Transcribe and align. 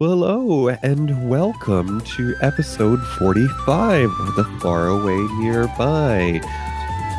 Well, 0.00 0.10
hello, 0.10 0.68
and 0.68 1.28
welcome 1.28 2.00
to 2.02 2.36
episode 2.40 3.02
45 3.18 4.04
of 4.04 4.36
The 4.36 4.44
Faraway 4.60 5.16
Nearby. 5.40 6.40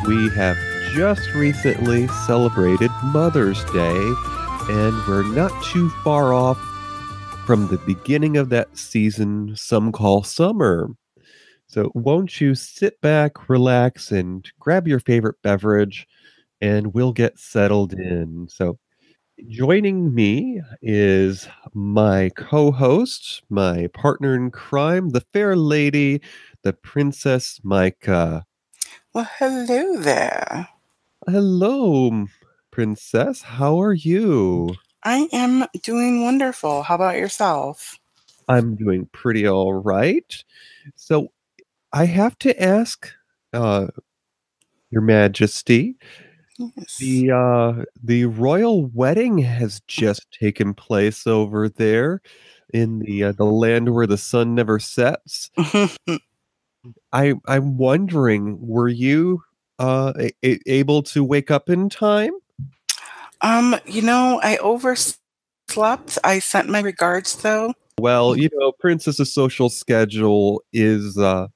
We 0.07 0.29
have 0.29 0.55
just 0.93 1.33
recently 1.33 2.07
celebrated 2.25 2.89
Mother's 3.03 3.61
Day, 3.73 4.13
and 4.69 4.95
we're 5.09 5.25
not 5.35 5.51
too 5.61 5.89
far 6.05 6.33
off 6.33 6.57
from 7.45 7.67
the 7.67 7.79
beginning 7.79 8.37
of 8.37 8.47
that 8.51 8.77
season 8.77 9.57
some 9.57 9.91
call 9.91 10.23
summer. 10.23 10.87
So, 11.67 11.91
won't 11.95 12.39
you 12.39 12.55
sit 12.55 13.01
back, 13.01 13.49
relax, 13.49 14.09
and 14.09 14.49
grab 14.57 14.87
your 14.87 15.01
favorite 15.01 15.35
beverage, 15.43 16.07
and 16.61 16.93
we'll 16.93 17.11
get 17.11 17.39
settled 17.39 17.91
in. 17.91 18.47
So, 18.49 18.79
joining 19.47 20.13
me 20.13 20.61
is 20.81 21.47
my 21.73 22.29
co 22.35 22.71
host, 22.71 23.43
my 23.49 23.87
partner 23.87 24.35
in 24.35 24.51
crime, 24.51 25.09
the 25.09 25.21
fair 25.33 25.55
lady, 25.55 26.21
the 26.63 26.73
Princess 26.73 27.59
Micah. 27.63 28.45
Well, 29.13 29.29
hello 29.37 29.97
there. 29.97 30.67
Hello, 31.27 32.27
Princess. 32.71 33.41
How 33.41 33.81
are 33.81 33.93
you? 33.93 34.75
I 35.03 35.27
am 35.31 35.65
doing 35.83 36.23
wonderful. 36.23 36.83
How 36.83 36.95
about 36.95 37.17
yourself? 37.17 37.97
I'm 38.47 38.75
doing 38.75 39.07
pretty 39.11 39.47
all 39.47 39.73
right. 39.73 40.43
So, 40.95 41.31
I 41.93 42.05
have 42.05 42.37
to 42.39 42.61
ask, 42.61 43.11
uh, 43.53 43.87
Your 44.91 45.01
Majesty, 45.01 45.95
Yes. 46.59 46.97
the 46.99 47.31
uh, 47.31 47.85
the 48.03 48.25
royal 48.25 48.85
wedding 48.87 49.37
has 49.39 49.81
just 49.87 50.27
taken 50.31 50.73
place 50.73 51.25
over 51.25 51.69
there 51.69 52.21
in 52.73 52.99
the 52.99 53.23
uh, 53.23 53.31
the 53.31 53.45
land 53.45 53.93
where 53.93 54.05
the 54.07 54.17
sun 54.17 54.55
never 54.55 54.77
sets. 54.79 55.49
I 57.13 57.33
I'm 57.47 57.77
wondering, 57.77 58.57
were 58.59 58.89
you 58.89 59.43
uh 59.79 60.13
a- 60.43 60.59
able 60.69 61.01
to 61.03 61.23
wake 61.23 61.49
up 61.49 61.69
in 61.69 61.89
time? 61.89 62.33
um, 63.41 63.75
you 63.85 64.01
know, 64.01 64.41
I 64.43 64.57
overslept. 64.57 66.17
I 66.25 66.39
sent 66.39 66.67
my 66.69 66.81
regards 66.81 67.35
though. 67.37 67.73
Well, 67.99 68.37
you 68.37 68.49
know, 68.53 68.73
Princess's 68.73 69.33
social 69.33 69.69
schedule 69.69 70.61
is 70.73 71.17
uh 71.17 71.47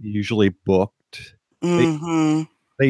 usually 0.00 0.48
booked. 0.50 1.34
hmm 1.62 1.76
They 1.76 1.98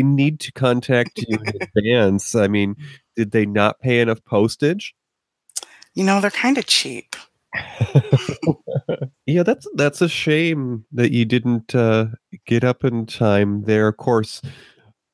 need 0.02 0.40
to 0.40 0.52
contact 0.52 1.18
you 1.28 1.38
in 1.38 1.52
advance. 1.76 2.34
I 2.34 2.48
mean, 2.48 2.76
did 3.16 3.32
they 3.32 3.46
not 3.46 3.80
pay 3.80 4.00
enough 4.00 4.24
postage? 4.24 4.94
You 5.94 6.04
know, 6.04 6.20
they're 6.20 6.30
kind 6.30 6.58
of 6.58 6.66
cheap. 6.66 7.16
Yeah, 9.30 9.44
that's 9.44 9.66
that's 9.74 10.02
a 10.02 10.08
shame 10.08 10.84
that 10.90 11.12
you 11.12 11.24
didn't 11.24 11.72
uh, 11.72 12.06
get 12.46 12.64
up 12.64 12.84
in 12.84 13.06
time 13.06 13.62
there. 13.62 13.86
Of 13.86 13.96
course, 13.96 14.42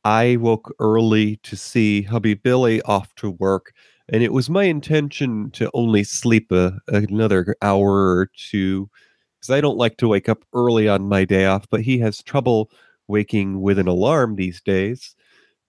I 0.04 0.36
woke 0.36 0.74
early 0.78 1.36
to 1.42 1.54
see 1.54 2.00
hubby 2.00 2.32
Billy 2.32 2.80
off 2.82 3.14
to 3.16 3.30
work, 3.30 3.74
and 4.08 4.22
it 4.22 4.32
was 4.32 4.48
my 4.48 4.64
intention 4.64 5.50
to 5.52 5.70
only 5.74 6.02
sleep 6.02 6.50
a, 6.50 6.78
another 6.88 7.56
hour 7.60 8.16
or 8.16 8.30
two 8.34 8.88
because 9.34 9.50
I 9.50 9.60
don't 9.60 9.76
like 9.76 9.98
to 9.98 10.08
wake 10.08 10.30
up 10.30 10.44
early 10.54 10.88
on 10.88 11.10
my 11.10 11.26
day 11.26 11.44
off. 11.44 11.66
But 11.70 11.82
he 11.82 11.98
has 11.98 12.22
trouble 12.22 12.70
waking 13.08 13.60
with 13.60 13.78
an 13.78 13.88
alarm 13.88 14.36
these 14.36 14.60
days, 14.60 15.14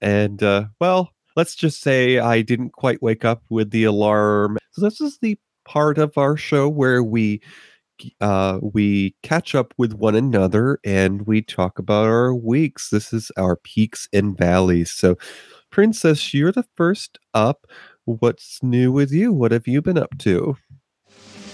and 0.02 0.42
uh, 0.44 0.66
well, 0.80 1.12
let's 1.36 1.56
just 1.56 1.82
say 1.82 2.20
I 2.20 2.42
didn't 2.42 2.72
quite 2.72 3.02
wake 3.02 3.24
up 3.24 3.44
with 3.50 3.72
the 3.72 3.86
alarm. 3.86 4.58
So 4.72 4.82
this 4.82 5.00
is 5.00 5.20
the 5.20 5.38
part 5.66 5.98
of 5.98 6.18
our 6.18 6.36
show 6.36 6.68
where 6.68 7.04
we 7.04 7.42
uh, 8.22 8.60
we 8.62 9.16
catch 9.24 9.56
up 9.56 9.74
with 9.78 9.94
one 9.94 10.16
another 10.16 10.80
and 10.84 11.26
we 11.26 11.42
talk 11.42 11.80
about 11.80 12.06
our 12.06 12.34
weeks. 12.34 12.90
This 12.90 13.12
is 13.14 13.32
our 13.38 13.56
peaks 13.56 14.08
and 14.14 14.38
valleys. 14.38 14.92
So, 14.92 15.18
Princess, 15.72 16.34
you're 16.34 16.52
the 16.52 16.66
first 16.76 17.18
up. 17.34 17.66
What's 18.06 18.62
new 18.62 18.92
with 18.92 19.12
you? 19.12 19.34
What 19.34 19.52
have 19.52 19.68
you 19.68 19.82
been 19.82 19.98
up 19.98 20.18
to? 20.20 20.58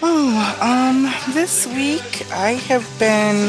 Oh, 0.02 0.58
um, 0.62 1.34
this 1.34 1.66
week 1.68 2.30
I 2.32 2.52
have 2.68 2.88
been 3.00 3.48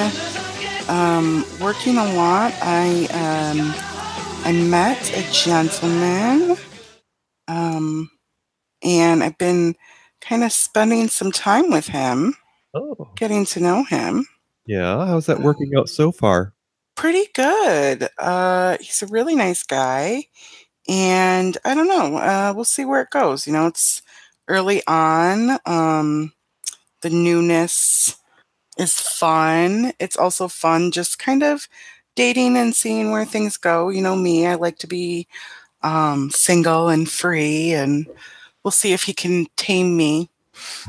um 0.88 1.44
working 1.60 1.96
a 1.98 2.12
lot. 2.14 2.52
I 2.62 3.06
um 3.12 3.72
I 4.46 4.52
met 4.52 5.10
a 5.16 5.22
gentleman, 5.32 6.56
um, 7.48 8.10
and 8.82 9.22
I've 9.24 9.38
been 9.38 9.74
kind 10.20 10.44
of 10.44 10.52
spending 10.52 11.08
some 11.08 11.32
time 11.32 11.70
with 11.70 11.86
him, 11.86 12.34
Oh, 12.74 13.08
getting 13.16 13.46
to 13.46 13.60
know 13.60 13.84
him. 13.84 14.26
yeah. 14.66 15.06
How's 15.06 15.26
that 15.26 15.40
working 15.40 15.72
out 15.76 15.88
so 15.88 16.12
far? 16.12 16.52
Pretty 16.96 17.26
good. 17.34 18.08
Uh, 18.18 18.76
he's 18.80 19.02
a 19.02 19.06
really 19.06 19.34
nice 19.34 19.62
guy, 19.62 20.26
and 20.88 21.56
I 21.64 21.74
don't 21.74 21.88
know. 21.88 22.16
Uh, 22.18 22.52
we'll 22.54 22.64
see 22.66 22.84
where 22.84 23.00
it 23.02 23.10
goes. 23.10 23.46
You 23.46 23.52
know, 23.54 23.66
it's 23.66 24.02
early 24.48 24.82
on. 24.86 25.58
Um, 25.66 26.32
the 27.00 27.10
newness 27.10 28.16
is 28.78 28.98
fun. 28.98 29.92
It's 29.98 30.16
also 30.16 30.48
fun 30.48 30.90
just 30.90 31.18
kind 31.18 31.42
of 31.42 31.68
dating 32.16 32.56
and 32.56 32.74
seeing 32.74 33.10
where 33.10 33.24
things 33.24 33.56
go. 33.56 33.88
You 33.88 34.02
know 34.02 34.16
me, 34.16 34.46
I 34.46 34.54
like 34.54 34.78
to 34.78 34.86
be 34.86 35.26
um, 35.82 36.30
single 36.30 36.88
and 36.88 37.08
free, 37.10 37.72
and 37.72 38.06
we'll 38.64 38.72
see 38.72 38.92
if 38.92 39.04
he 39.04 39.14
can 39.14 39.46
tame 39.56 39.96
me. 39.96 40.30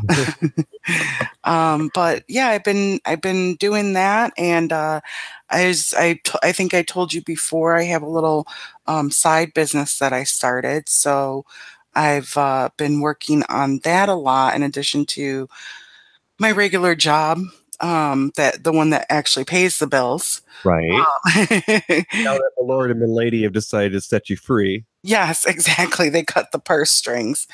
um, 1.44 1.90
but 1.94 2.24
yeah, 2.28 2.50
I've 2.50 2.64
been 2.64 3.00
I've 3.06 3.22
been 3.22 3.56
doing 3.56 3.94
that, 3.94 4.34
and 4.38 4.72
uh, 4.72 5.02
I 5.50 5.68
was 5.68 5.94
I 5.94 6.14
t- 6.24 6.40
I 6.44 6.52
think 6.52 6.74
I 6.74 6.84
told 6.84 7.14
you 7.14 7.22
before 7.24 7.76
I 7.76 7.84
have 7.84 8.04
a 8.04 8.10
little 8.10 8.48
um, 8.88 9.12
side 9.12 9.54
business 9.54 10.00
that 10.00 10.14
I 10.14 10.24
started, 10.24 10.90
so 10.90 11.46
I've 11.96 12.36
uh, 12.38 12.70
been 12.78 13.02
working 13.02 13.44
on 13.50 13.80
that 13.84 14.10
a 14.10 14.16
lot 14.16 14.56
in 14.56 14.64
addition 14.64 15.06
to 15.08 15.50
my 16.40 16.52
regular 16.52 16.96
job, 16.96 17.40
um, 17.82 18.32
that 18.36 18.64
the 18.64 18.72
one 18.72 18.90
that 18.92 19.06
actually 19.10 19.46
pays 19.46 19.80
the 19.80 19.88
bills. 19.88 20.42
Right. 20.64 20.92
Um, 20.92 21.06
Now 22.14 22.34
that 22.34 22.52
the 22.58 22.64
Lord 22.64 22.92
and 22.92 23.02
the 23.02 23.08
Lady 23.08 23.44
have 23.44 23.54
decided 23.54 23.92
to 23.94 24.02
set 24.02 24.30
you 24.30 24.38
free. 24.38 24.86
yes, 25.04 25.46
exactly. 25.48 26.10
They 26.10 26.24
cut 26.24 26.52
the 26.52 26.60
purse 26.60 26.92
strings, 26.92 27.48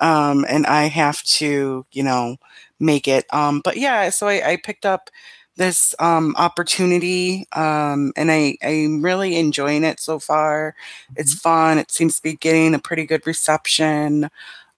um, 0.00 0.44
and 0.48 0.66
I 0.66 0.84
have 0.84 1.22
to, 1.24 1.86
you 1.92 2.02
know, 2.02 2.36
make 2.80 3.06
it. 3.08 3.26
Um, 3.32 3.60
but 3.64 3.76
yeah, 3.76 4.10
so 4.10 4.26
I, 4.28 4.52
I 4.52 4.56
picked 4.56 4.86
up 4.86 5.10
this 5.56 5.94
um, 5.98 6.34
opportunity, 6.36 7.46
um, 7.52 8.12
and 8.16 8.30
I 8.30 8.56
I'm 8.62 9.02
really 9.02 9.36
enjoying 9.36 9.84
it 9.84 10.00
so 10.00 10.18
far. 10.18 10.74
It's 11.16 11.34
fun. 11.34 11.78
It 11.78 11.90
seems 11.90 12.16
to 12.16 12.22
be 12.22 12.34
getting 12.36 12.74
a 12.74 12.78
pretty 12.78 13.06
good 13.06 13.26
reception. 13.26 14.28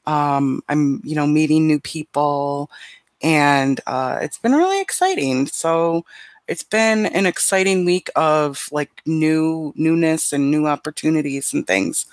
Um, 0.07 0.63
I'm, 0.69 1.03
you 1.05 1.15
know, 1.15 1.27
meeting 1.27 1.67
new 1.67 1.81
people, 1.81 2.71
and 3.23 3.81
uh, 3.87 4.19
it's 4.23 4.39
been 4.39 4.53
really 4.53 4.81
exciting. 4.81 5.47
So 5.47 6.05
it's 6.47 6.63
been 6.63 7.07
an 7.07 7.27
exciting 7.27 7.85
week 7.85 8.11
of 8.17 8.69
like 8.73 8.91
new 9.07 9.73
newness 9.77 10.33
and 10.33 10.51
new 10.51 10.67
opportunities 10.67 11.53
and 11.53 11.67
things. 11.67 12.07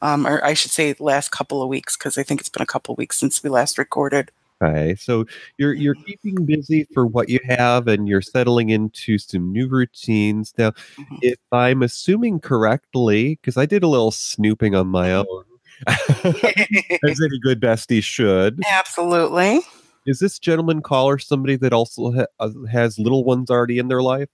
Um, 0.00 0.26
or 0.26 0.44
I 0.44 0.54
should 0.54 0.72
say, 0.72 0.92
the 0.92 1.04
last 1.04 1.30
couple 1.30 1.62
of 1.62 1.68
weeks 1.68 1.96
because 1.96 2.18
I 2.18 2.22
think 2.24 2.40
it's 2.40 2.48
been 2.48 2.62
a 2.62 2.66
couple 2.66 2.92
of 2.92 2.98
weeks 2.98 3.18
since 3.18 3.42
we 3.42 3.50
last 3.50 3.78
recorded. 3.78 4.30
Okay, 4.60 4.94
so 4.94 5.26
you're 5.58 5.74
you're 5.74 5.96
keeping 5.96 6.44
busy 6.46 6.86
for 6.94 7.04
what 7.04 7.28
you 7.28 7.40
have, 7.48 7.88
and 7.88 8.08
you're 8.08 8.22
settling 8.22 8.70
into 8.70 9.18
some 9.18 9.52
new 9.52 9.68
routines. 9.68 10.54
Now, 10.56 10.70
Mhm. 10.96 11.18
if 11.20 11.38
I'm 11.50 11.82
assuming 11.82 12.38
correctly, 12.40 13.38
because 13.40 13.56
I 13.56 13.66
did 13.66 13.82
a 13.82 13.88
little 13.88 14.12
snooping 14.12 14.74
on 14.76 14.86
my 14.86 15.12
own, 15.12 15.44
as 15.86 17.20
any 17.20 17.38
good 17.40 17.60
bestie 17.60 18.02
should, 18.02 18.60
Absolutely. 18.70 19.60
Is 20.06 20.18
this 20.18 20.38
gentleman 20.38 20.82
caller 20.82 21.18
somebody 21.18 21.56
that 21.56 21.72
also 21.72 22.12
ha- 22.12 22.26
uh, 22.40 22.50
has 22.70 22.98
little 22.98 23.24
ones 23.24 23.50
already 23.50 23.78
in 23.78 23.88
their 23.88 24.02
life? 24.02 24.28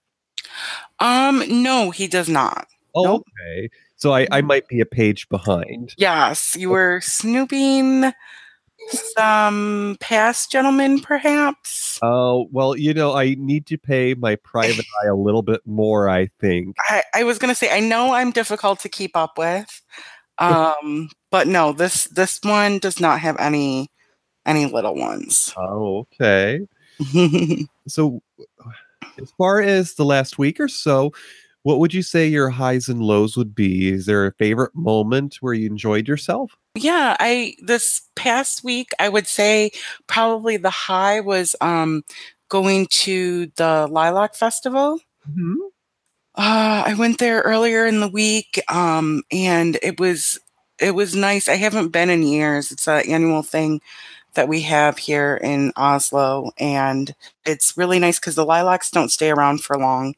Um, 0.99 1.43
no, 1.47 1.91
he 1.91 2.07
does 2.07 2.29
not. 2.29 2.67
Oh, 2.95 3.03
Nope. 3.03 3.25
okay. 3.41 3.69
So 3.95 4.13
I, 4.13 4.27
I 4.31 4.41
might 4.41 4.67
be 4.67 4.79
a 4.79 4.85
page 4.85 5.27
behind. 5.29 5.93
Yes, 5.97 6.55
you 6.55 6.69
were 6.69 7.01
snooping 7.01 8.11
some 8.91 9.97
past 9.99 10.51
gentlemen, 10.51 10.99
perhaps. 10.99 11.99
Oh, 12.01 12.47
well, 12.51 12.77
you 12.77 12.93
know, 12.93 13.13
I 13.13 13.35
need 13.37 13.65
to 13.67 13.77
pay 13.77 14.13
my 14.15 14.35
private 14.37 14.85
eye 15.03 15.07
a 15.07 15.15
little 15.15 15.41
bit 15.41 15.61
more, 15.65 16.09
I 16.09 16.29
think. 16.39 16.75
I, 16.87 17.03
I 17.13 17.23
was 17.23 17.37
gonna 17.37 17.55
say 17.55 17.69
I 17.75 17.79
know 17.81 18.13
I'm 18.13 18.31
difficult 18.31 18.79
to 18.81 18.89
keep 18.89 19.15
up 19.15 19.37
with. 19.37 19.81
Um, 20.37 21.09
but 21.31 21.47
no, 21.47 21.73
this 21.73 22.05
this 22.05 22.39
one 22.43 22.79
does 22.79 22.99
not 22.99 23.19
have 23.19 23.35
any 23.39 23.91
any 24.49 24.65
little 24.65 24.95
ones. 24.95 25.53
Oh, 25.57 26.07
okay. 26.19 26.67
So, 27.87 28.21
as 29.21 29.31
far 29.37 29.61
as 29.61 29.95
the 29.95 30.05
last 30.05 30.37
week 30.37 30.59
or 30.59 30.67
so, 30.67 31.11
What 31.63 31.79
would 31.79 31.93
you 31.93 32.01
say 32.03 32.27
your 32.27 32.49
highs 32.49 32.87
and 32.87 33.01
lows 33.03 33.35
would 33.37 33.53
be? 33.53 33.89
Is 33.89 34.05
there 34.05 34.25
a 34.25 34.33
favorite 34.33 34.73
moment 34.75 35.37
where 35.41 35.53
you 35.53 35.67
enjoyed 35.67 36.07
yourself? 36.07 36.55
Yeah, 36.75 37.17
I 37.19 37.55
this 37.61 38.01
past 38.15 38.63
week 38.63 38.91
I 38.99 39.09
would 39.09 39.27
say 39.27 39.71
probably 40.07 40.57
the 40.57 40.69
high 40.71 41.19
was 41.19 41.55
um 41.61 42.03
going 42.49 42.87
to 43.05 43.47
the 43.57 43.87
Lilac 43.91 44.35
Festival. 44.35 44.99
Mhm. 45.29 45.55
Uh, 46.35 46.83
I 46.87 46.93
went 46.97 47.19
there 47.19 47.41
earlier 47.41 47.85
in 47.85 47.99
the 47.99 48.07
week, 48.07 48.61
um, 48.69 49.23
and 49.31 49.77
it 49.83 49.99
was 49.99 50.39
it 50.79 50.95
was 50.95 51.15
nice. 51.15 51.49
I 51.49 51.55
haven't 51.55 51.89
been 51.89 52.09
in 52.09 52.23
years. 52.23 52.71
It's 52.71 52.87
an 52.87 53.03
annual 53.09 53.43
thing 53.43 53.81
that 54.33 54.47
we 54.47 54.61
have 54.61 54.97
here 54.97 55.39
in 55.41 55.71
Oslo, 55.75 56.51
and 56.57 57.13
it's 57.45 57.77
really 57.77 57.99
nice 57.99 58.19
because 58.19 58.35
the 58.35 58.45
lilacs 58.45 58.91
don't 58.91 59.11
stay 59.11 59.31
around 59.31 59.61
for 59.61 59.77
long. 59.77 60.15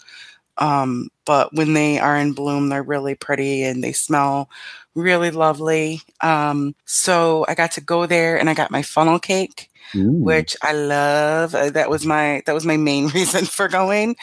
Um, 0.57 1.09
but 1.25 1.53
when 1.53 1.73
they 1.73 1.97
are 1.97 2.17
in 2.17 2.33
bloom, 2.33 2.69
they're 2.69 2.83
really 2.83 3.15
pretty 3.15 3.63
and 3.63 3.83
they 3.83 3.93
smell 3.93 4.49
really 4.95 5.31
lovely. 5.31 6.01
Um, 6.19 6.75
so 6.85 7.45
I 7.47 7.55
got 7.55 7.71
to 7.73 7.81
go 7.81 8.05
there 8.05 8.37
and 8.37 8.49
I 8.49 8.53
got 8.53 8.69
my 8.69 8.81
funnel 8.81 9.17
cake 9.17 9.71
Ooh. 9.95 10.11
which 10.11 10.55
I 10.61 10.73
love. 10.73 11.55
Uh, 11.55 11.69
that 11.71 11.89
was 11.89 12.05
my 12.05 12.41
that 12.45 12.53
was 12.53 12.65
my 12.65 12.77
main 12.77 13.07
reason 13.15 13.45
for 13.45 13.67
going. 13.67 14.15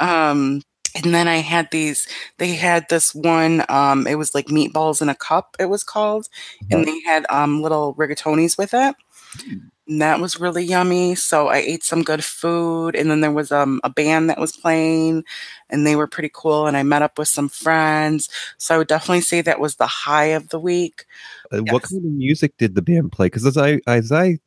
Um, 0.00 0.62
and 0.94 1.14
then 1.14 1.28
I 1.28 1.36
had 1.36 1.68
these. 1.70 2.08
They 2.38 2.54
had 2.54 2.86
this 2.88 3.14
one. 3.14 3.64
Um, 3.68 4.06
it 4.06 4.16
was 4.16 4.34
like 4.34 4.46
meatballs 4.46 5.02
in 5.02 5.08
a 5.08 5.14
cup. 5.14 5.54
It 5.58 5.66
was 5.66 5.84
called, 5.84 6.28
and 6.70 6.84
they 6.86 7.00
had 7.00 7.26
um 7.30 7.62
little 7.62 7.94
rigatonis 7.94 8.56
with 8.56 8.72
it. 8.72 8.96
And 9.88 10.02
that 10.02 10.20
was 10.20 10.38
really 10.38 10.64
yummy. 10.64 11.14
So 11.14 11.48
I 11.48 11.58
ate 11.58 11.82
some 11.82 12.02
good 12.02 12.22
food, 12.22 12.94
and 12.94 13.10
then 13.10 13.20
there 13.22 13.32
was 13.32 13.50
um 13.50 13.80
a 13.84 13.90
band 13.90 14.28
that 14.28 14.38
was 14.38 14.56
playing, 14.56 15.24
and 15.70 15.86
they 15.86 15.96
were 15.96 16.06
pretty 16.06 16.30
cool. 16.32 16.66
And 16.66 16.76
I 16.76 16.82
met 16.82 17.02
up 17.02 17.18
with 17.18 17.28
some 17.28 17.48
friends. 17.48 18.28
So 18.58 18.74
I 18.74 18.78
would 18.78 18.88
definitely 18.88 19.22
say 19.22 19.40
that 19.40 19.60
was 19.60 19.76
the 19.76 19.86
high 19.86 20.26
of 20.26 20.50
the 20.50 20.60
week. 20.60 21.06
Uh, 21.50 21.60
What 21.60 21.84
kind 21.84 22.04
of 22.04 22.10
music 22.12 22.56
did 22.58 22.74
the 22.74 22.82
band 22.82 23.12
play? 23.12 23.26
Because 23.26 23.46
as 23.46 23.56
I 23.56 23.80
as 23.86 24.12
I 24.12 24.38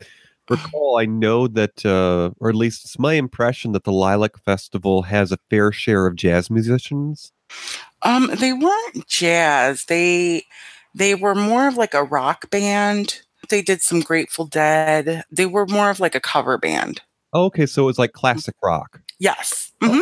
recall, 0.50 0.98
I 1.00 1.06
know 1.06 1.48
that, 1.48 1.86
uh, 1.86 2.32
or 2.40 2.50
at 2.50 2.56
least 2.56 2.86
it's 2.86 3.00
my 3.00 3.14
impression 3.14 3.72
that 3.72 3.84
the 3.84 3.92
Lilac 3.92 4.38
Festival 4.44 5.04
has 5.04 5.32
a 5.32 5.40
fair 5.50 5.72
share 5.72 6.06
of 6.06 6.16
jazz 6.16 6.50
musicians. 6.50 7.32
Um, 8.04 8.30
they 8.36 8.54
weren't 8.54 9.08
jazz. 9.08 9.86
They 9.86 10.44
they 10.94 11.16
were 11.16 11.36
more 11.36 11.68
of 11.68 11.78
like 11.78 11.94
a 11.94 12.04
rock 12.04 12.50
band. 12.50 13.22
They 13.52 13.62
did 13.62 13.82
some 13.84 14.00
Grateful 14.00 14.46
Dead. 14.46 15.24
They 15.32 15.46
were 15.46 15.68
more 15.68 15.92
of 15.92 16.00
like 16.00 16.16
a 16.16 16.20
cover 16.20 16.58
band. 16.58 17.02
Oh, 17.34 17.46
okay, 17.46 17.66
so 17.68 17.84
it 17.84 17.86
was 17.86 18.00
like 18.00 18.14
classic 18.14 18.56
rock. 18.64 19.00
Yes. 19.20 19.72
hmm 19.82 20.00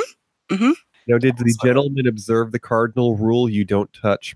Hmm. 0.50 0.72
Now, 1.08 1.18
did 1.18 1.38
the 1.38 1.44
That's 1.44 1.58
gentleman 1.58 2.08
observe 2.08 2.52
the 2.52 2.60
cardinal 2.60 3.16
rule: 3.18 3.50
you 3.50 3.66
don't 3.66 3.92
touch 3.94 4.36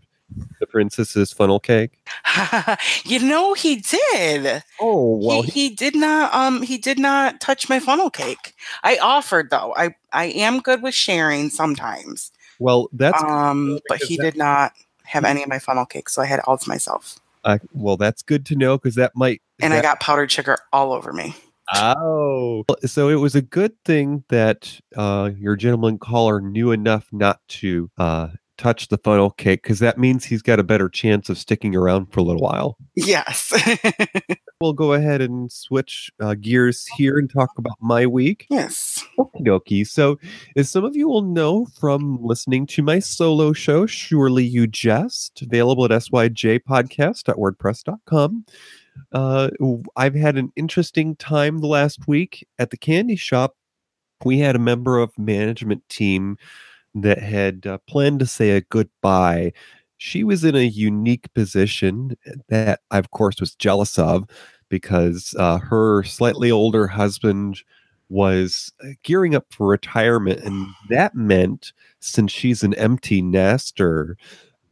the 0.59 0.65
princess's 0.67 1.31
funnel 1.31 1.59
cake? 1.59 1.99
you 3.05 3.19
know 3.19 3.53
he 3.53 3.77
did. 3.77 4.63
Oh 4.79 5.17
well, 5.17 5.41
he, 5.43 5.51
he 5.51 5.69
did 5.69 5.95
not 5.95 6.33
um 6.33 6.61
he 6.63 6.77
did 6.77 6.99
not 6.99 7.39
touch 7.41 7.69
my 7.69 7.79
funnel 7.79 8.09
cake. 8.09 8.53
I 8.83 8.97
offered 8.97 9.49
though. 9.51 9.73
I 9.77 9.95
I 10.11 10.25
am 10.25 10.59
good 10.59 10.81
with 10.83 10.93
sharing 10.95 11.49
sometimes. 11.49 12.31
well, 12.59 12.89
that's 12.93 13.21
Um 13.23 13.79
but 13.87 14.01
he 14.03 14.17
that- 14.17 14.23
did 14.23 14.37
not 14.37 14.73
have 15.05 15.25
any 15.25 15.43
of 15.43 15.49
my 15.49 15.59
funnel 15.59 15.85
cake, 15.85 16.09
so 16.09 16.21
I 16.21 16.25
had 16.25 16.39
all 16.41 16.57
to 16.57 16.69
myself. 16.69 17.19
Uh, 17.43 17.59
well, 17.73 17.97
that's 17.97 18.21
good 18.21 18.45
to 18.47 18.55
know 18.55 18.77
because 18.77 18.95
that 18.95 19.13
might. 19.15 19.41
And 19.61 19.73
I 19.73 19.81
got 19.81 19.99
powdered 19.99 20.31
sugar 20.31 20.57
all 20.71 20.93
over 20.93 21.13
me. 21.13 21.35
Oh, 21.73 22.65
so 22.85 23.09
it 23.09 23.15
was 23.15 23.35
a 23.35 23.41
good 23.41 23.73
thing 23.85 24.23
that 24.29 24.79
uh, 24.95 25.31
your 25.37 25.55
gentleman 25.55 25.97
caller 25.97 26.41
knew 26.41 26.71
enough 26.71 27.07
not 27.11 27.39
to 27.47 27.89
uh, 27.97 28.29
touch 28.57 28.89
the 28.89 28.97
funnel 28.97 29.31
cake 29.31 29.63
because 29.63 29.79
that 29.79 29.97
means 29.97 30.25
he's 30.25 30.41
got 30.41 30.59
a 30.59 30.63
better 30.63 30.89
chance 30.89 31.29
of 31.29 31.37
sticking 31.37 31.75
around 31.75 32.11
for 32.11 32.19
a 32.19 32.23
little 32.23 32.41
while. 32.41 32.77
Yes. 32.95 33.53
We'll 34.61 34.73
go 34.73 34.93
ahead 34.93 35.21
and 35.21 35.51
switch 35.51 36.11
uh, 36.19 36.35
gears 36.35 36.85
here 36.95 37.17
and 37.17 37.27
talk 37.29 37.49
about 37.57 37.77
my 37.81 38.05
week. 38.05 38.45
yes. 38.49 39.03
Okie 39.19 39.45
dokie. 39.45 39.85
So, 39.85 40.17
as 40.55 40.69
some 40.69 40.85
of 40.85 40.95
you 40.95 41.09
will 41.09 41.21
know 41.21 41.67
from 41.79 42.17
listening 42.21 42.65
to 42.67 42.81
my 42.81 42.99
solo 42.99 43.51
show, 43.53 43.85
Surely 43.85 44.45
You 44.45 44.67
Jest, 44.67 45.41
available 45.41 45.83
at 45.85 45.91
syjpodcast.wordpress.com, 45.91 48.45
uh, 49.11 49.49
I've 49.95 50.15
had 50.15 50.37
an 50.37 50.51
interesting 50.55 51.15
time 51.17 51.59
the 51.59 51.67
last 51.67 52.07
week 52.07 52.47
at 52.59 52.69
the 52.69 52.77
candy 52.77 53.15
shop. 53.15 53.55
We 54.23 54.39
had 54.39 54.55
a 54.55 54.59
member 54.59 54.99
of 54.99 55.17
management 55.17 55.87
team 55.89 56.37
that 56.95 57.19
had 57.19 57.65
uh, 57.65 57.79
planned 57.87 58.19
to 58.19 58.25
say 58.25 58.51
a 58.51 58.61
goodbye. 58.61 59.51
She 60.05 60.25
was 60.25 60.43
in 60.43 60.53
a 60.53 60.65
unique 60.65 61.33
position 61.33 62.17
that 62.49 62.81
I, 62.91 62.97
of 62.97 63.11
course, 63.11 63.39
was 63.39 63.55
jealous 63.55 63.97
of 63.97 64.25
because 64.67 65.33
uh, 65.39 65.59
her 65.59 66.03
slightly 66.03 66.51
older 66.51 66.87
husband 66.87 67.61
was 68.09 68.73
uh, 68.83 68.89
gearing 69.03 69.33
up 69.33 69.45
for 69.49 69.65
retirement. 69.65 70.41
And 70.41 70.67
that 70.89 71.15
meant, 71.15 71.71
since 72.01 72.33
she's 72.33 72.63
an 72.63 72.73
empty 72.73 73.21
nester, 73.21 74.17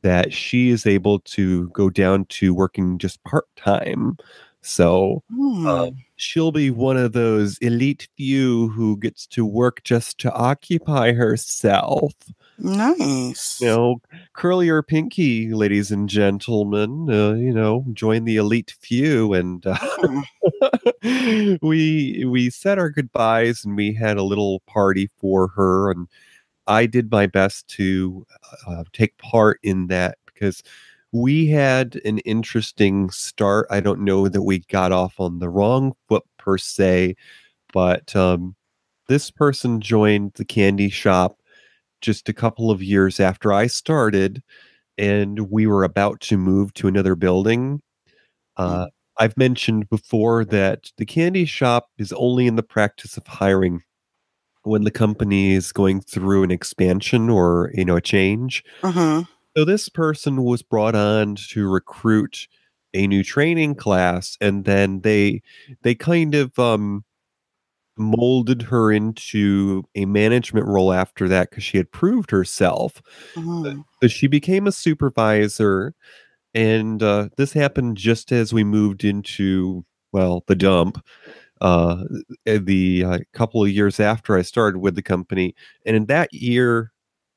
that 0.02 0.34
she 0.34 0.70
is 0.70 0.86
able 0.86 1.20
to 1.20 1.70
go 1.70 1.90
down 1.90 2.26
to 2.26 2.54
working 2.54 2.98
just 2.98 3.24
part 3.24 3.46
time. 3.56 4.18
So 4.60 5.24
uh, 5.66 5.92
she'll 6.22 6.52
be 6.52 6.70
one 6.70 6.98
of 6.98 7.14
those 7.14 7.58
elite 7.60 8.08
few 8.16 8.70
who 8.70 8.98
gets 8.98 9.26
to 9.28 9.46
work 9.46 9.84
just 9.84 10.20
to 10.20 10.32
occupy 10.34 11.14
herself. 11.14 12.14
nice. 12.58 13.60
You 13.60 13.68
know, 13.68 14.02
curl 14.34 14.64
your 14.64 14.84
pinky, 14.84 15.54
ladies 15.54 15.92
and 15.92 16.08
gentlemen. 16.08 17.08
Uh, 17.10 17.34
you 17.34 17.54
know, 17.54 17.86
join 17.94 18.26
the 18.26 18.38
elite 18.38 18.76
few, 18.80 19.34
and 19.34 19.66
uh, 19.66 19.78
Hmm. 21.04 21.56
we 21.62 22.24
we 22.26 22.50
said 22.50 22.78
our 22.78 22.90
goodbyes, 22.90 23.66
and 23.66 23.76
we 23.76 23.94
had 23.94 24.18
a 24.18 24.24
little 24.24 24.60
party 24.62 25.10
for 25.18 25.48
her, 25.50 25.92
and 25.92 26.08
I 26.68 26.86
did 26.86 27.12
my 27.12 27.28
best 27.28 27.68
to 27.70 28.26
uh, 28.68 28.84
take 28.94 29.18
part 29.18 29.60
in 29.64 29.88
that 29.88 30.18
because 30.26 30.62
we 31.12 31.48
had 31.48 32.00
an 32.06 32.20
interesting 32.20 33.10
start. 33.10 33.68
I 33.70 33.80
don't 33.80 34.02
know 34.02 34.28
that 34.28 34.44
we 34.44 34.60
got 34.60 34.92
off 34.92 35.20
on 35.20 35.40
the 35.40 35.50
wrong 35.50 35.94
foot 36.08 36.24
per 36.38 36.58
se, 36.58 37.16
but 37.74 38.16
um, 38.16 38.56
this 39.08 39.30
person 39.30 39.82
joined 39.82 40.34
the 40.36 40.46
candy 40.46 40.90
shop 40.90 41.40
just 42.00 42.30
a 42.30 42.34
couple 42.34 42.72
of 42.72 42.82
years 42.82 43.20
after 43.20 43.52
I 43.52 43.68
started, 43.68 44.42
and 44.98 45.52
we 45.52 45.68
were 45.68 45.84
about 45.84 46.22
to 46.22 46.38
move 46.38 46.74
to 46.76 46.88
another 46.88 47.16
building. 47.16 47.82
Uh, 48.58 48.88
I've 49.18 49.38
mentioned 49.38 49.90
before 49.90 50.46
that 50.46 50.92
the 50.98 51.06
candy 51.06 51.46
shop 51.46 51.90
is 51.98 52.14
only 52.14 52.48
in 52.48 52.56
the 52.56 52.64
practice 52.64 53.18
of 53.18 53.28
hiring 53.28 53.82
when 54.64 54.84
the 54.84 54.92
company 54.92 55.54
is 55.54 55.72
going 55.72 56.02
through 56.02 56.44
an 56.44 56.52
expansion 56.52 57.30
or 57.30 57.72
you 57.74 57.84
know 57.86 57.98
a 57.98 58.02
change. 58.02 58.64
Mhm. 58.82 59.28
So 59.56 59.66
this 59.66 59.90
person 59.90 60.44
was 60.44 60.62
brought 60.62 60.96
on 60.96 61.36
to 61.50 61.70
recruit 61.70 62.48
a 62.94 63.08
new 63.08 63.24
training 63.24 63.76
class, 63.76 64.38
and 64.42 64.66
then 64.66 65.02
they 65.02 65.42
they 65.82 65.96
kind 65.96 66.36
of 66.36 66.58
um, 66.58 67.04
molded 67.98 68.64
her 68.64 68.92
into 68.92 69.84
a 69.96 70.06
management 70.06 70.68
role 70.68 70.94
after 70.94 71.28
that 71.30 71.50
because 71.50 71.64
she 71.64 71.78
had 71.78 71.92
proved 71.92 72.32
herself. 72.32 73.02
Mhm. 73.36 73.84
So 74.02 74.08
she 74.08 74.28
became 74.28 74.68
a 74.68 74.72
supervisor, 74.72 75.94
and 76.54 77.04
uh, 77.04 77.30
this 77.38 77.54
happened 77.54 77.98
just 77.98 78.32
as 78.32 78.54
we 78.54 78.64
moved 78.64 79.04
into 79.06 79.86
well 80.14 80.44
the 80.48 80.56
dump. 80.56 81.04
Uh, 81.62 82.04
the 82.46 83.04
uh, 83.06 83.20
couple 83.34 83.64
of 83.64 83.70
years 83.70 84.00
after 84.00 84.38
I 84.38 84.42
started 84.44 84.80
with 84.80 84.96
the 84.96 85.04
company, 85.04 85.56
and 85.86 85.96
in 85.96 86.06
that 86.08 86.34
year, 86.34 86.91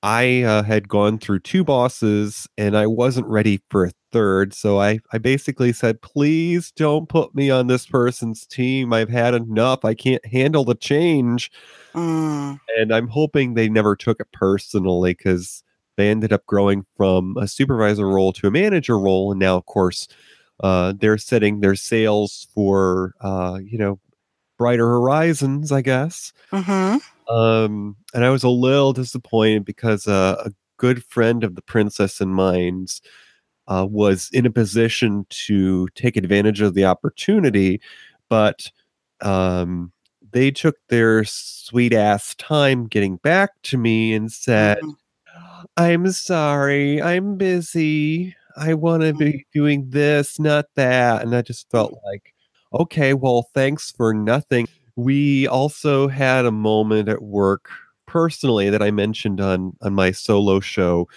I 0.04 0.42
uh, 0.42 0.62
had 0.62 0.87
gone 0.87 1.18
through 1.18 1.40
two 1.40 1.64
bosses, 1.64 2.46
and 2.58 2.76
I 2.76 2.87
wasn't 2.87 3.26
ready 3.26 3.62
for 3.70 3.87
a 3.87 3.90
third. 4.12 4.52
So 4.52 4.78
I, 4.78 4.99
I 5.14 5.18
basically 5.18 5.73
said, 5.73 6.02
"Please 6.02 6.70
don't 6.73 7.08
put 7.08 7.34
me 7.34 7.50
on 7.50 7.68
this 7.68 7.87
person's 7.87 8.46
team. 8.46 8.92
I've 8.92 9.08
had 9.08 9.32
enough. 9.32 9.82
I 9.82 9.94
can't 9.94 10.25
handle 10.26 10.64
the 10.64 10.75
change." 10.75 11.50
Mm. 11.94 12.61
and 12.76 12.92
I'm 12.92 13.08
hoping 13.08 13.54
they 13.54 13.68
never 13.68 13.94
took 13.96 14.20
it 14.20 14.26
personally 14.32 15.14
because 15.14 15.62
they 15.96 16.11
ended 16.11 16.32
up 16.32 16.44
growing 16.44 16.84
from 16.96 17.37
a 17.38 17.46
supervisor 17.46 18.08
role 18.08 18.32
to 18.34 18.49
a 18.49 18.50
manager 18.50 18.99
role, 18.99 19.30
and 19.30 19.38
now, 19.40 19.56
of 19.56 19.64
course, 19.64 20.06
uh, 20.61 20.92
they're 20.99 21.16
setting 21.16 21.61
their 21.61 21.76
sails 21.76 22.46
for 22.52 23.14
uh, 23.23 23.58
you 23.64 23.78
know 23.78 23.99
brighter 24.58 24.87
horizons, 24.87 25.73
I 25.73 25.80
guess. 25.80 26.34
Mhm. 26.52 27.00
Um, 27.28 27.97
and 28.14 28.25
I 28.25 28.31
was 28.31 28.45
a 28.45 28.49
little 28.49 28.93
disappointed 28.93 29.64
because 29.64 30.07
uh, 30.07 30.43
a 30.45 30.52
good 30.78 31.04
friend 31.04 31.45
of 31.45 31.54
the 31.54 31.62
princess 31.62 32.21
in 32.21 32.28
mine's 32.31 33.00
uh, 33.69 33.87
was 33.88 34.28
in 34.33 34.47
a 34.47 34.50
position 34.50 35.26
to 35.31 35.88
take 35.95 36.16
advantage 36.16 36.61
of 36.61 36.75
the 36.75 36.85
opportunity, 36.85 37.81
but 38.28 38.71
um, 39.23 39.93
they 40.33 40.50
took 40.50 40.76
their 40.88 41.25
sweet 41.25 41.93
ass 41.95 42.35
time 42.37 42.87
getting 42.87 43.16
back 43.19 43.50
to 43.62 43.78
me 43.78 44.12
and 44.14 44.31
said, 44.33 44.78
Mhm. 44.83 44.95
I'm 45.76 46.11
sorry. 46.12 47.02
I'm 47.02 47.37
busy. 47.37 48.35
I 48.57 48.75
wanna 48.75 49.12
Mm. 49.12 49.19
be 49.19 49.47
doing 49.52 49.90
this, 49.90 50.38
not 50.38 50.66
that." 50.76 51.23
And 51.23 51.35
I 51.35 51.43
just 51.43 51.71
felt 51.71 51.95
like, 52.04 52.35
"Okay, 52.73 53.14
well, 53.14 53.49
thanks 53.54 53.90
for 53.93 54.14
nothing." 54.14 54.69
We 54.97 55.47
also 55.49 56.09
had 56.09 56.45
a 56.47 56.53
moment 56.53 57.09
at 57.09 57.23
work 57.23 57.69
personally 58.07 58.71
that 58.71 58.83
I 58.83 58.91
mentioned 58.91 59.41
on 59.41 59.77
on 59.83 59.95
my 59.95 60.13
solo 60.13 60.61
show. 60.61 61.09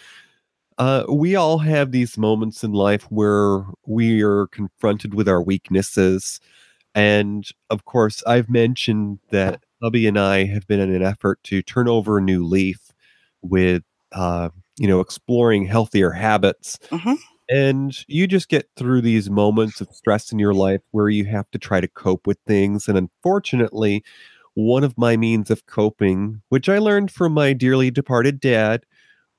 Uh, 0.78 1.04
we 1.10 1.36
all 1.36 1.58
have 1.60 1.92
these 1.92 2.18
moments 2.18 2.64
in 2.64 2.72
life 2.72 3.04
where 3.06 3.66
we 3.88 4.22
are 4.22 4.48
confronted 4.48 5.14
with 5.16 5.28
our 5.28 5.42
weaknesses. 5.42 6.40
And 6.96 7.48
of 7.70 7.86
course, 7.86 8.24
I've 8.28 8.50
mentioned 8.50 9.20
that 9.32 9.64
hubby 9.82 10.08
and 10.08 10.20
I 10.20 10.46
have 10.46 10.68
been 10.68 10.80
in 10.80 10.94
an 10.94 11.04
effort 11.04 11.44
to 11.46 11.62
turn 11.62 11.88
over 11.88 12.18
a 12.18 12.22
new 12.22 12.46
leaf 12.46 12.92
with, 13.42 13.84
uh, 14.14 14.50
you 14.78 14.88
know, 14.88 15.00
exploring 15.00 15.66
healthier 15.66 16.12
habits. 16.12 16.78
Mhm. 16.92 17.18
And 17.50 17.98
you 18.08 18.28
just 18.28 18.50
get 18.50 18.70
through 18.76 19.02
these 19.02 19.30
moments 19.30 19.80
of 19.80 19.90
stress 19.92 20.32
in 20.32 20.40
your 20.40 20.54
life 20.54 20.82
where 20.92 21.10
you 21.10 21.26
have 21.26 21.50
to 21.52 21.58
try 21.58 21.80
to 21.80 21.88
cope 21.88 22.28
with 22.28 22.38
things. 22.46 22.88
And 22.88 22.98
unfortunately, 22.98 24.04
one 24.54 24.84
of 24.84 24.98
my 24.98 25.16
means 25.16 25.50
of 25.50 25.66
coping, 25.66 26.42
which 26.50 26.68
I 26.68 26.80
learned 26.80 27.12
from 27.12 27.34
my 27.34 27.54
dearly 27.54 27.92
departed 27.92 28.40
dad, 28.40 28.86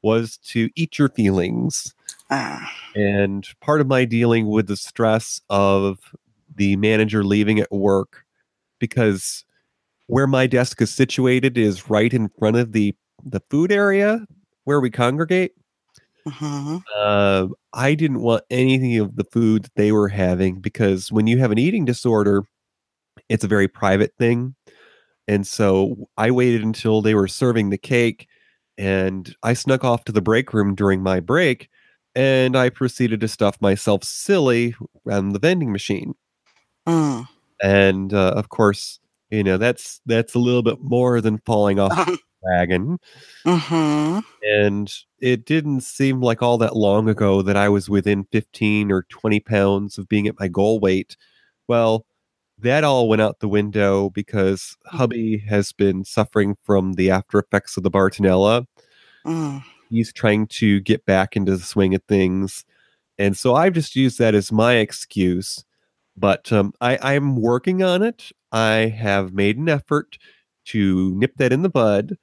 was 0.02 0.38
to 0.38 0.70
eat 0.76 0.98
your 0.98 1.08
feelings. 1.08 1.94
Ah. 2.30 2.72
And 2.94 3.46
part 3.60 3.80
of 3.80 3.86
my 3.86 4.04
dealing 4.04 4.48
with 4.48 4.68
the 4.68 4.76
stress 4.76 5.40
of 5.50 6.14
the 6.54 6.76
manager 6.76 7.24
leaving 7.24 7.58
at 7.58 7.70
work 7.72 8.24
because 8.78 9.44
where 10.06 10.26
my 10.26 10.46
desk 10.46 10.80
is 10.80 10.90
situated 10.90 11.58
is 11.58 11.90
right 11.90 12.12
in 12.12 12.28
front 12.28 12.56
of 12.56 12.72
the 12.72 12.94
the 13.24 13.42
food 13.50 13.72
area 13.72 14.26
where 14.64 14.80
we 14.80 14.90
congregate. 14.90 15.52
Mhm. 16.26 16.82
Uh, 16.94 17.48
I 17.72 17.94
didn't 17.94 18.20
want 18.20 18.44
anything 18.50 18.98
of 18.98 19.16
the 19.16 19.24
food 19.24 19.64
that 19.64 19.74
they 19.76 19.92
were 19.92 20.08
having 20.08 20.60
because 20.60 21.12
when 21.12 21.26
you 21.26 21.38
have 21.38 21.50
an 21.50 21.58
eating 21.58 21.84
disorder, 21.84 22.44
it's 23.28 23.44
a 23.44 23.48
very 23.48 23.68
private 23.68 24.12
thing. 24.18 24.54
And 25.26 25.46
so 25.46 26.08
I 26.16 26.30
waited 26.30 26.62
until 26.62 27.02
they 27.02 27.14
were 27.14 27.28
serving 27.28 27.70
the 27.70 27.78
cake 27.78 28.26
and 28.78 29.34
I 29.42 29.54
snuck 29.54 29.84
off 29.84 30.04
to 30.04 30.12
the 30.12 30.22
break 30.22 30.54
room 30.54 30.74
during 30.74 31.02
my 31.02 31.20
break 31.20 31.68
and 32.14 32.56
I 32.56 32.70
proceeded 32.70 33.20
to 33.20 33.28
stuff 33.28 33.60
myself 33.60 34.04
silly 34.04 34.74
around 35.06 35.32
the 35.32 35.38
vending 35.38 35.72
machine. 35.72 36.14
Mm. 36.86 37.28
And 37.62 38.14
uh, 38.14 38.32
of 38.36 38.48
course, 38.48 39.00
you 39.30 39.44
know, 39.44 39.58
that's 39.58 40.00
that's 40.06 40.34
a 40.34 40.38
little 40.38 40.62
bit 40.62 40.80
more 40.80 41.20
than 41.20 41.38
falling 41.44 41.78
off 41.78 41.94
the 42.06 42.18
wagon. 42.42 42.98
Mhm. 43.44 44.22
And 44.42 44.92
it 45.20 45.44
didn't 45.44 45.82
seem 45.82 46.20
like 46.20 46.42
all 46.42 46.58
that 46.58 46.76
long 46.76 47.08
ago 47.08 47.42
that 47.42 47.56
I 47.56 47.68
was 47.68 47.88
within 47.88 48.24
15 48.30 48.92
or 48.92 49.04
20 49.08 49.40
pounds 49.40 49.98
of 49.98 50.08
being 50.08 50.26
at 50.28 50.38
my 50.38 50.48
goal 50.48 50.78
weight. 50.80 51.16
Well, 51.68 52.06
that 52.58 52.84
all 52.84 53.08
went 53.08 53.22
out 53.22 53.40
the 53.40 53.48
window 53.48 54.10
because 54.10 54.76
hubby 54.86 55.38
has 55.48 55.72
been 55.72 56.04
suffering 56.04 56.56
from 56.62 56.94
the 56.94 57.10
after 57.10 57.38
effects 57.38 57.76
of 57.76 57.82
the 57.82 57.90
Bartonella. 57.90 58.66
Mm. 59.26 59.62
He's 59.90 60.12
trying 60.12 60.46
to 60.48 60.80
get 60.80 61.04
back 61.06 61.36
into 61.36 61.56
the 61.56 61.62
swing 61.62 61.94
of 61.94 62.02
things. 62.08 62.64
And 63.18 63.36
so 63.36 63.54
I've 63.54 63.74
just 63.74 63.96
used 63.96 64.18
that 64.18 64.34
as 64.34 64.52
my 64.52 64.74
excuse. 64.76 65.64
But 66.16 66.52
um, 66.52 66.72
I, 66.80 66.98
I'm 67.14 67.36
working 67.36 67.82
on 67.82 68.02
it. 68.02 68.30
I 68.52 68.92
have 68.96 69.32
made 69.32 69.56
an 69.56 69.68
effort 69.68 70.18
to 70.66 71.14
nip 71.14 71.34
that 71.36 71.52
in 71.52 71.62
the 71.62 71.68
bud. 71.68 72.16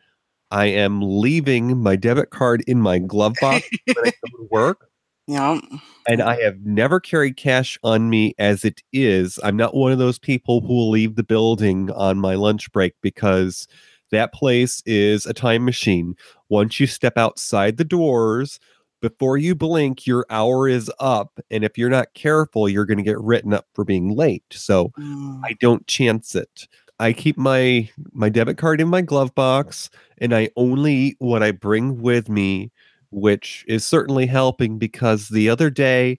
I 0.55 0.67
am 0.67 1.01
leaving 1.01 1.83
my 1.83 1.97
debit 1.97 2.29
card 2.29 2.63
in 2.65 2.81
my 2.81 2.97
glove 2.97 3.35
box 3.41 3.67
when 3.85 3.97
I 3.97 4.11
go 4.11 4.37
to 4.37 4.47
work. 4.51 4.89
Yep. 5.27 5.63
And 6.07 6.21
I 6.21 6.41
have 6.41 6.61
never 6.61 7.01
carried 7.01 7.35
cash 7.35 7.77
on 7.83 8.09
me 8.09 8.35
as 8.39 8.63
it 8.63 8.81
is. 8.93 9.37
I'm 9.43 9.57
not 9.57 9.75
one 9.75 9.91
of 9.91 9.97
those 9.97 10.17
people 10.17 10.61
who 10.61 10.67
will 10.69 10.89
leave 10.89 11.17
the 11.17 11.23
building 11.23 11.91
on 11.91 12.19
my 12.19 12.35
lunch 12.35 12.71
break 12.71 12.93
because 13.01 13.67
that 14.11 14.31
place 14.31 14.81
is 14.85 15.25
a 15.25 15.33
time 15.33 15.65
machine. 15.65 16.15
Once 16.47 16.79
you 16.79 16.87
step 16.87 17.17
outside 17.17 17.75
the 17.75 17.83
doors, 17.83 18.57
before 19.01 19.37
you 19.37 19.55
blink, 19.55 20.07
your 20.07 20.25
hour 20.29 20.69
is 20.69 20.89
up. 21.01 21.37
And 21.51 21.65
if 21.65 21.77
you're 21.77 21.89
not 21.89 22.13
careful, 22.13 22.69
you're 22.69 22.85
going 22.85 22.97
to 22.97 23.03
get 23.03 23.19
written 23.19 23.51
up 23.51 23.65
for 23.73 23.83
being 23.83 24.15
late. 24.15 24.45
So 24.51 24.93
Mm. 24.97 25.41
I 25.43 25.53
don't 25.59 25.85
chance 25.85 26.33
it. 26.33 26.69
I 26.99 27.13
keep 27.13 27.37
my 27.37 27.89
my 28.13 28.29
debit 28.29 28.57
card 28.57 28.79
in 28.79 28.87
my 28.87 29.01
glove 29.01 29.35
box 29.35 29.89
and 30.17 30.33
I 30.33 30.49
only 30.55 30.93
eat 30.93 31.15
what 31.19 31.43
I 31.43 31.51
bring 31.51 32.01
with 32.01 32.29
me, 32.29 32.71
which 33.11 33.65
is 33.67 33.85
certainly 33.85 34.25
helping 34.25 34.77
because 34.77 35.29
the 35.29 35.49
other 35.49 35.69
day 35.69 36.17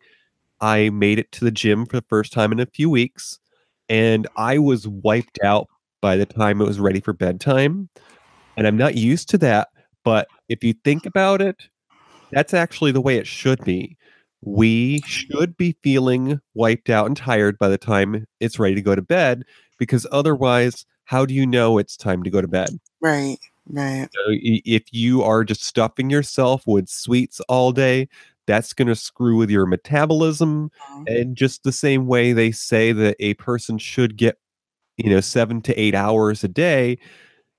I 0.60 0.90
made 0.90 1.18
it 1.18 1.32
to 1.32 1.44
the 1.44 1.50
gym 1.50 1.86
for 1.86 1.96
the 1.96 2.06
first 2.08 2.32
time 2.32 2.52
in 2.52 2.60
a 2.60 2.66
few 2.66 2.90
weeks 2.90 3.38
and 3.88 4.26
I 4.36 4.58
was 4.58 4.86
wiped 4.86 5.38
out 5.44 5.68
by 6.00 6.16
the 6.16 6.26
time 6.26 6.60
it 6.60 6.66
was 6.66 6.80
ready 6.80 7.00
for 7.00 7.12
bedtime. 7.12 7.88
And 8.56 8.66
I'm 8.66 8.76
not 8.76 8.96
used 8.96 9.28
to 9.30 9.38
that, 9.38 9.68
but 10.04 10.28
if 10.48 10.64
you 10.64 10.72
think 10.72 11.06
about 11.06 11.40
it, 11.42 11.68
that's 12.32 12.54
actually 12.54 12.92
the 12.92 13.00
way 13.00 13.16
it 13.16 13.26
should 13.26 13.64
be. 13.64 13.96
We 14.42 15.00
should 15.06 15.56
be 15.56 15.76
feeling 15.82 16.40
wiped 16.54 16.90
out 16.90 17.06
and 17.06 17.16
tired 17.16 17.58
by 17.58 17.68
the 17.68 17.78
time 17.78 18.26
it's 18.40 18.58
ready 18.58 18.74
to 18.74 18.82
go 18.82 18.94
to 18.94 19.02
bed 19.02 19.44
because 19.78 20.06
otherwise, 20.12 20.86
how 21.04 21.24
do 21.26 21.34
you 21.34 21.46
know 21.46 21.78
it's 21.78 21.96
time 21.96 22.22
to 22.24 22.30
go 22.30 22.40
to 22.40 22.48
bed? 22.48 22.78
Right. 23.00 23.38
Right. 23.68 24.08
So 24.14 24.20
if 24.30 24.84
you 24.92 25.22
are 25.22 25.44
just 25.44 25.62
stuffing 25.64 26.10
yourself 26.10 26.62
with 26.66 26.88
sweets 26.88 27.40
all 27.48 27.72
day, 27.72 28.08
that's 28.46 28.72
going 28.72 28.88
to 28.88 28.94
screw 28.94 29.36
with 29.36 29.50
your 29.50 29.66
metabolism. 29.66 30.70
Mhm. 30.90 31.04
And 31.08 31.36
just 31.36 31.62
the 31.64 31.72
same 31.72 32.06
way 32.06 32.32
they 32.32 32.52
say 32.52 32.92
that 32.92 33.16
a 33.20 33.34
person 33.34 33.78
should 33.78 34.16
get, 34.16 34.38
you 34.96 35.10
know, 35.10 35.20
seven 35.20 35.62
to 35.62 35.74
eight 35.80 35.94
hours 35.94 36.44
a 36.44 36.48
day, 36.48 36.98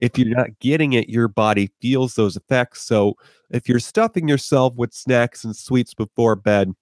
if 0.01 0.17
you're 0.17 0.35
not 0.35 0.59
getting 0.59 0.93
it, 0.93 1.09
your 1.09 1.27
body 1.27 1.71
feels 1.81 2.15
those 2.15 2.35
effects. 2.37 2.83
So 2.83 3.15
if 3.51 3.67
you're 3.69 3.79
stuffing 3.79 4.27
yourself 4.27 4.75
with 4.75 4.93
snacks 4.93 5.43
and 5.43 5.55
sweets 5.55 5.93
before 5.93 6.35
bed, 6.35 6.73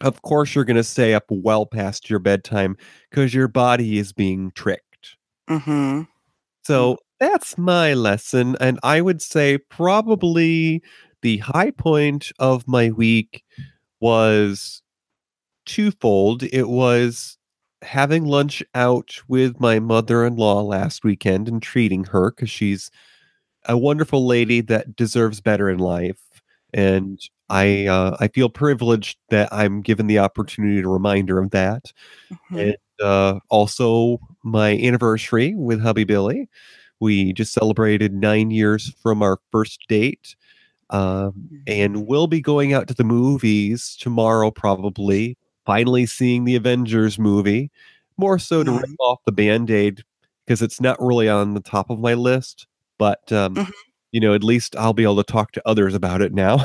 of 0.00 0.22
course 0.22 0.54
you're 0.54 0.64
going 0.64 0.76
to 0.76 0.84
stay 0.84 1.14
up 1.14 1.24
well 1.28 1.66
past 1.66 2.08
your 2.10 2.18
bedtime 2.18 2.76
because 3.10 3.34
your 3.34 3.48
body 3.48 3.98
is 3.98 4.12
being 4.12 4.50
tricked. 4.52 5.16
Mhm. 5.48 6.06
So 6.64 6.98
that's 7.20 7.58
my 7.58 7.94
lesson. 7.94 8.56
And 8.60 8.78
I 8.82 9.00
would 9.00 9.22
say 9.22 9.58
probably 9.58 10.82
the 11.22 11.38
high 11.38 11.70
point 11.72 12.30
of 12.38 12.66
my 12.68 12.90
week 12.90 13.44
was 14.00 14.82
twofold. 15.66 16.42
It 16.44 16.68
was 16.68 17.38
having 17.82 18.24
lunch 18.24 18.62
out 18.74 19.16
with 19.28 19.60
my 19.60 19.78
mother 19.80 20.24
in 20.24 20.36
law 20.36 20.62
last 20.62 21.04
weekend 21.04 21.48
and 21.48 21.62
treating 21.62 22.04
her 22.04 22.30
because 22.30 22.50
she's 22.50 22.90
a 23.66 23.78
wonderful 23.78 24.26
lady 24.26 24.60
that 24.62 24.96
deserves 24.96 25.40
better 25.40 25.70
in 25.70 25.78
life. 25.78 26.20
And 26.74 27.20
I 27.50 27.86
uh, 27.86 28.16
I 28.20 28.28
feel 28.28 28.48
privileged 28.50 29.18
that 29.30 29.48
I'm 29.52 29.80
given 29.82 30.06
the 30.06 30.18
opportunity 30.18 30.82
to 30.82 30.88
remind 30.88 31.28
her 31.30 31.38
of 31.40 31.50
that 31.50 31.92
Mhm. 32.52 32.60
and 32.60 32.76
uh, 33.02 33.40
also 33.50 34.18
my 34.44 34.76
anniversary 34.78 35.54
with 35.56 35.80
hubby 35.80 36.04
Billy. 36.04 36.48
We 37.00 37.32
just 37.32 37.52
celebrated 37.52 38.12
nine 38.14 38.50
years 38.50 38.92
from 39.02 39.22
our 39.22 39.38
first 39.52 39.80
date, 39.88 40.34
um, 40.90 41.50
and 41.66 42.06
we'll 42.06 42.26
be 42.28 42.40
going 42.40 42.72
out 42.74 42.88
to 42.88 42.94
the 42.94 43.04
movies 43.04 43.96
tomorrow, 44.00 44.50
probably. 44.50 45.36
Finally, 45.66 46.06
seeing 46.06 46.44
the 46.44 46.56
Avengers 46.56 47.18
movie, 47.18 47.70
more 48.18 48.38
so 48.38 48.64
to 48.64 48.72
rip 48.72 48.90
off 49.00 49.20
the 49.26 49.32
band 49.32 49.70
aid 49.70 50.02
because 50.46 50.62
it's 50.62 50.80
not 50.80 50.96
really 51.00 51.28
on 51.28 51.54
the 51.54 51.60
top 51.60 51.90
of 51.90 51.98
my 52.00 52.14
list. 52.14 52.66
But 52.98 53.30
um, 53.32 53.54
Mhm. 53.56 53.72
You 54.12 54.20
know, 54.20 54.34
at 54.34 54.42
least 54.44 54.74
I'll 54.76 54.92
be 54.92 55.02
able 55.02 55.16
to 55.16 55.24
talk 55.32 55.52
to 55.52 55.62
others 55.68 55.94
about 55.94 56.22
it 56.22 56.32
now. 56.32 56.56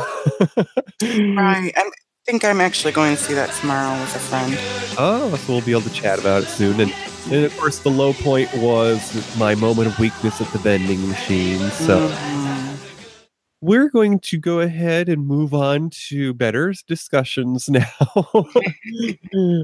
Right. 1.02 1.74
I 1.76 1.92
think 2.26 2.46
I'm 2.46 2.62
actually 2.62 2.94
going 2.94 3.16
to 3.16 3.22
see 3.22 3.34
that 3.34 3.52
tomorrow 3.52 4.00
with 4.00 4.16
a 4.16 4.20
friend. 4.20 4.58
Oh, 4.98 5.36
so 5.36 5.54
we'll 5.54 5.62
be 5.62 5.72
able 5.72 5.82
to 5.82 5.90
chat 5.90 6.20
about 6.20 6.44
it 6.44 6.48
soon. 6.48 6.80
And, 6.80 6.94
and 7.30 7.44
of 7.44 7.58
course, 7.58 7.80
the 7.80 7.92
low 7.92 8.14
point 8.14 8.54
was 8.56 9.38
my 9.38 9.56
moment 9.56 9.90
of 9.90 10.00
weakness 10.00 10.40
at 10.40 10.48
the 10.54 10.60
vending 10.60 11.06
machine. 11.10 11.60
So 11.72 12.08
Mhm. 12.10 12.78
we're 13.60 13.90
going 13.90 14.20
to 14.20 14.38
go 14.38 14.62
ahead 14.62 15.10
and 15.10 15.28
move 15.28 15.54
on 15.54 15.90
to 16.08 16.34
better 16.34 16.74
discussions 16.88 17.68
now. 17.70 17.84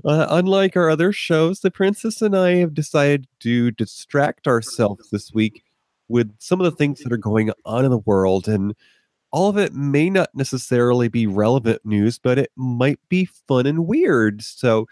uh, 0.04 0.28
unlike 0.30 0.76
our 0.76 0.90
other 0.90 1.14
shows, 1.14 1.62
the 1.62 1.72
princess 1.72 2.22
and 2.22 2.36
I 2.36 2.56
have 2.56 2.74
decided 2.74 3.28
to 3.42 3.72
distract 3.72 4.48
ourselves 4.48 5.10
this 5.12 5.34
week 5.34 5.64
with 6.10 6.34
some 6.40 6.60
of 6.60 6.66
the 6.66 6.76
things 6.76 7.00
that 7.00 7.14
are 7.14 7.18
mm-hmm. 7.18 7.30
going 7.30 7.52
on 7.66 7.86
in 7.86 7.92
the 7.92 8.00
world. 8.00 8.48
And 8.48 8.76
all 9.32 9.50
of 9.50 9.58
it 9.58 9.74
may 9.74 10.10
not 10.10 10.30
necessarily 10.34 11.08
be 11.08 11.28
relevant 11.28 11.86
news, 11.86 12.20
but 12.20 12.38
it 12.38 12.52
might 12.56 13.00
be 13.08 13.26
fun 13.48 13.66
and 13.66 13.88
weird. 13.88 14.42
So 14.42 14.88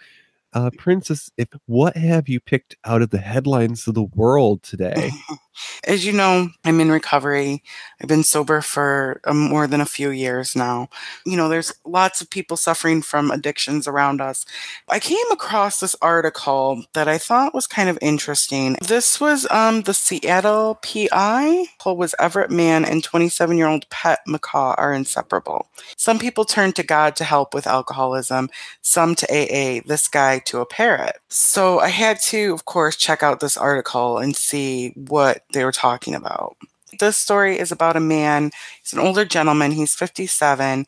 uh, 0.57 0.71
Princess, 0.75 1.29
if 1.37 1.49
what 1.67 1.95
have 1.95 2.27
you 2.27 2.39
picked 2.39 2.75
out 2.83 3.03
of 3.03 3.11
the 3.11 3.19
headlines 3.19 3.87
of 3.87 3.93
the 3.93 4.03
world 4.03 4.63
today? 4.63 5.11
As 5.85 6.05
you 6.05 6.13
know, 6.13 6.49
I'm 6.65 6.79
in 6.79 6.91
recovery. 6.91 7.63
I've 8.01 8.07
been 8.07 8.23
sober 8.23 8.61
for 8.61 9.21
um, 9.25 9.49
more 9.49 9.67
than 9.67 9.81
a 9.81 9.85
few 9.85 10.09
years 10.11 10.55
now. 10.55 10.89
You 11.25 11.37
know, 11.37 11.49
there's 11.49 11.73
lots 11.85 12.21
of 12.21 12.29
people 12.29 12.57
suffering 12.57 13.01
from 13.01 13.31
addictions 13.31 13.87
around 13.87 14.21
us. 14.21 14.45
I 14.87 14.99
came 14.99 15.17
across 15.31 15.79
this 15.79 15.95
article 16.01 16.83
that 16.93 17.07
I 17.07 17.17
thought 17.17 17.55
was 17.55 17.67
kind 17.67 17.89
of 17.89 17.97
interesting. 18.01 18.77
This 18.81 19.19
was 19.19 19.47
um, 19.49 19.81
the 19.81 19.93
Seattle 19.93 20.75
PI. 20.75 21.65
Was 21.85 22.13
Everett 22.19 22.51
Mann 22.51 22.83
and 22.83 23.01
27 23.01 23.57
year 23.57 23.67
old 23.67 23.89
Pet 23.89 24.19
macaw 24.27 24.75
are 24.77 24.93
inseparable. 24.93 25.69
Some 25.95 26.19
people 26.19 26.43
turn 26.43 26.73
to 26.73 26.83
God 26.83 27.15
to 27.15 27.23
help 27.23 27.53
with 27.53 27.65
alcoholism, 27.65 28.49
some 28.81 29.15
to 29.15 29.25
AA, 29.31 29.81
this 29.85 30.09
guy 30.09 30.39
to 30.47 30.59
a 30.59 30.65
parrot. 30.65 31.17
So 31.29 31.79
I 31.79 31.89
had 31.89 32.19
to, 32.21 32.53
of 32.53 32.65
course, 32.65 32.95
check 32.95 33.23
out 33.23 33.39
this 33.39 33.57
article 33.57 34.17
and 34.17 34.35
see 34.35 34.89
what 34.95 35.43
they 35.53 35.63
were 35.63 35.71
talking 35.71 36.15
about. 36.15 36.57
This 36.99 37.17
story 37.17 37.59
is 37.59 37.71
about 37.71 37.95
a 37.95 38.01
man, 38.01 38.51
he's 38.81 38.93
an 38.93 38.99
older 38.99 39.25
gentleman, 39.25 39.71
he's 39.71 39.93
57, 39.93 40.85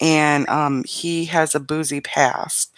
and 0.00 0.48
um, 0.48 0.82
he 0.84 1.26
has 1.26 1.54
a 1.54 1.60
boozy 1.60 2.00
past. 2.00 2.72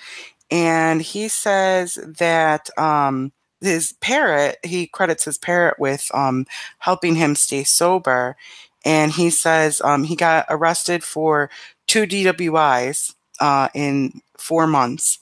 And 0.51 1.01
he 1.01 1.29
says 1.29 1.95
that 2.19 2.69
um, 2.79 3.33
his 3.61 3.95
parrot, 4.01 4.59
he 4.63 4.87
credits 4.87 5.25
his 5.25 5.39
parrot 5.39 5.79
with 5.79 6.11
um, 6.15 6.47
helping 6.81 7.15
him 7.15 7.35
stay 7.35 7.65
sober. 7.65 8.37
And 8.85 9.13
he 9.13 9.31
says 9.31 9.81
um, 9.83 10.05
he 10.05 10.17
got 10.17 10.47
arrested 10.51 11.03
for 11.03 11.49
two 11.87 12.07
DWIs 12.07 13.15
uh, 13.41 13.69
in 13.75 14.21
four 14.37 14.67
months. 14.67 15.19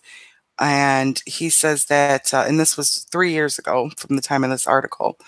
And 0.58 1.22
he 1.26 1.50
says 1.50 1.86
that, 1.86 2.32
uh, 2.32 2.44
and 2.46 2.60
this 2.60 2.76
was 2.76 3.06
three 3.10 3.32
years 3.32 3.58
ago 3.58 3.90
from 3.96 4.16
the 4.16 4.22
time 4.22 4.44
of 4.44 4.50
this 4.50 4.66
article. 4.66 5.18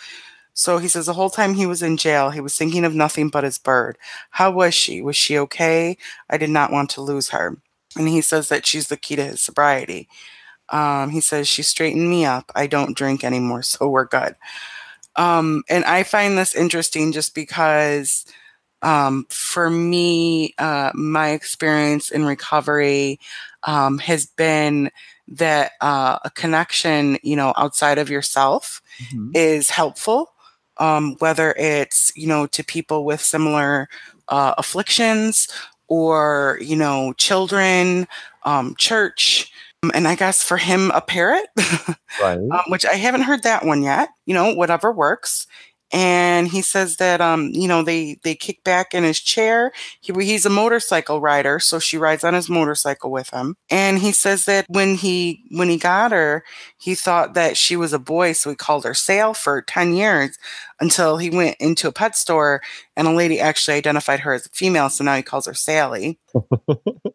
So 0.52 0.78
he 0.78 0.87
says 0.87 1.07
the 1.07 1.14
whole 1.14 1.31
time 1.31 1.54
he 1.54 1.66
was 1.66 1.83
in 1.83 1.97
jail, 1.97 2.31
he 2.31 2.40
was 2.40 2.57
thinking 2.57 2.85
of 2.85 2.95
nothing 2.95 3.28
but 3.28 3.43
his 3.43 3.59
bird. 3.59 3.99
How 4.31 4.52
was 4.52 4.75
she? 4.75 5.02
Was 5.02 5.16
she 5.16 5.37
okay? 5.38 5.97
I 6.31 6.38
did 6.38 6.50
not 6.50 6.71
want 6.71 6.90
to 6.90 7.00
lose 7.00 7.31
her. 7.31 7.57
And 7.97 8.09
he 8.09 8.21
says 8.21 8.49
that 8.49 8.66
she's 8.66 8.88
the 8.88 8.97
key 8.97 9.16
to 9.16 9.25
his 9.25 9.40
sobriety. 9.40 10.09
Um, 10.69 11.11
he 11.11 11.21
says 11.21 11.49
she 11.49 11.62
straightened 11.62 12.09
me 12.09 12.25
up. 12.25 12.50
I 12.54 12.66
don't 12.66 12.97
drink 12.97 13.25
anymore, 13.25 13.62
so 13.62 13.88
we're 13.88 14.07
good. 14.07 14.37
Um, 15.16 15.62
and 15.69 15.85
I 15.85 16.02
find 16.02 16.37
this 16.37 16.54
interesting 16.54 17.12
just 17.12 17.35
because 17.35 18.25
um, 18.83 19.26
for 19.28 19.71
me, 19.71 20.54
uh, 20.59 20.90
my 20.95 21.31
experience 21.31 22.11
in 22.11 22.25
recovery 22.25 23.19
um, 23.64 23.99
has 23.99 24.26
been 24.26 24.90
that 25.28 25.73
uh, 25.81 26.19
a 26.25 26.31
connection, 26.31 27.19
you 27.23 27.37
know, 27.37 27.54
outside 27.57 27.99
of 27.99 28.11
yourself 28.11 28.83
mm-hmm. 29.11 29.31
is 29.35 29.71
helpful 29.71 30.35
um, 30.78 31.16
whether 31.19 31.52
it's 31.52 32.12
you 32.16 32.26
know 32.26 32.47
to 32.49 32.64
people 32.64 33.04
with 33.04 33.21
similar 33.21 33.88
uh, 34.28 34.54
afflictions 34.59 35.49
or 35.88 36.59
you 36.61 36.76
know 36.76 37.12
children 37.14 38.07
um, 38.45 38.75
church 38.78 39.52
and 39.93 40.09
i 40.09 40.14
guess 40.14 40.43
for 40.43 40.57
him 40.57 40.90
a 40.93 41.00
parrot 41.00 41.47
right. 42.21 42.38
um, 42.38 42.62
which 42.69 42.87
i 42.87 42.95
haven't 42.95 43.23
heard 43.23 43.43
that 43.43 43.64
one 43.64 43.83
yet 43.83 44.09
you 44.26 44.35
know 44.35 44.54
whatever 44.54 44.90
works 44.90 45.47
and 45.94 46.48
he 46.48 46.60
says 46.60 46.96
that 46.96 47.20
um 47.20 47.50
you 47.52 47.68
know 47.68 47.82
they 47.84 48.18
they 48.24 48.34
kick 48.34 48.64
back 48.64 48.94
in 48.94 49.04
his 49.04 49.20
chair. 49.20 49.72
He, 50.00 50.12
he's 50.12 50.44
a 50.44 50.50
motorcycle 50.50 51.20
rider 51.20 51.60
so 51.60 51.78
she 51.78 51.96
rides 51.96 52.24
on 52.24 52.34
his 52.34 52.50
motorcycle 52.50 53.12
with 53.12 53.30
him. 53.30 53.56
And 53.70 54.00
he 54.00 54.10
says 54.10 54.44
that 54.46 54.66
when 54.68 54.96
he 54.96 55.44
when 55.52 55.68
he 55.68 55.78
got 55.78 56.10
her 56.10 56.44
he 56.78 56.96
thought 56.96 57.34
that 57.34 57.56
she 57.56 57.76
was 57.76 57.92
a 57.92 57.98
boy 58.00 58.32
so 58.32 58.50
he 58.50 58.56
called 58.56 58.84
her 58.84 58.92
sale 58.92 59.34
for 59.34 59.62
10 59.62 59.94
years 59.94 60.36
until 60.80 61.18
he 61.18 61.30
went 61.30 61.56
into 61.60 61.86
a 61.86 61.92
pet 61.92 62.16
store 62.16 62.60
and 62.96 63.06
a 63.06 63.12
lady 63.12 63.38
actually 63.38 63.76
identified 63.76 64.20
her 64.20 64.32
as 64.34 64.46
a 64.46 64.50
female 64.50 64.90
so 64.90 65.04
now 65.04 65.14
he 65.14 65.22
calls 65.22 65.46
her 65.46 65.54
sally. 65.54 66.18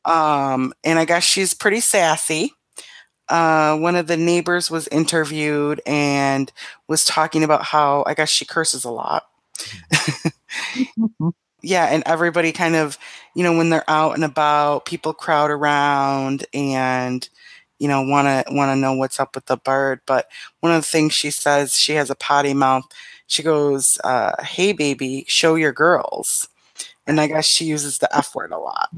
Um 0.06 0.74
and 0.84 0.98
i 0.98 1.06
guess 1.06 1.24
she's 1.24 1.54
pretty 1.54 1.82
sassy 1.82 2.54
uh, 3.30 3.78
one 3.78 3.96
of 3.96 4.08
the 4.08 4.18
neighbors 4.18 4.72
was 4.72 4.88
interviewed 4.88 5.82
and 5.86 6.52
was 6.88 7.06
talking 7.06 7.44
about 7.44 7.64
how 7.64 8.04
I 8.08 8.14
guess 8.14 8.30
she 8.30 8.46
curses 8.46 8.84
a 8.84 8.92
lot. 8.92 9.28
yeah, 11.62 11.86
and 11.86 12.04
everybody 12.06 12.52
kind 12.52 12.76
of, 12.76 12.98
you 13.36 13.44
know, 13.44 13.56
when 13.56 13.70
they're 13.70 13.90
out 13.90 14.16
and 14.16 14.24
about, 14.24 14.86
people 14.86 15.14
crowd 15.14 15.52
around 15.52 16.46
and 16.54 17.28
you 17.78 17.88
know 17.88 18.02
want 18.02 18.26
to 18.28 18.54
want 18.54 18.72
to 18.72 18.76
know 18.76 18.94
what's 18.94 19.20
up 19.20 19.36
with 19.36 19.46
the 19.46 19.58
bird. 19.58 20.02
But 20.06 20.28
one 20.62 20.72
of 20.72 20.82
the 20.82 20.88
things 20.88 21.14
she 21.14 21.32
says, 21.32 21.78
she 21.78 21.94
has 21.94 22.10
a 22.10 22.16
potty 22.16 22.54
mouth. 22.54 22.86
She 23.28 23.44
goes, 23.44 24.00
uh, 24.04 24.44
"Hey, 24.44 24.74
baby, 24.74 25.26
show 25.28 25.56
your 25.56 25.72
girls." 25.72 26.50
And 27.06 27.20
I 27.20 27.28
guess 27.28 27.46
she 27.46 27.66
uses 27.66 27.98
the 27.98 28.16
F 28.16 28.36
word 28.36 28.52
a 28.52 28.58
lot. 28.60 28.90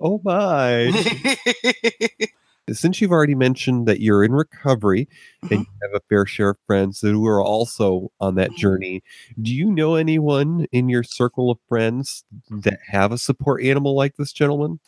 Oh 0.00 0.20
my. 0.24 0.90
since 2.72 3.00
you've 3.00 3.12
already 3.12 3.34
mentioned 3.34 3.86
that 3.86 4.00
you're 4.00 4.24
in 4.24 4.32
recovery 4.32 5.08
mm-hmm. 5.44 5.54
and 5.54 5.66
you 5.66 5.72
have 5.82 5.94
a 5.94 6.04
fair 6.08 6.24
share 6.24 6.50
of 6.50 6.56
friends 6.66 7.00
who 7.00 7.26
are 7.26 7.42
also 7.42 8.10
on 8.20 8.36
that 8.36 8.50
mm-hmm. 8.50 8.58
journey, 8.58 9.02
do 9.40 9.54
you 9.54 9.70
know 9.70 9.94
anyone 9.94 10.66
in 10.72 10.88
your 10.88 11.02
circle 11.02 11.50
of 11.50 11.58
friends 11.68 12.24
that 12.50 12.78
have 12.88 13.12
a 13.12 13.18
support 13.18 13.62
animal 13.62 13.94
like 13.94 14.16
this 14.16 14.32
gentleman? 14.32 14.80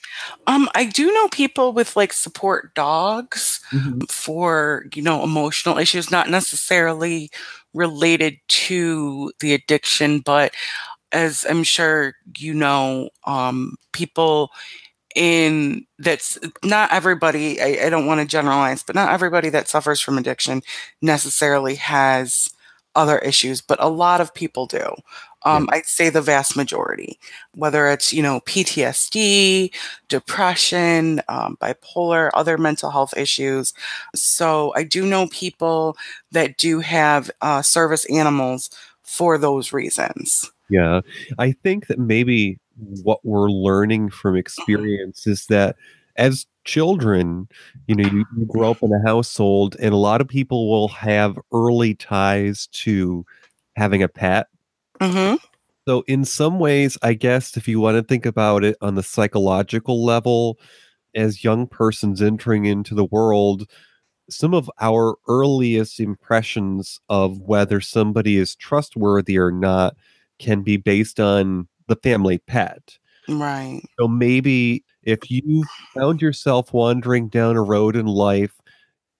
Um, 0.46 0.68
I 0.74 0.84
do 0.84 1.12
know 1.12 1.28
people 1.28 1.72
with 1.72 1.96
like 1.96 2.12
support 2.12 2.74
dogs 2.74 3.60
mm-hmm. 3.70 4.00
for 4.08 4.86
you 4.94 5.02
know 5.02 5.22
emotional 5.22 5.78
issues, 5.78 6.10
not 6.10 6.30
necessarily 6.30 7.30
related 7.74 8.38
to 8.48 9.32
the 9.40 9.52
addiction, 9.52 10.20
but 10.20 10.54
as 11.12 11.46
I'm 11.48 11.62
sure 11.62 12.14
you 12.36 12.54
know, 12.54 13.10
um, 13.24 13.76
people 13.92 14.50
in 15.16 15.86
that's 15.98 16.38
not 16.62 16.92
everybody 16.92 17.60
I, 17.60 17.86
I 17.86 17.90
don't 17.90 18.06
want 18.06 18.20
to 18.20 18.26
generalize 18.26 18.82
but 18.82 18.94
not 18.94 19.12
everybody 19.12 19.48
that 19.48 19.66
suffers 19.66 20.00
from 20.00 20.18
addiction 20.18 20.62
necessarily 21.00 21.74
has 21.76 22.50
other 22.94 23.18
issues 23.18 23.60
but 23.60 23.82
a 23.82 23.88
lot 23.88 24.20
of 24.20 24.34
people 24.34 24.66
do. 24.66 24.94
Um, 25.44 25.68
i'd 25.70 25.86
say 25.86 26.10
the 26.10 26.22
vast 26.22 26.56
majority 26.56 27.18
whether 27.54 27.88
it's 27.88 28.12
you 28.12 28.22
know 28.22 28.40
ptsd 28.40 29.72
depression 30.08 31.22
um, 31.28 31.56
bipolar 31.60 32.30
other 32.34 32.58
mental 32.58 32.90
health 32.90 33.16
issues. 33.16 33.72
So 34.14 34.72
i 34.76 34.82
do 34.82 35.06
know 35.06 35.28
people 35.28 35.96
that 36.32 36.56
do 36.58 36.80
have 36.80 37.30
uh, 37.40 37.62
service 37.62 38.04
animals 38.06 38.70
for 39.02 39.38
those 39.38 39.72
reasons. 39.72 40.50
Yeah. 40.68 41.00
I 41.38 41.52
think 41.52 41.86
that 41.86 41.98
maybe 41.98 42.58
what 42.76 43.24
we're 43.24 43.50
learning 43.50 44.10
from 44.10 44.36
experience 44.36 45.26
is 45.26 45.46
that 45.46 45.76
as 46.16 46.46
children, 46.64 47.48
you 47.86 47.94
know, 47.94 48.08
you, 48.08 48.24
you, 48.36 48.46
grow 48.46 48.70
up 48.70 48.82
in 48.82 48.92
a 48.92 49.02
household, 49.06 49.76
and 49.80 49.92
a 49.92 49.98
lot 49.98 50.20
of 50.20 50.28
people 50.28 50.70
will 50.70 50.88
have 50.88 51.38
early 51.52 51.94
ties 51.94 52.66
to 52.68 53.24
having 53.76 54.02
a 54.02 54.08
pet. 54.08 54.48
Mm-hmm. 55.00 55.36
So, 55.86 56.02
in 56.08 56.24
some 56.24 56.58
ways, 56.58 56.98
I 57.02 57.14
guess 57.14 57.56
if 57.56 57.68
you 57.68 57.80
want 57.80 57.96
to 57.96 58.02
think 58.02 58.26
about 58.26 58.64
it 58.64 58.76
on 58.80 58.94
the 58.94 59.02
psychological 59.02 60.04
level, 60.04 60.58
as 61.14 61.44
young 61.44 61.66
persons 61.66 62.20
entering 62.20 62.66
into 62.66 62.94
the 62.94 63.04
world, 63.04 63.70
some 64.28 64.52
of 64.52 64.70
our 64.80 65.14
earliest 65.28 66.00
impressions 66.00 66.98
of 67.08 67.38
whether 67.40 67.80
somebody 67.80 68.36
is 68.36 68.56
trustworthy 68.56 69.38
or 69.38 69.52
not 69.52 69.96
can 70.38 70.62
be 70.62 70.76
based 70.76 71.20
on 71.20 71.68
the 71.88 71.96
family 71.96 72.38
pet. 72.38 72.98
Right. 73.28 73.82
So 73.98 74.06
maybe 74.06 74.84
if 75.02 75.30
you 75.30 75.64
found 75.94 76.22
yourself 76.22 76.72
wandering 76.72 77.28
down 77.28 77.56
a 77.56 77.62
road 77.62 77.96
in 77.96 78.06
life 78.06 78.54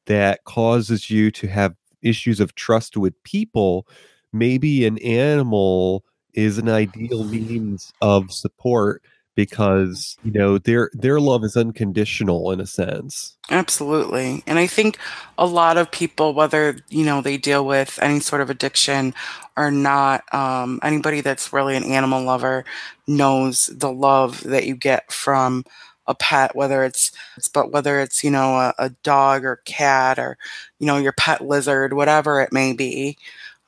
that 0.07 0.45
causes 0.45 1.11
you 1.11 1.31
to 1.33 1.49
have 1.49 1.75
issues 2.03 2.41
of 2.41 2.55
trust 2.55 2.97
with 2.97 3.21
people, 3.25 3.87
maybe 4.33 4.87
an 4.87 4.99
animal 4.99 6.05
is 6.35 6.59
an 6.59 6.69
ideal 6.69 7.25
means 7.25 7.93
of 8.01 8.31
support 8.31 9.03
because 9.37 10.17
you 10.25 10.33
know 10.33 10.59
their 10.59 10.91
their 10.95 11.21
love 11.21 11.45
is 11.45 11.57
unconditional 11.57 12.51
in 12.51 12.61
a 12.61 12.67
sense. 12.67 13.37
Absolutely. 13.51 14.43
And 14.47 14.59
i 14.59 14.67
think 14.67 14.99
a 15.39 15.47
lot 15.47 15.77
of 15.77 15.93
people 15.93 16.35
whether 16.35 16.79
you 16.89 17.05
know 17.05 17.21
they 17.21 17.37
deal 17.37 17.65
with 17.65 17.99
any 18.03 18.19
sort 18.19 18.41
of 18.41 18.51
addiction 18.51 19.15
or 19.57 19.71
not 19.71 20.25
um, 20.35 20.81
anybody 20.83 21.21
that's 21.21 21.53
really 21.53 21.77
an 21.77 21.85
animal 21.85 22.23
lover 22.25 22.65
knows 23.07 23.67
the 23.67 23.93
love 23.93 24.43
that 24.43 24.67
you 24.67 24.75
get 24.75 25.13
from 25.13 25.65
a 26.09 26.15
pet 26.15 26.55
whether 26.55 26.85
it's, 26.85 27.13
but 27.53 27.73
whether 27.73 28.01
it's 28.01 28.25
you 28.25 28.31
know 28.31 28.57
a, 28.57 28.75
a 28.79 28.91
dog 29.03 29.45
or 29.45 29.57
cat 29.65 30.19
or 30.19 30.39
you 30.79 30.87
know 30.87 30.97
your 30.97 31.13
pet 31.13 31.41
lizard 31.41 31.93
whatever 31.93 32.41
it 32.41 32.53
may 32.53 32.73
be 32.73 33.17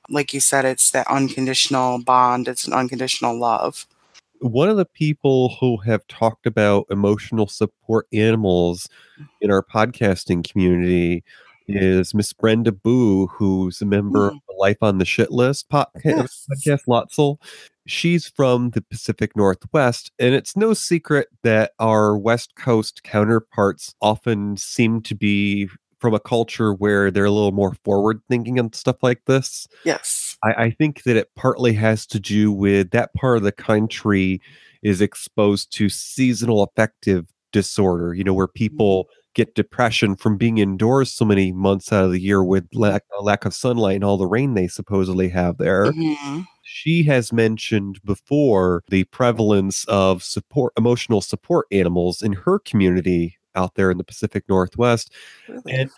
like 0.09 0.33
you 0.33 0.41
said 0.41 0.65
it's 0.65 0.91
that 0.91 1.07
unconditional 1.09 1.99
bond 2.03 2.49
it's 2.49 2.67
an 2.67 2.73
unconditional 2.73 3.39
love 3.39 3.87
one 4.41 4.69
of 4.69 4.77
the 4.77 4.85
people 4.85 5.57
who 5.61 5.77
have 5.79 6.07
talked 6.07 6.47
about 6.47 6.87
emotional 6.91 7.47
support 7.47 8.07
animals 8.13 8.89
in 9.41 9.51
our 9.51 9.63
podcasting 9.63 10.49
community 10.49 11.25
is 11.67 12.15
Miss 12.15 12.33
Brenda 12.33 12.73
Boo, 12.73 13.27
who's 13.27 13.83
a 13.83 13.87
member 13.87 14.29
of 14.29 14.35
Mm. 14.35 14.41
the 14.49 14.55
Life 14.55 14.79
on 14.81 14.99
the 14.99 15.05
Shit 15.05 15.31
List 15.31 15.69
podca- 15.69 15.87
Yes. 16.05 16.47
podcast, 16.51 16.87
Lotzel. 16.89 17.37
She's 17.87 18.27
from 18.27 18.71
the 18.71 18.81
Pacific 18.81 19.37
Northwest, 19.37 20.11
and 20.19 20.35
it's 20.35 20.57
no 20.57 20.73
secret 20.73 21.29
that 21.43 21.73
our 21.79 22.17
West 22.17 22.55
Coast 22.55 23.03
counterparts 23.03 23.95
often 24.01 24.57
seem 24.57 25.03
to 25.03 25.15
be 25.15 25.69
from 25.99 26.15
a 26.15 26.21
culture 26.21 26.73
where 26.73 27.11
they're 27.11 27.25
a 27.25 27.31
little 27.31 27.53
more 27.53 27.75
forward 27.85 28.21
thinking 28.29 28.59
and 28.59 28.75
stuff 28.75 28.97
like 29.03 29.25
this. 29.27 29.67
Yes. 29.85 30.37
I, 30.43 30.65
I 30.65 30.71
think 30.71 31.03
that 31.05 31.17
it 31.17 31.35
partly 31.35 31.73
has 31.75 32.07
to 32.07 32.21
do 32.21 32.53
with 32.53 32.91
that 32.91 33.13
part 33.15 33.39
of 33.39 33.43
the 33.43 33.53
country 33.53 34.41
is 34.83 35.01
exposed 35.01 35.73
to 35.73 35.89
seasonal 35.89 36.63
affective 36.63 37.27
disorder, 37.53 38.15
you 38.15 38.25
know, 38.25 38.35
where 38.35 38.47
people 38.47 39.09
get 39.35 39.55
depression 39.55 40.17
from 40.17 40.37
being 40.37 40.59
indoors 40.59 41.13
so 41.13 41.25
many 41.25 41.53
months 41.53 41.93
out 41.93 42.05
of 42.05 42.13
the 42.13 42.21
year 42.21 42.43
with 42.43 42.67
lack, 42.75 43.05
lack 43.21 43.45
of 43.45 43.55
sunlight 43.55 43.97
and 43.97 44.05
all 44.05 44.17
the 44.17 44.27
rain 44.27 44.55
they 44.55 44.67
supposedly 44.67 45.29
have 45.29 45.59
there. 45.59 45.87
Mhm. 45.93 46.45
She 46.63 47.05
has 47.05 47.33
mentioned 47.33 48.01
before 48.05 48.83
the 48.89 49.05
prevalence 49.05 49.85
of 49.89 50.23
support 50.23 50.73
emotional 50.77 51.21
support 51.21 51.67
animals 51.73 52.21
in 52.21 52.33
her 52.33 52.59
community 52.59 53.38
out 53.59 53.75
there 53.75 53.91
in 53.91 53.99
the 53.99 54.05
Pacific 54.05 54.45
Northwest. 54.49 55.13
Really. 55.49 55.73
And 55.73 55.91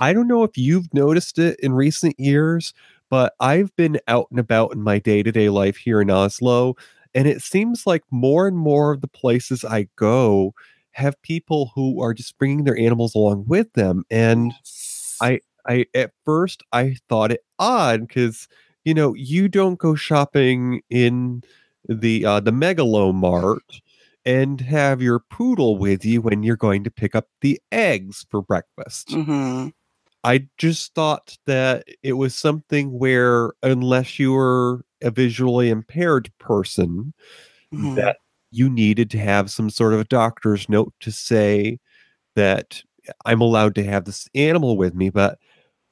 I 0.00 0.12
don't 0.12 0.28
know 0.28 0.42
if 0.42 0.58
you've 0.58 0.92
noticed 0.92 1.38
it 1.38 1.58
in 1.60 1.72
recent 1.72 2.18
years, 2.18 2.74
but 3.08 3.34
I've 3.40 3.74
been 3.76 4.00
out 4.08 4.26
and 4.30 4.40
about 4.40 4.72
in 4.72 4.82
my 4.82 4.98
day 4.98 5.22
to 5.22 5.32
day 5.32 5.48
life 5.48 5.76
here 5.76 6.00
in 6.00 6.10
Oslo, 6.10 6.74
and 7.14 7.28
it 7.28 7.42
seems 7.42 7.86
like 7.86 8.02
more 8.10 8.48
and 8.48 8.56
more 8.56 8.92
of 8.92 9.00
the 9.00 9.08
places 9.08 9.64
I 9.64 9.88
go 9.96 10.52
have 10.92 11.20
people 11.22 11.72
who 11.74 12.02
are 12.02 12.14
just 12.14 12.36
bringing 12.38 12.64
their 12.64 12.78
animals 12.78 13.14
along 13.14 13.44
with 13.46 13.72
them. 13.74 14.04
And 14.10 14.52
I, 15.20 15.40
I 15.66 15.86
at 15.94 16.12
first 16.24 16.62
I 16.72 16.96
thought 17.08 17.32
it 17.32 17.44
odd 17.58 18.08
because 18.08 18.48
you 18.84 18.94
know 18.94 19.14
you 19.14 19.48
don't 19.48 19.78
go 19.78 19.94
shopping 19.94 20.82
in 20.90 21.42
the 21.88 22.24
uh, 22.24 22.40
the 22.40 22.50
Megalo 22.50 23.14
Mart 23.14 23.80
and 24.24 24.60
have 24.60 25.02
your 25.02 25.20
poodle 25.20 25.76
with 25.76 26.04
you 26.04 26.20
when 26.20 26.42
you're 26.42 26.56
going 26.56 26.84
to 26.84 26.90
pick 26.90 27.14
up 27.14 27.28
the 27.40 27.60
eggs 27.70 28.26
for 28.30 28.42
breakfast. 28.42 29.08
Mhm. 29.08 29.72
I 30.22 30.48
just 30.56 30.94
thought 30.94 31.36
that 31.46 31.84
it 32.02 32.14
was 32.14 32.34
something 32.34 32.98
where 32.98 33.52
unless 33.62 34.18
you 34.18 34.32
were 34.32 34.84
a 35.02 35.10
visually 35.10 35.68
impaired 35.68 36.32
person, 36.38 37.12
Mhm. 37.72 37.96
that 37.96 38.18
you 38.50 38.70
needed 38.70 39.10
to 39.10 39.18
have 39.18 39.50
some 39.50 39.68
sort 39.68 39.92
of 39.92 40.00
a 40.00 40.04
doctor's 40.04 40.68
note 40.68 40.94
to 41.00 41.10
say 41.12 41.78
that 42.36 42.82
I'm 43.26 43.42
allowed 43.42 43.74
to 43.74 43.84
have 43.84 44.06
this 44.06 44.28
animal 44.34 44.78
with 44.78 44.94
me. 44.94 45.10
But 45.10 45.38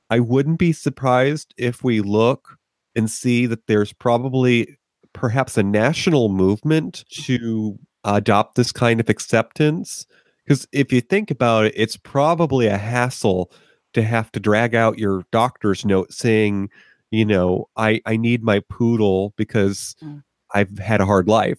I 0.08 0.20
wouldn't 0.20 0.58
be 0.58 0.72
surprised 0.72 1.52
if 1.58 1.84
we 1.84 2.00
look 2.00 2.56
and 2.94 3.10
see 3.10 3.46
that 3.46 3.66
there's 3.66 3.92
probably 3.92 4.78
perhaps 5.12 5.58
a 5.58 5.62
national 5.62 6.30
movement 6.30 7.04
to 7.10 7.78
adopt 8.04 8.54
this 8.56 8.72
kind 8.72 9.00
of 9.00 9.08
acceptance. 9.08 10.06
Because 10.44 10.66
if 10.72 10.92
you 10.92 11.00
think 11.00 11.30
about 11.30 11.66
it, 11.66 11.74
it's 11.76 11.96
probably 11.96 12.66
a 12.66 12.78
hassle 12.78 13.50
to 13.94 14.02
have 14.02 14.32
to 14.32 14.40
drag 14.40 14.74
out 14.74 14.98
your 14.98 15.24
doctor's 15.30 15.84
note 15.84 16.12
saying, 16.12 16.70
you 17.10 17.24
know, 17.24 17.68
I, 17.76 18.00
I 18.06 18.16
need 18.16 18.42
my 18.42 18.60
poodle 18.68 19.34
because 19.36 19.94
Mm. 20.02 20.22
I've 20.54 20.78
had 20.78 21.00
a 21.00 21.06
hard 21.06 21.28
life. 21.28 21.58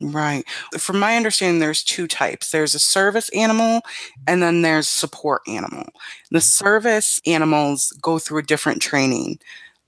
Right. 0.00 0.44
From 0.76 0.98
my 0.98 1.16
understanding, 1.16 1.58
there's 1.58 1.82
two 1.82 2.06
types. 2.06 2.50
There's 2.50 2.74
a 2.74 2.78
service 2.78 3.30
animal 3.30 3.80
and 4.26 4.42
then 4.42 4.60
there's 4.60 4.86
support 4.88 5.40
animal. 5.48 5.86
The 6.30 6.42
service 6.42 7.18
animals 7.26 7.96
go 8.02 8.18
through 8.18 8.40
a 8.40 8.42
different 8.42 8.82
training, 8.82 9.38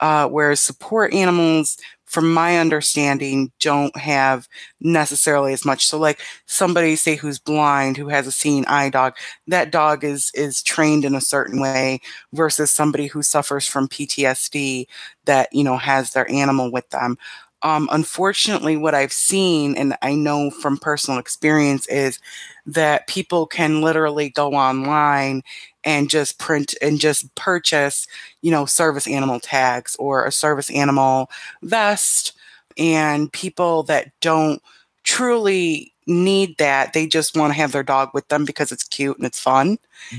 uh, 0.01 0.27
whereas 0.29 0.61
support 0.61 1.13
animals, 1.13 1.77
from 2.09 2.33
my 2.33 2.59
understanding, 2.59 3.53
don't 3.61 3.97
have 3.97 4.49
necessarily 4.81 5.53
as 5.53 5.65
much. 5.65 5.87
So 5.87 5.99
like 5.99 6.21
somebody 6.47 6.97
say 6.97 7.17
who's 7.17 7.39
blind, 7.39 7.97
who 7.97 8.09
has 8.09 8.27
a 8.27 8.33
seeing 8.33 8.65
eye 8.67 8.91
dog, 8.91 9.15
that 9.47 9.71
dog 9.71 10.05
is 10.05 10.31
is 10.35 10.63
trained 10.63 11.05
in 11.05 11.15
a 11.15 11.21
certain 11.21 11.61
way 11.61 12.01
versus 12.33 12.71
somebody 12.71 13.07
who 13.07 13.23
suffers 13.23 13.67
from 13.67 13.89
PTSD 13.89 14.87
that, 15.27 15.49
you 15.53 15.63
know, 15.65 15.77
has 15.77 16.13
their 16.13 16.31
animal 16.31 16.73
with 16.73 16.89
them. 16.91 17.19
Um, 17.63 17.89
unfortunately, 17.91 18.77
what 18.77 18.95
I've 18.95 19.13
seen, 19.13 19.77
and 19.77 19.97
I 20.01 20.15
know 20.15 20.51
from 20.51 20.79
personal 20.79 21.19
experience, 21.19 21.89
is 21.89 22.21
that 22.67 23.09
people 23.09 23.47
can 23.47 23.81
literally 23.83 24.31
go 24.31 24.53
online 24.55 25.43
and 25.89 26.11
just 26.11 26.39
print 26.39 26.75
and 26.83 27.01
just 27.01 27.35
purchase, 27.35 28.07
you 28.43 28.51
know, 28.51 28.67
service 28.67 29.09
animal 29.09 29.41
tags 29.41 29.97
or 29.99 30.27
a 30.27 30.31
service 30.31 30.71
animal 30.71 31.31
vest. 31.63 32.35
And 32.77 33.33
people 33.33 33.85
that 33.85 34.13
don't 34.21 34.61
truly 35.05 35.95
need 36.07 36.59
that, 36.59 36.93
they 36.93 37.07
just 37.07 37.35
want 37.35 37.55
to 37.55 37.59
have 37.59 37.73
their 37.73 37.83
dog 37.83 38.11
with 38.13 38.29
them 38.29 38.45
because 38.45 38.71
it's 38.71 38.85
cute 38.85 39.17
and 39.17 39.27
it's 39.27 39.41
fun 39.41 39.79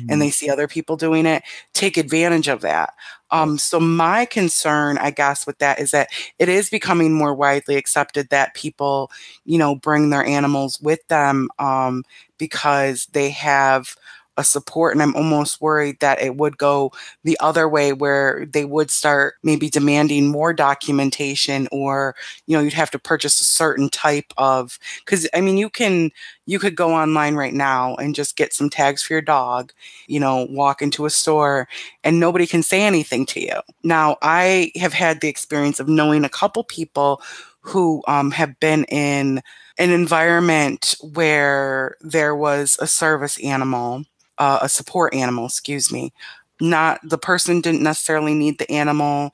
and 0.09 0.19
they 0.19 0.31
see 0.31 0.49
other 0.49 0.67
people 0.67 0.97
doing 0.97 1.27
it, 1.27 1.43
take 1.73 1.97
advantage 1.97 2.47
of 2.47 2.61
that. 2.61 2.95
Um, 3.29 3.59
so 3.59 3.79
my 3.79 4.25
concern, 4.25 4.97
I 4.97 5.11
guess, 5.11 5.45
with 5.45 5.59
that 5.59 5.79
is 5.79 5.91
that 5.91 6.09
it 6.39 6.49
is 6.49 6.71
becoming 6.71 7.13
more 7.13 7.35
widely 7.35 7.75
accepted 7.75 8.29
that 8.29 8.55
people, 8.55 9.11
you 9.45 9.59
know, 9.59 9.75
bring 9.75 10.09
their 10.09 10.25
animals 10.25 10.81
with 10.81 11.07
them 11.09 11.49
um, 11.59 12.03
because 12.39 13.05
they 13.13 13.29
have 13.29 13.95
a 14.39 14.43
support. 14.43 14.93
And 14.93 15.03
I'm 15.03 15.15
almost 15.15 15.61
worried 15.61 15.99
that 15.99 16.21
it 16.21 16.37
would 16.37 16.57
go 16.57 16.91
the 17.23 17.37
other 17.41 17.67
way 17.67 17.91
where 17.91 18.47
they 18.51 18.63
would 18.63 18.89
start 18.89 19.35
maybe 19.43 19.69
demanding 19.69 20.29
more 20.29 20.53
documentation 20.53 21.67
or, 21.71 22.15
you 22.47 22.55
know, 22.55 22.63
you'd 22.63 22.73
have 22.73 22.89
to 22.91 22.99
purchase 22.99 23.41
a 23.41 23.43
certain 23.43 23.89
type 23.89 24.33
of, 24.37 24.79
because 25.05 25.27
I 25.33 25.41
mean, 25.41 25.57
you 25.57 25.69
can, 25.69 26.11
you 26.45 26.57
could 26.57 26.75
go 26.75 26.95
online 26.95 27.35
right 27.35 27.53
now 27.53 27.95
and 27.95 28.15
just 28.15 28.37
get 28.37 28.53
some 28.53 28.69
tags 28.69 29.03
for 29.03 29.13
your 29.13 29.21
dog, 29.21 29.73
you 30.07 30.19
know, 30.19 30.47
walk 30.49 30.81
into 30.81 31.05
a 31.05 31.09
store 31.09 31.67
and 32.03 32.19
nobody 32.19 32.47
can 32.47 32.63
say 32.63 32.81
anything 32.81 33.25
to 33.27 33.41
you. 33.41 33.59
Now, 33.83 34.17
I 34.21 34.71
have 34.77 34.93
had 34.93 35.19
the 35.19 35.27
experience 35.27 35.81
of 35.81 35.89
knowing 35.89 36.23
a 36.23 36.29
couple 36.29 36.63
people 36.63 37.21
who 37.61 38.01
um, 38.07 38.31
have 38.31 38.57
been 38.61 38.85
in 38.85 39.41
an 39.77 39.91
environment 39.91 40.95
where 41.13 41.95
there 42.01 42.35
was 42.35 42.77
a 42.81 42.87
service 42.87 43.39
animal, 43.43 44.03
uh, 44.39 44.59
a 44.61 44.69
support 44.69 45.13
animal, 45.13 45.45
excuse 45.45 45.91
me. 45.91 46.13
Not 46.61 46.99
the 47.03 47.17
person 47.17 47.61
didn't 47.61 47.83
necessarily 47.83 48.33
need 48.33 48.57
the 48.57 48.69
animal 48.71 49.31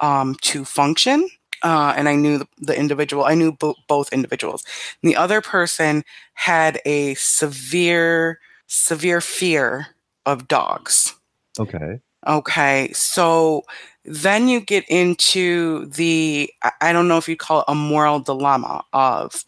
um, 0.00 0.36
to 0.42 0.64
function. 0.64 1.28
Uh, 1.62 1.92
and 1.96 2.08
I 2.08 2.14
knew 2.14 2.38
the, 2.38 2.46
the 2.58 2.78
individual, 2.78 3.24
I 3.24 3.34
knew 3.34 3.52
bo- 3.52 3.74
both 3.88 4.12
individuals. 4.12 4.64
The 5.02 5.16
other 5.16 5.40
person 5.40 6.04
had 6.34 6.80
a 6.84 7.14
severe, 7.14 8.38
severe 8.66 9.20
fear 9.20 9.88
of 10.24 10.46
dogs. 10.46 11.14
Okay. 11.58 12.00
Okay, 12.26 12.92
so 12.92 13.62
then 14.04 14.48
you 14.48 14.60
get 14.60 14.84
into 14.88 15.86
the 15.86 16.52
I- 16.62 16.72
I 16.80 16.92
don't 16.92 17.08
know 17.08 17.16
if 17.18 17.28
you 17.28 17.36
call 17.36 17.60
it 17.60 17.64
a 17.68 17.74
moral 17.74 18.20
dilemma 18.20 18.84
of, 18.92 19.44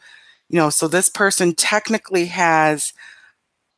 you 0.48 0.56
know, 0.56 0.70
so 0.70 0.88
this 0.88 1.08
person 1.08 1.54
technically 1.54 2.26
has 2.26 2.92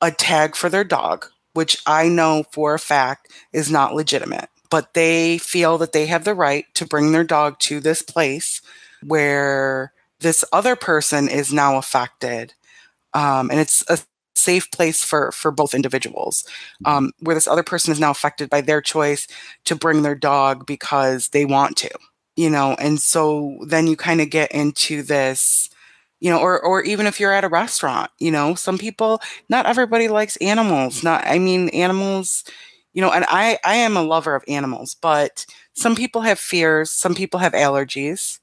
a 0.02 0.10
tag 0.10 0.56
for 0.56 0.68
their 0.68 0.84
dog, 0.84 1.28
which 1.54 1.78
I 1.86 2.08
know 2.08 2.44
for 2.52 2.74
a 2.74 2.78
fact 2.78 3.32
is 3.52 3.70
not 3.70 3.94
legitimate, 3.94 4.50
but 4.70 4.94
they 4.94 5.38
feel 5.38 5.78
that 5.78 5.92
they 5.92 6.06
have 6.06 6.24
the 6.24 6.34
right 6.34 6.66
to 6.74 6.86
bring 6.86 7.12
their 7.12 7.24
dog 7.24 7.58
to 7.60 7.80
this 7.80 8.02
place 8.02 8.60
where 9.06 9.92
this 10.20 10.44
other 10.52 10.76
person 10.76 11.28
is 11.28 11.52
now 11.52 11.78
affected. 11.78 12.54
Um, 13.14 13.50
and 13.50 13.60
it's 13.60 13.84
a 13.88 13.98
safe 14.34 14.70
place 14.70 15.04
for 15.04 15.30
for 15.32 15.50
both 15.50 15.74
individuals 15.74 16.44
um, 16.84 17.12
where 17.20 17.34
this 17.34 17.46
other 17.46 17.62
person 17.62 17.92
is 17.92 18.00
now 18.00 18.10
affected 18.10 18.50
by 18.50 18.60
their 18.60 18.80
choice 18.80 19.28
to 19.64 19.76
bring 19.76 20.02
their 20.02 20.14
dog 20.14 20.66
because 20.66 21.28
they 21.28 21.44
want 21.44 21.76
to 21.76 21.90
you 22.34 22.48
know 22.48 22.74
and 22.78 23.00
so 23.00 23.58
then 23.66 23.86
you 23.86 23.96
kind 23.96 24.20
of 24.22 24.30
get 24.30 24.50
into 24.52 25.02
this 25.02 25.68
you 26.22 26.30
know 26.30 26.38
or 26.38 26.60
or 26.64 26.82
even 26.82 27.06
if 27.06 27.18
you're 27.18 27.32
at 27.32 27.44
a 27.44 27.48
restaurant 27.48 28.10
you 28.20 28.30
know 28.30 28.54
some 28.54 28.78
people 28.78 29.20
not 29.48 29.66
everybody 29.66 30.08
likes 30.08 30.36
animals 30.36 31.02
not 31.02 31.26
i 31.26 31.38
mean 31.38 31.68
animals 31.70 32.44
you 32.94 33.02
know 33.02 33.10
and 33.10 33.24
i 33.28 33.58
i 33.64 33.74
am 33.74 33.96
a 33.96 34.02
lover 34.02 34.34
of 34.34 34.44
animals 34.46 34.94
but 34.94 35.44
some 35.74 35.96
people 35.96 36.20
have 36.22 36.38
fears 36.38 36.90
some 36.90 37.14
people 37.14 37.40
have 37.40 37.52
allergies 37.52 38.38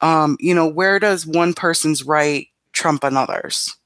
um 0.00 0.36
you 0.40 0.54
know 0.54 0.66
where 0.68 0.98
does 0.98 1.26
one 1.26 1.54
person's 1.54 2.04
right 2.04 2.48
trump 2.72 3.04
another's 3.04 3.76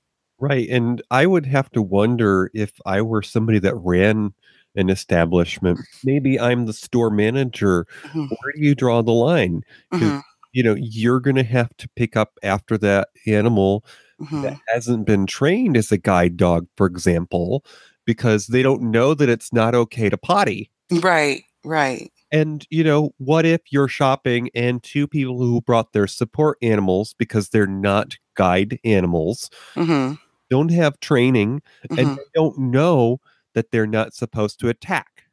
Right. 0.40 0.68
And 0.68 1.00
I 1.10 1.26
would 1.26 1.46
have 1.46 1.70
to 1.70 1.80
wonder 1.80 2.50
if 2.52 2.72
I 2.84 3.02
were 3.02 3.22
somebody 3.22 3.60
that 3.60 3.76
ran 3.76 4.34
an 4.74 4.90
establishment, 4.90 5.78
maybe 6.02 6.38
I'm 6.40 6.66
the 6.66 6.72
store 6.72 7.08
manager. 7.08 7.86
Mhm, 8.04 8.28
Where 8.28 8.52
do 8.56 8.60
you 8.60 8.74
draw 8.74 9.00
the 9.02 9.12
line? 9.12 9.62
mhm, 9.92 10.22
you 10.54 10.62
know, 10.62 10.74
you're 10.78 11.20
going 11.20 11.36
to 11.36 11.42
have 11.44 11.76
to 11.78 11.88
pick 11.96 12.16
up 12.16 12.38
after 12.42 12.78
that 12.78 13.08
animal 13.26 13.84
Mhm. 14.20 14.42
that 14.42 14.58
hasn't 14.68 15.04
been 15.06 15.26
trained 15.26 15.76
as 15.76 15.90
a 15.92 15.98
guide 15.98 16.36
dog, 16.36 16.66
for 16.76 16.86
example, 16.86 17.64
because 18.06 18.46
they 18.46 18.62
don't 18.62 18.80
know 18.82 19.12
that 19.14 19.28
it's 19.28 19.52
not 19.52 19.74
okay 19.74 20.08
to 20.08 20.16
potty. 20.16 20.70
Right, 20.90 21.42
right. 21.64 22.10
And, 22.30 22.64
you 22.70 22.84
know, 22.84 23.10
what 23.18 23.44
if 23.44 23.60
you're 23.70 23.88
shopping 23.88 24.50
and 24.54 24.82
two 24.82 25.06
people 25.08 25.38
who 25.38 25.60
brought 25.60 25.92
their 25.92 26.06
support 26.06 26.58
animals 26.62 27.14
because 27.18 27.48
they're 27.48 27.66
not 27.66 28.16
guide 28.36 28.78
animals 28.84 29.50
Mhm. 29.74 30.18
don't 30.50 30.70
have 30.70 30.98
training 31.00 31.62
Mhm. 31.90 31.98
and 31.98 32.16
they 32.18 32.22
don't 32.34 32.58
know 32.58 33.20
that 33.54 33.70
they're 33.72 33.86
not 33.86 34.14
supposed 34.14 34.60
to 34.60 34.68
attack? 34.68 35.24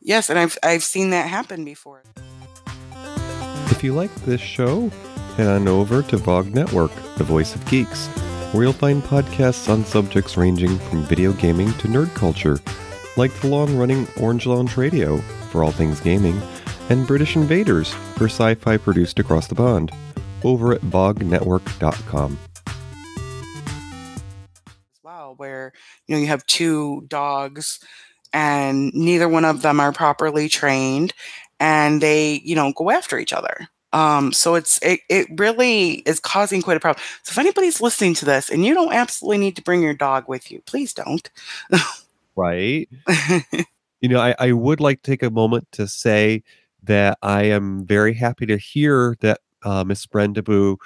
Yes, 0.00 0.30
and 0.30 0.38
I've 0.38 0.56
I've 0.62 0.82
seen 0.84 1.10
that 1.10 1.28
happen 1.28 1.64
before. 1.64 2.02
If 3.70 3.84
you 3.84 3.92
like 3.94 4.14
this 4.24 4.40
show, 4.40 4.88
head 5.36 5.46
on 5.46 5.68
over 5.68 6.02
to 6.02 6.16
VOG 6.16 6.52
Network, 6.52 6.90
the 7.16 7.24
voice 7.24 7.54
of 7.54 7.64
geeks, 7.66 8.06
where 8.52 8.64
you'll 8.64 8.72
find 8.72 9.02
podcasts 9.02 9.68
on 9.68 9.84
subjects 9.84 10.36
ranging 10.36 10.78
from 10.78 11.04
video 11.04 11.32
gaming 11.34 11.72
to 11.74 11.88
nerd 11.88 12.12
culture, 12.14 12.58
like 13.16 13.32
the 13.34 13.46
long 13.46 13.76
running 13.76 14.08
Orange 14.20 14.46
Lounge 14.46 14.76
Radio 14.76 15.18
for 15.50 15.62
all 15.62 15.70
things 15.70 16.00
gaming, 16.00 16.40
and 16.88 17.06
British 17.06 17.36
Invaders 17.36 17.92
for 18.16 18.24
sci 18.24 18.54
fi 18.54 18.78
produced 18.78 19.18
across 19.18 19.46
the 19.46 19.54
pond, 19.54 19.92
over 20.42 20.72
at 20.72 20.80
vognetwork.com. 20.80 22.38
well 25.04 25.34
where 25.36 25.72
you 26.06 26.14
know 26.14 26.20
you 26.20 26.28
have 26.28 26.44
two 26.46 27.04
dogs 27.06 27.80
and 28.32 28.92
neither 28.94 29.28
one 29.28 29.44
of 29.44 29.62
them 29.62 29.78
are 29.80 29.92
properly 29.92 30.48
trained 30.48 31.12
and 31.60 32.00
they 32.00 32.40
you 32.44 32.54
know 32.54 32.72
go 32.72 32.90
after 32.90 33.18
each 33.18 33.32
other 33.32 33.68
um 33.92 34.32
so 34.32 34.54
it's 34.54 34.78
it, 34.82 35.00
it 35.08 35.26
really 35.36 35.94
is 36.06 36.20
causing 36.20 36.60
quite 36.62 36.76
a 36.76 36.80
problem 36.80 37.02
so 37.22 37.30
if 37.32 37.38
anybody's 37.38 37.80
listening 37.80 38.14
to 38.14 38.24
this 38.24 38.50
and 38.50 38.64
you 38.64 38.74
don't 38.74 38.92
absolutely 38.92 39.38
need 39.38 39.56
to 39.56 39.62
bring 39.62 39.82
your 39.82 39.94
dog 39.94 40.28
with 40.28 40.50
you 40.50 40.60
please 40.66 40.92
don't 40.92 41.30
Right? 42.36 42.88
You 44.00 44.08
know, 44.08 44.20
I, 44.20 44.34
I 44.38 44.52
would 44.52 44.78
like 44.78 45.02
to 45.02 45.10
take 45.10 45.24
a 45.24 45.30
moment 45.30 45.66
to 45.72 45.88
say 45.88 46.44
that 46.84 47.18
I 47.20 47.42
am 47.44 47.84
very 47.84 48.14
happy 48.14 48.46
to 48.46 48.56
hear 48.56 49.16
that 49.22 49.40
uh, 49.64 49.82
Miss 49.82 50.06
Brenda 50.06 50.40
Boo 50.40 50.78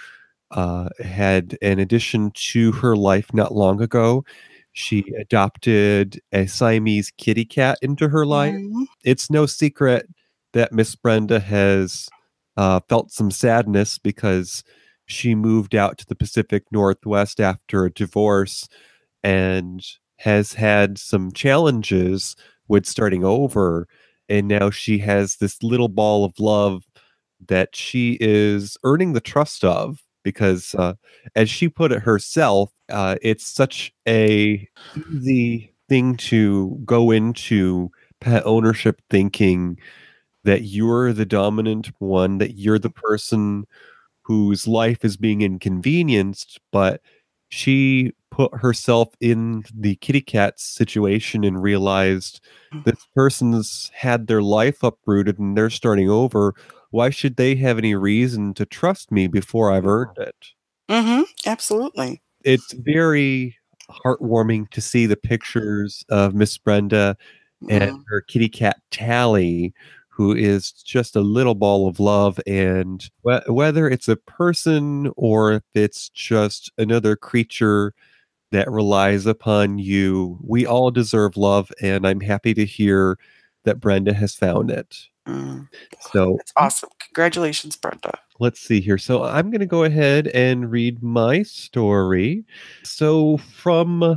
uh, 0.50 0.88
had 1.04 1.58
an 1.60 1.78
addition 1.78 2.30
to 2.52 2.72
her 2.72 2.96
life 2.96 3.34
not 3.34 3.54
long 3.54 3.82
ago. 3.82 4.24
She 4.72 5.04
adopted 5.20 6.22
a 6.32 6.46
Siamese 6.46 7.12
kitty 7.18 7.44
cat 7.44 7.78
into 7.82 8.08
her 8.08 8.24
life. 8.24 8.54
Mhm. 8.54 8.86
It's 9.04 9.28
no 9.28 9.44
secret 9.44 10.08
that 10.52 10.72
Miss 10.72 10.94
Brenda 10.94 11.40
has 11.40 12.08
uh, 12.56 12.80
felt 12.88 13.10
some 13.10 13.30
sadness 13.30 13.98
because 13.98 14.62
she 15.06 15.34
moved 15.34 15.74
out 15.74 15.98
to 15.98 16.06
the 16.06 16.14
Pacific 16.14 16.64
Northwest 16.70 17.40
after 17.40 17.84
a 17.84 17.92
divorce 17.92 18.68
and 19.22 19.84
has 20.18 20.54
had 20.54 20.98
some 20.98 21.32
challenges 21.32 22.36
with 22.68 22.86
starting 22.86 23.24
over. 23.24 23.86
And 24.28 24.48
now 24.48 24.70
she 24.70 24.98
has 24.98 25.36
this 25.36 25.62
little 25.62 25.88
ball 25.88 26.24
of 26.24 26.38
love 26.38 26.84
that 27.48 27.74
she 27.74 28.16
is 28.20 28.76
earning 28.84 29.12
the 29.12 29.20
trust 29.20 29.64
of 29.64 30.02
because, 30.22 30.74
uh, 30.76 30.94
as 31.34 31.50
she 31.50 31.68
put 31.68 31.90
it 31.90 32.02
herself, 32.02 32.70
uh, 32.88 33.16
it's 33.20 33.46
such 33.46 33.92
a 34.06 34.68
easy 35.12 35.74
thing 35.88 36.16
to 36.16 36.80
go 36.84 37.10
into 37.10 37.90
pet 38.20 38.42
ownership 38.46 39.02
thinking 39.10 39.76
that 40.44 40.62
you're 40.62 41.12
the 41.12 41.26
dominant 41.26 41.90
one, 41.98 42.38
that 42.38 42.52
you're 42.58 42.78
the 42.78 42.90
person 42.90 43.66
whose 44.22 44.68
life 44.68 45.04
is 45.04 45.16
being 45.16 45.42
inconvenienced, 45.42 46.60
but 46.72 47.02
she 47.50 48.12
put 48.30 48.54
herself 48.56 49.10
in 49.20 49.64
the 49.74 49.96
kitty 49.96 50.20
cat 50.22 50.58
situation 50.60 51.44
and 51.44 51.62
realized 51.62 52.40
this 52.84 53.06
person's 53.14 53.90
had 53.94 54.26
their 54.26 54.42
life 54.42 54.82
uprooted 54.82 55.38
and 55.38 55.56
they're 55.56 55.70
starting 55.70 56.08
over. 56.10 56.54
Why 56.90 57.10
should 57.10 57.36
they 57.36 57.54
have 57.56 57.78
any 57.78 57.94
reason 57.94 58.54
to 58.54 58.66
trust 58.66 59.12
me 59.12 59.26
before 59.28 59.70
I've 59.72 59.86
earned 59.86 60.18
it? 60.18 60.48
Mhm. 60.90 61.24
absolutely 61.46 62.22
It's 62.44 62.72
very 62.72 63.56
heartwarming 63.90 64.70
to 64.70 64.80
see 64.80 65.06
the 65.06 65.16
pictures 65.16 66.04
of 66.08 66.34
Miss 66.34 66.56
Brenda 66.58 67.16
and 67.68 67.92
Mhm. 67.92 68.04
her 68.08 68.20
kitty 68.22 68.48
cat 68.48 68.80
Tally, 68.90 69.74
who 70.12 70.34
is 70.34 70.72
just 70.72 71.16
a 71.16 71.20
little 71.20 71.54
ball 71.54 71.88
of 71.88 71.98
love. 71.98 72.38
And 72.46 73.08
wh- 73.26 73.48
whether 73.48 73.88
it's 73.88 74.08
a 74.08 74.16
person 74.16 75.10
or 75.16 75.52
if 75.54 75.62
it's 75.74 76.08
just 76.10 76.70
another 76.78 77.16
creature 77.16 77.94
that 78.50 78.70
relies 78.70 79.26
upon 79.26 79.78
you, 79.78 80.38
we 80.42 80.66
all 80.66 80.90
deserve 80.90 81.36
love. 81.36 81.70
And 81.80 82.06
I'm 82.06 82.20
happy 82.20 82.54
to 82.54 82.64
hear 82.64 83.18
that 83.64 83.80
Brenda 83.80 84.12
has 84.12 84.34
found 84.34 84.70
it. 84.70 84.96
Mm. 85.26 85.68
So 86.00 86.36
it's 86.40 86.52
awesome 86.56 86.90
congratulations 86.98 87.76
brenda 87.76 88.18
let's 88.42 88.60
see 88.60 88.80
here. 88.80 88.98
So 88.98 89.22
I'm 89.22 89.50
going 89.50 89.60
to 89.60 89.66
go 89.66 89.84
ahead 89.84 90.26
and 90.28 90.70
read 90.70 91.00
my 91.02 91.44
story. 91.44 92.44
So, 92.82 93.36
from 93.36 94.02
uh, 94.02 94.16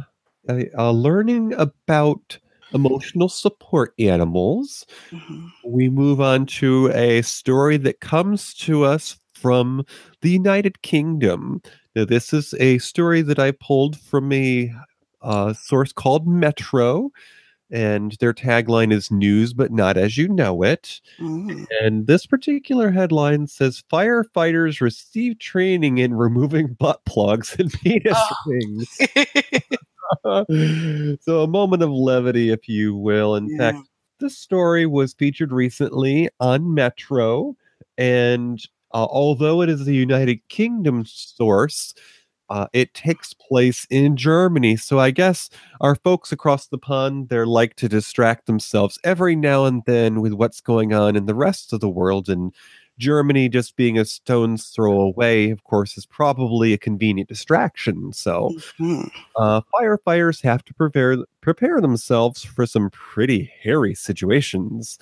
uh, 0.77 0.91
learning 0.91 1.53
about 1.53 2.39
emotional 2.75 3.29
support 3.29 3.93
animals, 3.97 4.85
Mhm. 5.11 5.49
we 5.63 5.89
move 5.89 6.21
on 6.21 6.45
to 6.45 6.91
a 6.93 7.21
story 7.23 7.77
that 7.77 7.99
comes 8.01 8.53
to 8.55 8.83
us 8.83 9.17
from 9.33 9.85
the 10.21 10.29
United 10.29 10.81
Kingdom. 10.81 11.61
Now, 11.95 12.05
this 12.05 12.33
is 12.33 12.53
a 12.59 12.77
story 12.79 13.21
that 13.23 13.39
I 13.39 13.51
pulled 13.51 13.97
from 13.97 14.31
a 14.31 14.71
uh, 15.21 15.53
source 15.53 15.91
called 15.91 16.27
Metro, 16.27 17.09
and 17.71 18.11
their 18.19 18.33
tagline 18.33 18.93
is 18.93 19.09
news, 19.09 19.53
but 19.53 19.71
not 19.71 19.97
as 19.97 20.17
you 20.19 20.27
know 20.27 20.61
it. 20.61 21.01
Mm. 21.19 21.65
And 21.81 22.05
this 22.05 22.27
particular 22.27 22.91
headline 22.91 23.47
says 23.47 23.83
firefighters 23.91 24.81
receive 24.81 25.39
training 25.39 25.97
in 25.97 26.13
removing 26.13 26.73
butt 26.73 27.03
plugs 27.05 27.55
and 27.57 27.71
penis 27.81 28.13
Oh. 28.15 28.35
rings. 28.45 28.99
so, 31.21 31.43
a 31.43 31.47
moment 31.47 31.83
of 31.83 31.89
levity, 31.91 32.49
if 32.51 32.67
you 32.67 32.95
will. 32.95 33.35
In 33.35 33.49
Yeah. 33.49 33.71
fact, 33.71 33.89
this 34.19 34.37
story 34.37 34.85
was 34.85 35.13
featured 35.13 35.51
recently 35.51 36.29
on 36.39 36.73
Metro. 36.73 37.55
And 37.97 38.59
uh, 38.93 39.05
although 39.09 39.61
it 39.61 39.69
is 39.69 39.87
a 39.87 39.93
United 39.93 40.39
Kingdom 40.49 41.03
source, 41.05 41.93
uh, 42.49 42.67
it 42.73 42.93
takes 42.93 43.33
place 43.33 43.87
in 43.89 44.15
Germany. 44.15 44.75
So 44.75 44.99
I 44.99 45.11
guess 45.11 45.49
our 45.81 45.95
folks 45.95 46.31
across 46.31 46.67
the 46.67 46.77
pond, 46.77 47.29
they're 47.29 47.47
like 47.47 47.75
to 47.77 47.89
distract 47.89 48.45
themselves 48.45 48.99
every 49.03 49.35
now 49.35 49.65
and 49.65 49.81
then 49.85 50.21
with 50.21 50.33
what's 50.33 50.61
going 50.61 50.93
on 50.93 51.15
in 51.15 51.25
the 51.25 51.35
rest 51.35 51.73
of 51.73 51.79
the 51.79 51.89
world. 51.89 52.29
And 52.29 52.53
Germany 52.97 53.49
just 53.49 53.75
being 53.75 53.97
a 53.97 54.05
stone's 54.05 54.67
throw 54.67 54.99
away, 54.99 55.49
of 55.49 55.63
course, 55.63 55.97
is 55.97 56.05
probably 56.05 56.73
a 56.73 56.77
convenient 56.77 57.29
distraction. 57.29 58.13
So 58.13 58.51
Mhm. 58.79 59.09
uh, 59.37 59.61
firefighters 59.73 60.41
have 60.43 60.63
to 60.65 60.73
prepare 60.73 61.17
prepare 61.41 61.79
themselves 61.81 62.43
for 62.43 62.65
some 62.65 62.89
pretty 62.91 63.51
hairy 63.61 63.93
situations. 63.93 64.97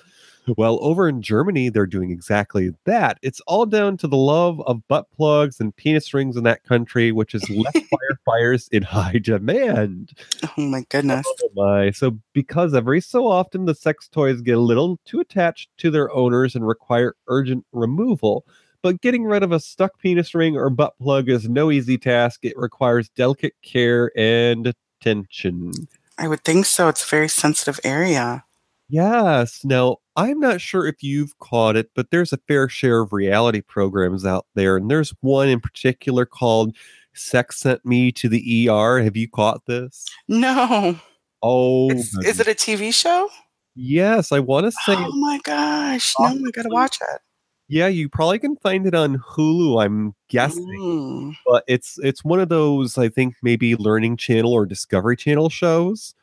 Well, 0.58 0.80
over 0.82 1.08
in 1.08 1.22
Germany, 1.22 1.70
they're 1.70 1.86
doing 1.86 2.12
exactly 2.12 2.74
that. 2.86 3.18
It's 3.22 3.40
all 3.42 3.66
down 3.66 3.98
to 3.98 4.08
the 4.08 4.18
love 4.18 4.62
of 4.62 4.86
butt 4.88 5.10
plugs 5.16 5.60
and 5.60 5.76
penis 5.76 6.14
rings 6.14 6.36
in 6.36 6.44
that 6.44 6.64
country, 6.64 7.12
which 7.12 7.32
has 7.32 7.50
left 7.50 7.78
firefighters 8.28 8.68
in 8.72 8.84
high 8.84 9.20
demand. 9.20 10.12
oh 10.58 10.62
my 10.62 10.80
oh 10.80 10.86
goodness 10.90 11.26
Oh 11.44 11.50
my. 11.56 11.92
So, 11.92 12.18
because 12.34 12.74
every 12.74 13.02
so 13.02 13.28
often 13.28 13.66
the 13.66 13.76
sex 13.76 14.08
toys 14.08 14.42
get 14.42 14.58
a 14.58 14.62
little 14.62 15.00
too 15.06 15.20
attached 15.20 15.70
to 15.78 15.90
their 15.92 16.12
owners 16.14 16.56
and 16.56 16.68
require 16.68 17.16
urgent 17.28 17.66
removal. 17.72 18.46
But 18.82 19.02
getting 19.02 19.24
rid 19.24 19.44
of 19.44 19.54
a 19.54 19.60
stuck 19.62 19.98
penis 20.00 20.36
ring 20.36 20.58
or 20.58 20.70
butt 20.70 20.98
plug 21.00 21.30
is 21.30 21.48
no 21.48 21.72
easy 21.72 21.98
task. 21.98 22.42
It 22.44 22.58
requires 22.58 23.08
delicate 23.10 23.54
care 23.62 24.12
and 24.18 24.74
attention. 25.02 25.72
i 26.18 26.28
would 26.28 26.44
think 26.44 26.66
so 26.66 26.88
it's 26.88 27.04
a 27.04 27.08
very 27.10 27.28
sensitive 27.28 27.80
area 27.84 28.46
Yes. 28.94 29.66
Now, 29.66 29.98
I'm 30.16 30.40
not 30.40 30.62
sure 30.62 30.86
if 30.86 31.02
you've 31.02 31.36
caught 31.40 31.76
it, 31.76 31.90
but 31.96 32.12
there's 32.12 32.32
a 32.32 32.38
fair 32.48 32.70
share 32.70 33.02
of 33.02 33.12
reality 33.12 33.60
programs 33.62 34.24
out 34.24 34.46
there. 34.54 34.78
And 34.78 34.92
there's 34.92 35.10
one 35.22 35.50
in 35.50 35.60
particular 35.60 36.28
called 36.28 36.76
Sex 37.16 37.58
Sent 37.58 37.84
Me 37.84 38.12
to 38.12 38.30
the 38.30 38.70
ER. 38.70 39.02
Have 39.02 39.18
you 39.18 39.28
caught 39.28 39.66
this? 39.66 40.06
no 40.28 40.96
Oh, 41.42 41.90
is 41.92 42.40
it 42.40 42.48
a 42.48 42.52
TV 42.54 42.94
show? 42.94 43.30
yes. 43.76 44.32
I 44.32 44.40
want 44.40 44.66
to 44.68 44.72
say, 44.72 44.94
Oh 44.96 45.12
my 45.20 45.40
gosh. 45.44 46.14
No, 46.20 46.28
I 46.28 46.52
gotta 46.52 46.70
watch 46.70 47.00
it. 47.02 47.20
yeah, 47.68 47.88
you 47.88 48.08
probably 48.10 48.38
can 48.38 48.56
find 48.58 48.86
it 48.86 48.94
on 48.94 49.18
Hulu, 49.18 49.84
I'm 49.84 50.14
guessing. 50.30 50.68
Mm. 50.80 51.36
But 51.48 51.64
it's 51.68 51.98
it's 52.04 52.24
one 52.24 52.40
of 52.40 52.50
those, 52.50 53.00
I 53.00 53.10
think, 53.10 53.34
maybe 53.42 53.74
Learning 53.76 54.18
Channel 54.18 54.54
or 54.54 54.68
Discovery 54.68 55.18
Channel 55.18 55.50
shows. 55.50 56.14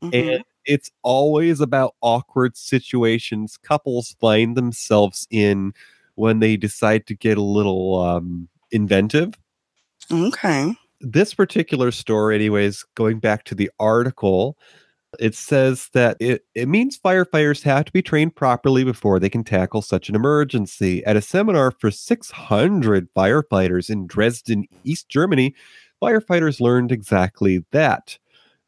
Mhm. 0.00 0.34
and 0.36 0.44
it's 0.66 0.90
always 1.02 1.60
about 1.60 1.94
awkward 2.00 2.56
situations 2.56 3.56
couples 3.56 4.16
find 4.20 4.56
themselves 4.56 5.26
in 5.30 5.72
when 6.14 6.40
they 6.40 6.56
decide 6.56 7.06
to 7.06 7.14
get 7.14 7.38
a 7.38 7.42
little 7.42 8.00
um, 8.00 8.48
inventive. 8.70 9.34
Okay. 10.10 10.74
This 11.00 11.32
particular 11.32 11.90
story, 11.90 12.34
anyways, 12.34 12.84
going 12.94 13.20
back 13.20 13.44
to 13.44 13.54
the 13.54 13.70
article, 13.78 14.58
it 15.18 15.34
says 15.34 15.88
that 15.92 16.16
it, 16.20 16.44
it 16.54 16.68
means 16.68 16.98
firefighters 16.98 17.62
have 17.62 17.86
to 17.86 17.92
be 17.92 18.02
trained 18.02 18.36
properly 18.36 18.84
before 18.84 19.18
they 19.18 19.30
can 19.30 19.42
tackle 19.42 19.82
such 19.82 20.08
an 20.08 20.14
emergency. 20.14 21.04
At 21.04 21.16
a 21.16 21.22
seminar 21.22 21.70
for 21.70 21.90
600 21.90 23.12
firefighters 23.14 23.90
in 23.90 24.06
Dresden, 24.06 24.66
East 24.84 25.08
Germany, 25.08 25.54
firefighters 26.02 26.60
learned 26.60 26.92
exactly 26.92 27.64
that. 27.72 28.18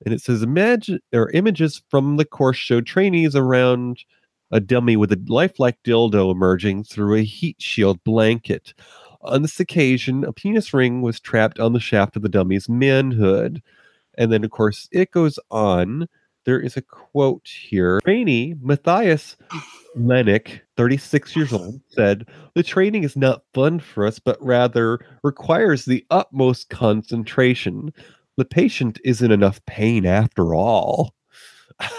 And 0.05 0.15
it 0.15 0.21
says 0.21 0.43
imagine 0.43 1.01
or 1.12 1.31
images 1.31 1.83
from 1.88 2.17
the 2.17 2.25
course 2.25 2.57
show 2.57 2.81
trainees 2.81 3.37
around 3.37 4.05
a 4.51 4.61
dummy 4.61 4.97
with 4.97 5.12
a 5.12 5.23
lifelike 5.29 5.79
dildo 5.85 6.31
emerging 6.31 6.85
through 6.85 7.17
a 7.17 7.23
heat 7.23 7.57
shield 7.61 8.03
blanket. 8.05 8.75
On 9.23 9.43
this 9.43 9.61
occasion, 9.61 10.25
a 10.25 10.33
penis 10.33 10.75
ring 10.75 11.01
was 11.01 11.21
trapped 11.21 11.61
on 11.61 11.73
the 11.73 11.81
shaft 11.81 12.17
of 12.17 12.23
the 12.23 12.29
dummy's 12.29 12.69
manhood. 12.69 13.62
And 14.19 14.33
then, 14.33 14.45
of 14.45 14.51
course, 14.51 14.88
it 14.93 15.11
goes 15.11 15.38
on 15.51 16.09
there 16.45 16.61
is 16.61 16.77
a 16.77 16.83
quote 16.83 17.49
here. 17.49 18.01
Trainee 18.01 18.55
Matthias 18.61 19.37
Lennick, 19.97 20.61
36 20.77 21.37
years 21.37 21.53
old, 21.53 21.81
said, 21.88 22.27
The 22.55 22.62
training 22.62 23.05
is 23.05 23.17
not 23.17 23.45
fun 23.55 23.79
for 23.79 24.07
us, 24.07 24.19
but 24.19 24.43
rather 24.43 24.99
requires 25.23 25.85
the 25.85 26.05
utmost 26.11 26.69
concentration. 26.69 27.93
The 28.37 28.45
patient 28.45 28.99
is 29.05 29.23
in 29.23 29.31
enough 29.31 29.64
pain 29.66 30.07
after 30.07 30.55
all. 30.55 31.14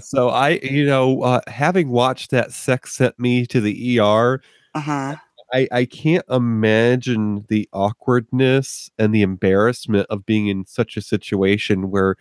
so 0.00 0.28
I, 0.28 0.60
you 0.62 0.86
know, 0.86 1.22
uh, 1.22 1.40
having 1.48 1.90
watched 1.90 2.30
that 2.30 2.52
sex 2.52 2.92
sent 2.92 3.18
me 3.18 3.46
to 3.46 3.60
the 3.60 3.98
ER, 3.98 4.40
uh-huh. 4.74 5.16
I, 5.52 5.68
I 5.72 5.84
can't 5.84 6.24
imagine 6.30 7.44
the 7.48 7.68
awkwardness 7.72 8.90
and 8.98 9.14
the 9.14 9.22
embarrassment 9.22 10.06
of 10.08 10.26
being 10.26 10.46
in 10.46 10.64
such 10.66 10.96
a 10.96 11.02
situation 11.02 11.90
where, 11.90 12.16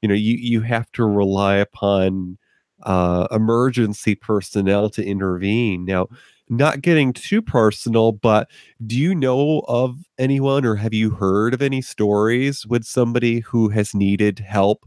you 0.00 0.08
know, 0.08 0.14
you, 0.14 0.36
you 0.36 0.62
have 0.62 0.90
to 0.92 1.04
rely 1.04 1.56
upon 1.56 2.38
uh, 2.82 3.28
emergency 3.30 4.14
personnel 4.16 4.90
to 4.90 5.04
intervene. 5.04 5.84
Now, 5.84 6.08
not 6.52 6.82
getting 6.82 7.12
too 7.12 7.42
personal, 7.42 8.12
but 8.12 8.48
do 8.86 8.96
you 8.96 9.14
know 9.14 9.64
of 9.68 9.98
anyone 10.18 10.64
or 10.64 10.76
have 10.76 10.94
you 10.94 11.10
heard 11.10 11.54
of 11.54 11.62
any 11.62 11.80
stories 11.80 12.66
with 12.66 12.84
somebody 12.84 13.40
who 13.40 13.70
has 13.70 13.94
needed 13.94 14.38
help? 14.38 14.86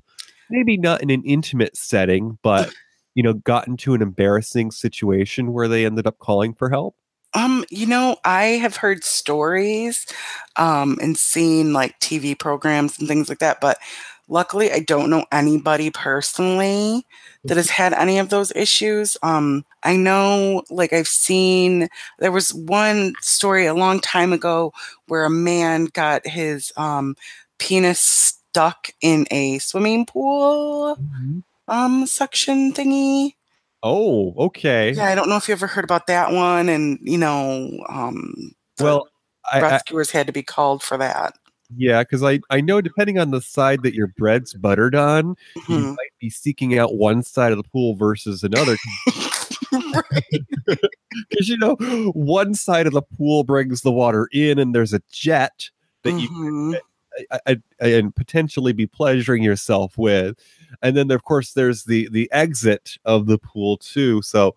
Maybe 0.50 0.78
not 0.78 1.02
in 1.02 1.10
an 1.10 1.24
intimate 1.26 1.76
setting, 1.76 2.38
but 2.44 2.72
you 3.16 3.24
know, 3.24 3.34
got 3.34 3.68
into 3.68 3.94
an 3.94 4.02
embarrassing 4.02 4.72
situation 4.72 5.54
where 5.54 5.68
they 5.68 5.86
ended 5.86 6.06
up 6.06 6.20
calling 6.20 6.54
for 6.54 6.70
help? 6.70 6.96
Um, 7.34 7.66
you 7.70 7.86
know, 7.86 8.18
I 8.24 8.44
have 8.44 8.78
heard 8.78 9.04
stories 9.04 10.06
um, 10.58 10.98
and 11.02 11.18
seen 11.18 11.74
like 11.74 12.00
TV 12.00 12.38
programs 12.38 13.00
and 13.00 13.08
things 13.08 13.28
like 13.28 13.40
that, 13.40 13.60
but 13.60 13.78
luckily 14.28 14.72
I 14.72 14.80
don't 14.80 15.10
know 15.10 15.26
anybody 15.32 15.90
personally 15.90 17.06
that 17.46 17.58
has 17.58 17.70
had 17.70 17.94
any 17.94 18.18
of 18.18 18.30
those 18.30 18.52
issues. 18.56 19.18
Um, 19.24 19.66
I 19.84 19.96
know, 19.96 20.64
like, 20.70 20.94
I've 20.94 21.08
seen 21.08 21.90
there 22.20 22.32
was 22.32 22.54
one 22.54 23.14
story 23.22 23.66
a 23.66 23.74
long 23.74 24.00
time 24.00 24.34
ago 24.34 24.74
where 25.08 25.26
a 25.26 25.30
man 25.30 25.86
got 25.86 26.26
his 26.28 26.74
um, 26.78 27.16
penis 27.58 28.00
stuck 28.00 28.90
in 29.02 29.28
a 29.32 29.60
swimming 29.60 30.06
pool 30.06 30.96
mm-hmm. 30.96 31.40
um, 31.68 32.06
suction 32.06 32.74
thingy. 32.74 33.36
Oh, 33.84 34.34
okay. 34.38 34.94
Yeah, 34.94 35.06
I 35.06 35.16
don't 35.16 35.30
know 35.30 35.38
if 35.38 35.48
you 35.48 35.52
ever 35.52 35.68
heard 35.68 35.84
about 35.84 36.08
that 36.08 36.32
one, 36.32 36.70
and 36.70 36.98
you 37.04 37.20
know, 37.20 37.70
um, 37.88 38.56
well, 38.80 39.08
I, 39.52 39.62
rescuers 39.62 40.14
I, 40.16 40.18
had 40.18 40.28
to 40.28 40.34
be 40.34 40.42
called 40.42 40.82
for 40.82 40.98
that. 40.98 41.36
Yeah, 41.76 42.04
because 42.04 42.24
I 42.24 42.40
I 42.50 42.62
know 42.62 42.82
depending 42.82 43.18
on 43.18 43.32
the 43.32 43.42
side 43.42 43.84
that 43.84 43.94
your 43.94 44.08
bread's 44.08 44.54
buttered 44.54 44.96
on, 44.96 45.36
mm-hmm. 45.58 45.72
you 45.72 45.80
might 45.80 46.14
be 46.20 46.30
seeking 46.30 46.78
out 46.78 46.96
one 46.96 47.24
side 47.24 47.52
of 47.52 47.58
the 47.58 47.64
pool 47.64 47.96
versus 47.96 48.44
another. 48.44 48.76
Because 49.72 50.80
you 51.50 51.58
know, 51.58 51.76
one 52.14 52.54
side 52.54 52.88
of 52.88 52.94
the 52.94 53.02
pool 53.02 53.44
brings 53.44 53.82
the 53.82 53.92
water 53.92 54.30
in, 54.32 54.60
and 54.60 54.76
there's 54.76 54.94
a 54.94 55.02
jet 55.12 55.70
that 56.04 56.14
mm-hmm. 56.14 56.74
you 56.74 56.80
and 57.80 58.16
potentially 58.16 58.74
be 58.74 58.86
pleasuring 58.86 59.44
yourself 59.44 59.98
with 59.98 60.38
and 60.82 60.96
then 60.98 61.10
of 61.12 61.24
course 61.24 61.54
there's 61.54 61.86
the 61.86 62.10
the 62.12 62.30
exit 62.32 62.98
of 63.06 63.26
the 63.26 63.38
pool 63.38 63.78
too 63.78 64.22
so 64.22 64.54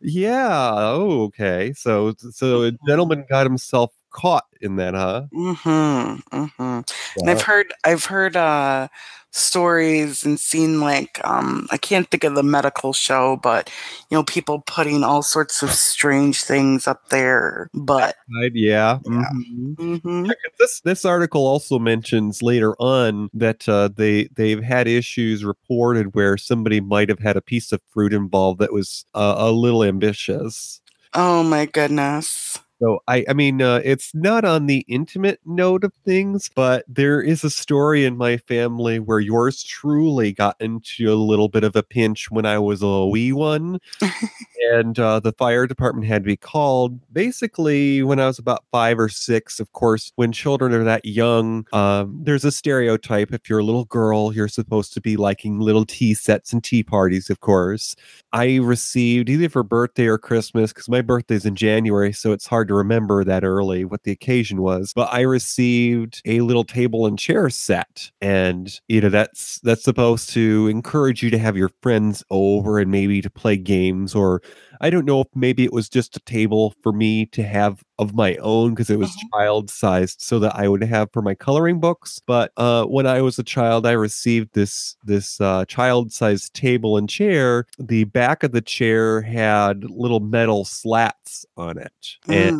yeah 0.00 0.70
oh, 0.74 1.22
okay 1.22 1.72
so 1.72 2.14
so 2.30 2.62
a 2.62 2.70
mm-hmm. 2.70 2.86
gentleman 2.86 3.24
got 3.28 3.46
himself 3.46 3.92
caught 4.10 4.44
in 4.60 4.76
that 4.76 4.94
huh 4.94 5.24
mm-hmm, 5.32 6.36
mm-hmm. 6.36 6.80
and 7.20 7.30
i've 7.30 7.42
heard 7.42 7.72
i've 7.84 8.04
heard 8.04 8.36
uh 8.36 8.88
stories 9.30 10.24
and 10.24 10.40
seen 10.40 10.80
like 10.80 11.20
um 11.24 11.68
I 11.70 11.76
can't 11.76 12.10
think 12.10 12.24
of 12.24 12.34
the 12.34 12.42
medical 12.42 12.92
show, 12.92 13.36
but 13.42 13.70
you 14.10 14.16
know, 14.16 14.24
people 14.24 14.60
putting 14.60 15.04
all 15.04 15.22
sorts 15.22 15.62
of 15.62 15.70
strange 15.70 16.42
things 16.42 16.86
up 16.86 17.08
there. 17.10 17.68
But 17.74 18.16
yeah. 18.28 18.48
yeah. 18.54 18.98
Mm-hmm. 19.04 19.72
Mm-hmm. 19.74 20.30
this 20.58 20.80
this 20.80 21.04
article 21.04 21.46
also 21.46 21.78
mentions 21.78 22.42
later 22.42 22.74
on 22.76 23.28
that 23.34 23.68
uh, 23.68 23.88
they 23.94 24.28
they've 24.34 24.62
had 24.62 24.88
issues 24.88 25.44
reported 25.44 26.14
where 26.14 26.36
somebody 26.36 26.80
might 26.80 27.08
have 27.08 27.20
had 27.20 27.36
a 27.36 27.42
piece 27.42 27.72
of 27.72 27.80
fruit 27.88 28.12
involved 28.12 28.60
that 28.60 28.72
was 28.72 29.04
uh, 29.14 29.34
a 29.38 29.50
little 29.50 29.84
ambitious. 29.84 30.80
Oh 31.14 31.42
my 31.42 31.66
goodness. 31.66 32.58
So 32.80 33.00
I, 33.08 33.24
I 33.28 33.32
mean, 33.32 33.60
uh, 33.60 33.80
it's 33.84 34.14
not 34.14 34.44
on 34.44 34.66
the 34.66 34.84
intimate 34.88 35.40
note 35.44 35.82
of 35.82 35.92
things, 36.04 36.48
but 36.54 36.84
there 36.86 37.20
is 37.20 37.42
a 37.42 37.50
story 37.50 38.04
in 38.04 38.16
my 38.16 38.36
family 38.36 39.00
where 39.00 39.18
yours 39.18 39.64
truly 39.64 40.32
got 40.32 40.54
into 40.60 41.12
a 41.12 41.16
little 41.16 41.48
bit 41.48 41.64
of 41.64 41.74
a 41.74 41.82
pinch 41.82 42.30
when 42.30 42.46
I 42.46 42.58
was 42.60 42.80
a 42.80 43.04
wee 43.06 43.32
one, 43.32 43.80
and 44.72 44.96
uh, 44.96 45.18
the 45.18 45.32
fire 45.32 45.66
department 45.66 46.06
had 46.06 46.22
to 46.22 46.26
be 46.28 46.36
called. 46.36 47.00
Basically, 47.12 48.04
when 48.04 48.20
I 48.20 48.26
was 48.26 48.38
about 48.38 48.64
five 48.70 49.00
or 49.00 49.08
six, 49.08 49.58
of 49.58 49.72
course, 49.72 50.12
when 50.14 50.30
children 50.30 50.72
are 50.72 50.84
that 50.84 51.04
young, 51.04 51.66
um, 51.72 52.20
there's 52.22 52.44
a 52.44 52.52
stereotype. 52.52 53.32
If 53.32 53.50
you're 53.50 53.58
a 53.58 53.64
little 53.64 53.86
girl, 53.86 54.32
you're 54.32 54.46
supposed 54.46 54.92
to 54.94 55.00
be 55.00 55.16
liking 55.16 55.58
little 55.58 55.84
tea 55.84 56.14
sets 56.14 56.52
and 56.52 56.62
tea 56.62 56.84
parties, 56.84 57.28
of 57.28 57.40
course. 57.40 57.96
I 58.32 58.56
received 58.56 59.28
either 59.28 59.48
for 59.48 59.64
birthday 59.64 60.06
or 60.06 60.18
Christmas 60.18 60.72
because 60.72 60.88
my 60.88 61.00
birthday's 61.02 61.44
in 61.44 61.56
January, 61.56 62.12
so 62.12 62.30
it's 62.30 62.46
hard 62.46 62.67
to 62.68 62.74
remember 62.74 63.24
that 63.24 63.44
early 63.44 63.84
what 63.84 64.04
the 64.04 64.12
occasion 64.12 64.62
was. 64.62 64.92
But 64.94 65.12
I 65.12 65.20
received 65.20 66.22
a 66.24 66.40
little 66.40 66.64
table 66.64 67.06
and 67.06 67.18
chair 67.18 67.50
set, 67.50 68.10
and 68.20 68.78
you 68.88 69.00
know 69.00 69.08
that's 69.08 69.60
that's 69.60 69.84
supposed 69.84 70.30
to 70.30 70.68
encourage 70.68 71.22
you 71.22 71.30
to 71.30 71.38
have 71.38 71.56
your 71.56 71.70
friends 71.82 72.22
over 72.30 72.78
and 72.78 72.90
maybe 72.90 73.20
to 73.22 73.30
play 73.30 73.56
games 73.56 74.14
or 74.14 74.42
I 74.80 74.90
don't 74.90 75.04
know 75.04 75.20
if 75.20 75.28
maybe 75.34 75.64
it 75.64 75.72
was 75.72 75.88
just 75.88 76.16
a 76.16 76.20
table 76.20 76.74
for 76.82 76.92
me 76.92 77.26
to 77.26 77.42
have 77.42 77.82
of 77.98 78.14
my 78.14 78.36
own 78.36 78.70
because 78.70 78.90
it 78.90 78.98
was 78.98 79.10
uh-huh. 79.10 79.40
child 79.40 79.70
sized 79.70 80.20
so 80.20 80.38
that 80.38 80.54
I 80.54 80.68
would 80.68 80.84
have 80.84 81.10
for 81.12 81.20
my 81.20 81.34
coloring 81.34 81.80
books. 81.80 82.20
But 82.24 82.52
uh, 82.56 82.84
when 82.84 83.06
I 83.06 83.20
was 83.20 83.38
a 83.38 83.42
child, 83.42 83.86
I 83.86 83.92
received 83.92 84.54
this 84.54 84.96
this 85.04 85.40
uh, 85.40 85.64
child 85.64 86.12
sized 86.12 86.54
table 86.54 86.96
and 86.96 87.08
chair. 87.08 87.66
The 87.78 88.04
back 88.04 88.42
of 88.42 88.52
the 88.52 88.60
chair 88.60 89.22
had 89.22 89.84
little 89.90 90.20
metal 90.20 90.64
slats 90.64 91.44
on 91.56 91.78
it, 91.78 92.16
and 92.28 92.57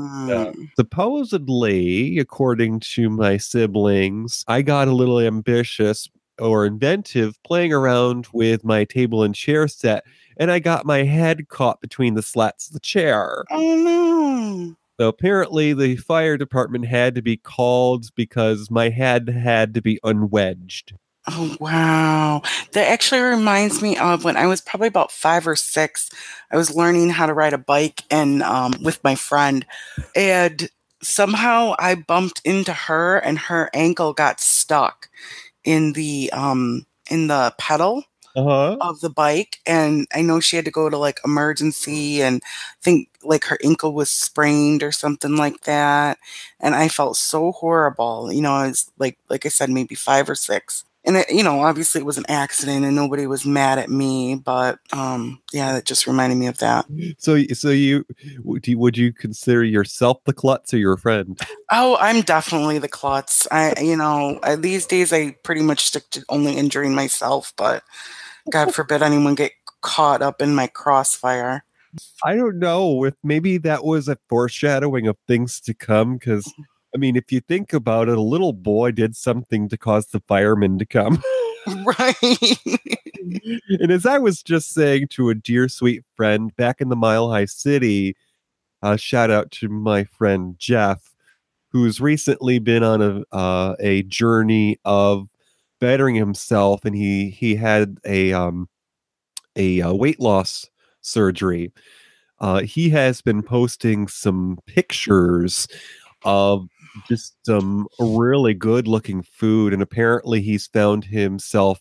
supposedly, 0.76 2.18
according 2.18 2.80
to 2.80 3.10
my 3.10 3.36
siblings, 3.36 4.44
I 4.48 4.62
got 4.62 4.88
a 4.88 4.92
little 4.92 5.20
ambitious 5.20 6.08
or 6.38 6.66
inventive 6.66 7.42
playing 7.42 7.72
around 7.72 8.28
with 8.32 8.64
my 8.64 8.84
table 8.84 9.22
and 9.22 9.34
chair 9.34 9.66
set 9.66 10.04
and 10.38 10.50
I 10.50 10.60
got 10.60 10.86
my 10.86 11.02
head 11.02 11.48
caught 11.48 11.80
between 11.80 12.14
the 12.14 12.22
slats 12.22 12.68
of 12.68 12.74
the 12.74 12.80
chair. 12.80 13.44
Oh 13.50 13.76
no. 13.76 14.76
So 15.00 15.08
apparently 15.08 15.72
the 15.72 15.96
fire 15.96 16.36
department 16.36 16.86
had 16.86 17.14
to 17.16 17.22
be 17.22 17.36
called 17.36 18.06
because 18.14 18.70
my 18.70 18.88
head 18.88 19.28
had 19.28 19.74
to 19.74 19.82
be 19.82 20.00
unwedged. 20.04 20.94
Oh 21.30 21.56
wow. 21.60 22.42
That 22.72 22.88
actually 22.88 23.20
reminds 23.20 23.82
me 23.82 23.96
of 23.98 24.24
when 24.24 24.36
I 24.36 24.46
was 24.46 24.60
probably 24.60 24.88
about 24.88 25.12
5 25.12 25.46
or 25.46 25.56
6. 25.56 26.10
I 26.50 26.56
was 26.56 26.74
learning 26.74 27.10
how 27.10 27.26
to 27.26 27.34
ride 27.34 27.52
a 27.52 27.58
bike 27.58 28.02
and 28.10 28.42
um, 28.42 28.72
with 28.82 29.02
my 29.04 29.14
friend 29.14 29.66
and 30.16 30.70
somehow 31.02 31.74
I 31.78 31.94
bumped 31.94 32.40
into 32.44 32.72
her 32.72 33.18
and 33.18 33.38
her 33.38 33.70
ankle 33.74 34.12
got 34.12 34.40
stuck 34.40 35.08
in 35.64 35.92
the 35.92 36.30
um 36.32 36.86
in 37.10 37.26
the 37.26 37.54
pedal 37.58 38.04
uh-huh. 38.36 38.76
of 38.80 39.00
the 39.00 39.10
bike 39.10 39.58
and 39.66 40.06
i 40.14 40.22
know 40.22 40.38
she 40.38 40.56
had 40.56 40.64
to 40.64 40.70
go 40.70 40.88
to 40.88 40.96
like 40.96 41.20
emergency 41.24 42.22
and 42.22 42.42
I 42.44 42.76
think 42.82 43.08
like 43.22 43.44
her 43.44 43.58
ankle 43.64 43.92
was 43.92 44.10
sprained 44.10 44.82
or 44.82 44.92
something 44.92 45.36
like 45.36 45.62
that 45.62 46.18
and 46.60 46.74
i 46.74 46.88
felt 46.88 47.16
so 47.16 47.52
horrible 47.52 48.32
you 48.32 48.42
know 48.42 48.52
i 48.52 48.68
was 48.68 48.90
like 48.98 49.18
like 49.28 49.44
i 49.44 49.48
said 49.48 49.70
maybe 49.70 49.94
five 49.94 50.30
or 50.30 50.34
six 50.34 50.84
And 51.04 51.16
it 51.16 51.30
you 51.30 51.42
know, 51.42 51.60
obviously, 51.60 52.00
it 52.00 52.04
was 52.04 52.18
an 52.18 52.26
accident 52.28 52.84
and 52.84 52.94
nobody 52.96 53.26
was 53.26 53.46
mad 53.46 53.78
at 53.78 53.88
me, 53.88 54.34
but, 54.34 54.78
um, 54.92 55.40
yeah, 55.52 55.72
that 55.72 55.84
just 55.84 56.06
reminded 56.06 56.36
me 56.36 56.48
of 56.48 56.58
that. 56.58 56.86
So 57.18 57.42
so 57.54 57.70
you 57.70 58.04
would 58.42 58.66
you 58.66 58.78
would 58.78 58.96
you 58.98 59.12
consider 59.12 59.64
yourself 59.64 60.18
the 60.24 60.32
klutz 60.32 60.74
or 60.74 60.78
your 60.78 60.96
friend? 60.96 61.40
Oh, 61.70 61.96
I'm 62.00 62.22
definitely 62.22 62.78
the 62.78 62.88
klutz. 62.88 63.46
I 63.50 63.74
you 63.80 63.96
know, 63.96 64.40
these 64.58 64.86
days, 64.86 65.12
I 65.12 65.32
pretty 65.44 65.62
much 65.62 65.86
stick 65.86 66.10
to 66.10 66.24
only 66.28 66.56
injuring 66.56 66.94
myself, 66.94 67.52
but 67.56 67.84
God 68.50 68.74
forbid 68.74 69.02
anyone 69.02 69.34
get 69.36 69.52
caught 69.80 70.20
up 70.20 70.42
in 70.42 70.54
my 70.54 70.66
crossfire. 70.66 71.64
I 72.24 72.34
don't 72.34 72.58
know 72.58 73.04
if 73.04 73.14
maybe 73.22 73.56
that 73.58 73.84
was 73.84 74.08
a 74.08 74.18
foreshadowing 74.28 75.06
of 75.06 75.16
things 75.26 75.60
to 75.60 75.74
come 75.74 76.18
'cause, 76.18 76.44
Mhm. 76.44 76.64
I 76.94 76.98
mean, 76.98 77.16
if 77.16 77.30
you 77.30 77.40
think 77.40 77.72
about 77.72 78.08
it, 78.08 78.16
a 78.16 78.22
little 78.22 78.52
boy 78.52 78.92
did 78.92 79.14
something 79.16 79.68
to 79.68 79.76
cause 79.76 80.06
the 80.06 80.20
firemen 80.20 80.78
to 80.78 80.86
come. 80.86 81.22
Right. 81.84 82.16
And 83.68 83.90
as 83.92 84.06
I 84.06 84.16
was 84.16 84.42
just 84.42 84.72
saying 84.72 85.08
to 85.08 85.28
a 85.28 85.34
dear 85.34 85.68
sweet 85.68 86.02
friend 86.16 86.54
back 86.56 86.80
in 86.80 86.88
the 86.88 86.96
Mile 86.96 87.30
High 87.30 87.44
City, 87.44 88.16
uh, 88.82 88.96
shout 88.96 89.30
out 89.30 89.50
to 89.52 89.68
my 89.68 90.04
friend 90.04 90.54
Jeff, 90.58 91.14
who's 91.70 92.00
recently 92.00 92.58
been 92.58 92.82
on 92.82 93.02
a 93.02 93.36
uh, 93.36 93.76
a 93.80 94.02
journey 94.04 94.78
of 94.86 95.28
bettering 95.80 96.14
himself, 96.14 96.84
and 96.84 96.96
he 96.96 97.30
he 97.30 97.54
had 97.54 97.98
a, 98.06 98.32
um, 98.32 98.68
a, 99.56 99.82
uh, 99.82 99.92
weight 99.92 100.20
loss 100.20 100.66
surgery. 101.00 101.72
Uh, 102.40 102.60
he 102.60 102.88
has 102.90 103.20
been 103.20 103.42
posting 103.42 104.08
some 104.08 104.58
pictures 104.66 105.66
of 106.24 106.68
just 107.08 107.36
some 107.44 107.86
really 107.98 108.54
good-looking 108.54 109.22
food, 109.22 109.72
and 109.72 109.82
apparently 109.82 110.40
he's 110.40 110.66
found 110.66 111.04
himself, 111.04 111.80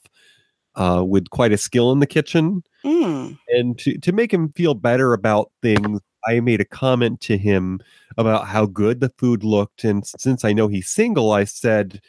uh, 0.76 1.04
with 1.06 1.30
quite 1.30 1.52
a 1.52 1.58
skill 1.58 1.92
in 1.92 2.00
the 2.00 2.08
kitchen. 2.08 2.64
Mm. 2.86 3.38
And 3.50 3.78
to 3.80 3.98
to 3.98 4.12
make 4.12 4.34
him 4.34 4.54
feel 4.54 4.74
better 4.74 5.14
about 5.14 5.52
things, 5.62 6.00
I 6.28 6.40
made 6.40 6.62
a 6.62 6.66
comment 6.66 7.22
to 7.22 7.38
him 7.38 7.80
about 8.18 8.48
how 8.48 8.66
good 8.66 9.00
the 9.00 9.12
food 9.18 9.44
looked, 9.44 9.84
and 9.84 10.06
since 10.06 10.46
I 10.46 10.54
know 10.54 10.68
he's 10.68 10.90
single, 10.90 11.32
I 11.32 11.46
said 11.46 12.02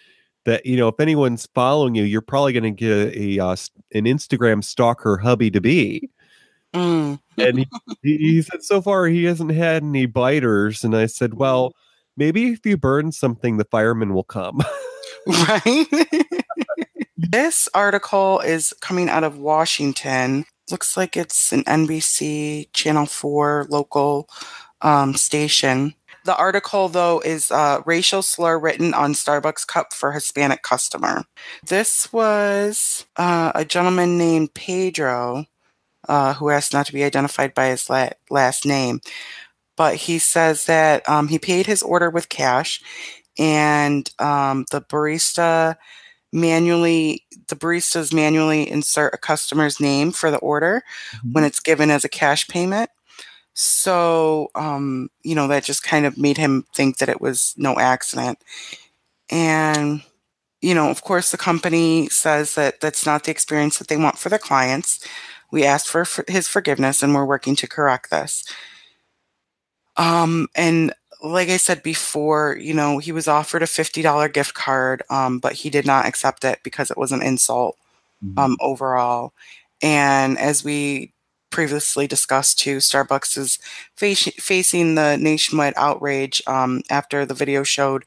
that, 0.44 0.64
you 0.64 0.76
know, 0.76 0.88
"If 0.88 1.00
anyone's 1.00 1.48
following 1.54 1.94
you, 1.94 2.04
you're 2.04 2.20
probably 2.22 2.52
gonna 2.52 2.70
get 2.70 3.14
a, 3.14 3.38
uh, 3.38 3.56
an 3.94 4.04
Instagram 4.04 4.64
stalker 4.64 5.18
hubby 5.18 5.50
to 5.50 5.60
be." 5.60 6.10
Mm. 6.74 7.18
And 7.38 7.58
he 8.02 8.16
he 8.16 8.42
said 8.42 8.62
so 8.62 8.82
far 8.82 9.06
he 9.06 9.24
hasn't 9.24 9.52
had 9.52 9.82
any 9.82 10.06
biters, 10.06 10.84
and 10.84 10.94
I 10.96 11.06
said, 11.06 11.34
"Well, 11.34 11.74
maybe 12.18 12.48
if 12.52 12.66
you 12.66 12.76
burn 12.76 13.12
something, 13.12 13.56
the 13.56 13.66
firemen 13.66 14.14
will 14.14 14.24
come." 14.24 14.62
Right? 15.26 15.86
This 17.20 17.68
article 17.74 18.38
is 18.40 18.72
coming 18.80 19.08
out 19.10 19.24
of 19.24 19.38
Washington. 19.38 20.44
Looks 20.70 20.96
like 20.96 21.16
it's 21.16 21.52
an 21.52 21.64
NBC 21.64 22.72
Channel 22.72 23.06
4 23.06 23.66
local, 23.68 24.28
um, 24.82 25.14
station. 25.14 25.94
The 26.24 26.36
article, 26.36 26.88
though, 26.88 27.20
is, 27.20 27.50
uh, 27.50 27.82
"Racial 27.84 28.22
slur 28.22 28.58
written 28.58 28.94
on 28.94 29.14
Starbucks 29.14 29.66
cup 29.66 29.92
for 29.92 30.12
Hispanic 30.12 30.62
customer." 30.62 31.24
This 31.66 32.12
was, 32.12 33.04
uh, 33.16 33.52
a 33.54 33.64
gentleman 33.64 34.16
named 34.16 34.54
Pedro, 34.54 35.46
uh, 36.08 36.34
who 36.34 36.50
asked 36.50 36.72
not 36.72 36.86
to 36.86 36.92
be 36.92 37.04
identified 37.04 37.54
by 37.54 37.66
his 37.68 37.90
la 37.90 38.10
last 38.30 38.64
name. 38.66 39.00
But 39.78 39.96
he 39.96 40.18
says 40.20 40.66
that, 40.66 41.08
um, 41.08 41.28
he 41.28 41.38
paid 41.40 41.66
his 41.66 41.82
order 41.84 42.10
with 42.10 42.30
cash, 42.30 42.82
and, 43.38 44.10
um, 44.20 44.66
the 44.72 44.82
barista 44.82 45.76
manually 46.32 47.24
the 47.48 47.56
baristas 47.56 48.12
manually 48.14 48.70
insert 48.70 49.14
a 49.14 49.18
customer's 49.18 49.80
name 49.80 50.12
for 50.12 50.30
the 50.30 50.38
order 50.38 50.84
when 51.32 51.44
Mhm. 51.44 51.48
it's 51.48 51.60
given 51.60 51.90
as 51.90 52.04
a 52.04 52.08
cash 52.10 52.48
payment. 52.48 52.90
So, 53.54 54.50
um, 54.54 55.10
you 55.24 55.34
know, 55.34 55.48
that 55.48 55.64
just 55.64 55.82
kind 55.84 56.06
of 56.06 56.18
made 56.18 56.38
him 56.38 56.66
think 56.74 56.98
that 56.98 57.08
it 57.10 57.20
was 57.20 57.54
no 57.58 57.78
accident. 57.78 58.38
And, 59.30 60.02
you 60.62 60.74
know, 60.74 60.90
of 60.90 61.02
course, 61.02 61.30
the 61.32 61.38
company 61.38 62.08
says 62.10 62.54
that 62.56 62.80
that's 62.80 63.06
not 63.06 63.24
the 63.24 63.30
experience 63.32 63.78
that 63.78 63.88
they 63.88 63.96
want 63.98 64.18
for 64.18 64.28
their 64.30 64.38
clients. 64.38 65.00
We 65.52 65.64
asked 65.64 65.88
for 65.88 66.04
for 66.04 66.24
his 66.28 66.48
forgiveness, 66.48 67.02
and 67.02 67.14
we're 67.14 67.24
working 67.26 67.56
to 67.56 67.68
correct 67.68 68.10
this. 68.10 68.44
Um, 69.98 70.48
and 70.54 70.92
like 71.22 71.48
I 71.48 71.56
said 71.56 71.82
before, 71.82 72.56
you 72.60 72.72
know, 72.72 72.98
he 72.98 73.12
was 73.12 73.28
offered 73.28 73.62
a 73.62 73.66
$50 73.66 74.28
gift 74.28 74.54
card, 74.54 75.02
um, 75.10 75.38
but 75.40 75.52
he 75.54 75.70
did 75.70 75.84
not 75.86 76.06
accept 76.06 76.44
it 76.44 76.60
because 76.62 76.90
it 76.90 76.96
was 76.98 77.12
an 77.12 77.22
insult, 77.22 77.76
Mhm. 78.24 78.38
um, 78.38 78.56
overall. 78.60 79.32
And 79.82 80.38
as 80.38 80.64
we 80.64 81.12
previously 81.50 82.06
discussed 82.06 82.58
too, 82.58 82.76
Starbucks 82.78 83.36
is 83.36 83.58
faci 83.96 84.32
facing 84.40 84.94
the 84.94 85.16
nationwide 85.16 85.74
outrage, 85.76 86.42
um, 86.46 86.82
after 86.90 87.26
the 87.26 87.34
video 87.34 87.64
showed 87.64 88.04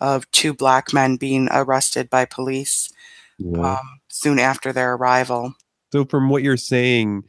of 0.00 0.30
2 0.32 0.52
black 0.54 0.92
men 0.92 1.16
being 1.16 1.48
arrested 1.50 2.10
by 2.10 2.24
police, 2.24 2.90
Yeah. 3.38 3.72
um, 3.78 4.00
soon 4.08 4.38
after 4.38 4.72
their 4.72 4.94
arrival. 4.94 5.54
So 5.92 6.04
from 6.04 6.28
what 6.28 6.42
you're 6.42 6.56
saying, 6.56 7.24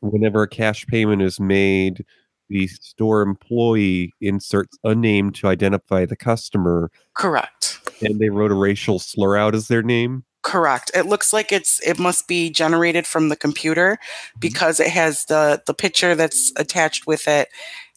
whenever 0.00 0.42
a 0.42 0.48
cash 0.48 0.86
payment 0.86 1.22
is 1.22 1.40
made, 1.40 2.04
the 2.50 2.66
store 2.66 3.22
employee 3.22 4.12
inserts 4.20 4.76
a 4.84 4.94
name 4.94 5.30
to 5.32 5.46
identify 5.46 6.04
the 6.04 6.16
customer 6.16 6.90
Correct. 7.14 7.80
and 8.02 8.18
they 8.20 8.28
wrote 8.28 8.50
a 8.50 8.54
racial 8.54 8.98
slur 8.98 9.36
out 9.36 9.54
as 9.54 9.68
their 9.68 9.82
name? 9.82 10.24
Correct. 10.42 10.90
It 10.94 11.06
looks 11.06 11.32
like 11.32 11.52
it's 11.52 11.80
it 11.86 11.98
must 11.98 12.26
be 12.26 12.50
generated 12.50 13.06
from 13.06 13.28
the 13.28 13.36
computer 13.36 13.98
Mhm. 14.36 14.40
because 14.40 14.80
it 14.80 14.88
has 14.90 15.24
the 15.26 15.62
the 15.66 15.74
picture 15.74 16.14
that's 16.14 16.52
attached 16.56 17.06
with 17.06 17.28
it 17.28 17.48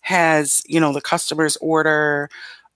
has, 0.02 0.62
you 0.68 0.80
know, 0.80 0.92
the 0.94 1.00
customer's 1.02 1.56
order, 1.58 2.30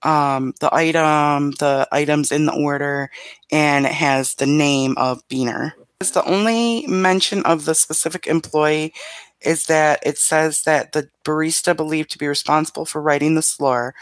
um, 0.03 0.53
the 0.61 0.73
item, 0.73 1.51
the 1.59 1.85
items 1.91 2.31
in 2.31 2.45
the 2.45 2.53
order, 2.53 3.09
and 3.51 3.85
it 3.85 3.91
has 3.91 4.35
the 4.35 4.45
name 4.45 4.95
of 4.97 5.21
Beaner. 5.27 5.73
It's 5.99 6.11
the 6.11 6.23
only 6.23 6.85
mention 6.87 7.43
of 7.43 7.65
the 7.65 7.75
specific 7.75 8.25
employee 8.27 8.93
is 9.41 9.67
that 9.67 9.99
it 10.05 10.17
says 10.17 10.63
that 10.63 10.91
the 10.93 11.09
barista 11.25 11.75
believed 11.75 12.11
to 12.11 12.17
be 12.17 12.27
responsible 12.27 12.85
for 12.85 13.01
writing 13.01 13.35
the 13.35 13.41
slur, 13.41 13.93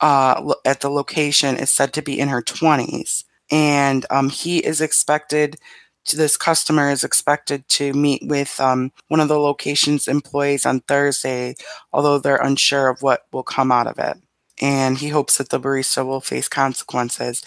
uh, 0.00 0.54
at 0.64 0.80
the 0.80 0.90
location 0.90 1.56
is 1.56 1.70
said 1.70 1.92
to 1.94 2.02
be 2.02 2.18
in 2.18 2.28
her 2.28 2.42
20s. 2.42 3.24
And, 3.50 4.06
um, 4.10 4.28
he 4.30 4.58
is 4.58 4.80
expected 4.80 5.56
to 6.06 6.16
this 6.16 6.36
customer 6.36 6.90
is 6.90 7.04
expected 7.04 7.68
to 7.68 7.92
meet 7.92 8.22
with, 8.26 8.60
um, 8.60 8.92
one 9.08 9.20
of 9.20 9.28
the 9.28 9.38
location's 9.40 10.08
employees 10.08 10.66
on 10.66 10.80
Thursday, 10.80 11.54
although 11.92 12.18
they're 12.18 12.36
unsure 12.36 12.88
of 12.88 13.02
what 13.02 13.26
will 13.32 13.42
come 13.42 13.72
out 13.72 13.86
of 13.88 13.98
it. 13.98 14.16
And 14.60 14.98
he 14.98 15.08
hopes 15.08 15.38
that 15.38 15.50
the 15.50 15.60
barista 15.60 16.04
will 16.06 16.20
face 16.20 16.48
consequences. 16.48 17.42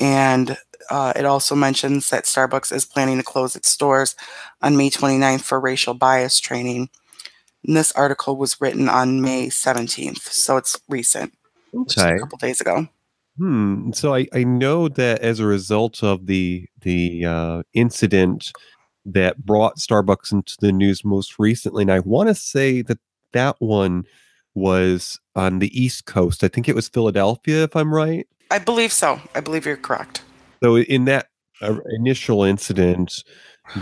And, 0.00 0.56
uh, 0.90 1.12
it 1.16 1.24
also 1.24 1.54
mentions 1.54 2.10
that 2.10 2.24
Starbucks 2.24 2.72
is 2.72 2.84
planning 2.84 3.18
to 3.18 3.22
close 3.22 3.56
its 3.56 3.70
stores 3.70 4.14
on 4.60 4.76
May 4.76 4.90
29th 4.90 5.42
for 5.42 5.60
racial 5.60 5.94
bias 5.94 6.40
training. 6.40 6.90
And 7.66 7.76
this 7.76 7.92
article 7.92 8.36
was 8.36 8.60
written 8.60 8.88
on 8.88 9.20
May 9.20 9.48
17th, 9.48 10.28
so 10.30 10.56
it's 10.56 10.80
recent. 10.88 11.32
Just 11.86 11.98
a 11.98 12.18
couple 12.18 12.38
days 12.38 12.60
ago. 12.60 12.88
Hmm, 13.38 13.92
so 13.92 14.14
I 14.14 14.26
I 14.34 14.44
know 14.44 14.88
that 14.88 15.20
as 15.22 15.40
a 15.40 15.46
result 15.46 16.02
of 16.02 16.26
the 16.26 16.66
the, 16.82 17.24
uh, 17.24 17.62
incident 17.72 18.52
that 19.06 19.44
brought 19.44 19.78
Starbucks 19.78 20.32
into 20.32 20.56
the 20.60 20.70
news 20.70 21.04
most 21.04 21.38
recently, 21.38 21.82
and 21.82 21.92
I 21.92 22.00
wanna 22.00 22.34
say 22.34 22.82
that 22.82 22.98
that 23.32 23.56
one 23.58 24.04
was 24.54 25.18
on 25.34 25.60
the 25.60 25.80
East 25.80 26.04
Coast. 26.04 26.44
I 26.44 26.48
think 26.48 26.68
it 26.68 26.74
was 26.74 26.88
Philadelphia, 26.88 27.64
if 27.64 27.74
I'm 27.74 27.94
right? 27.94 28.26
I 28.50 28.58
believe 28.58 28.92
so. 28.92 29.18
I 29.34 29.40
believe 29.40 29.64
you're 29.64 29.78
correct. 29.78 30.22
So 30.62 30.76
in 30.78 31.04
that, 31.06 31.26
uh, 31.60 31.76
initial 31.90 32.42
incident, 32.44 33.24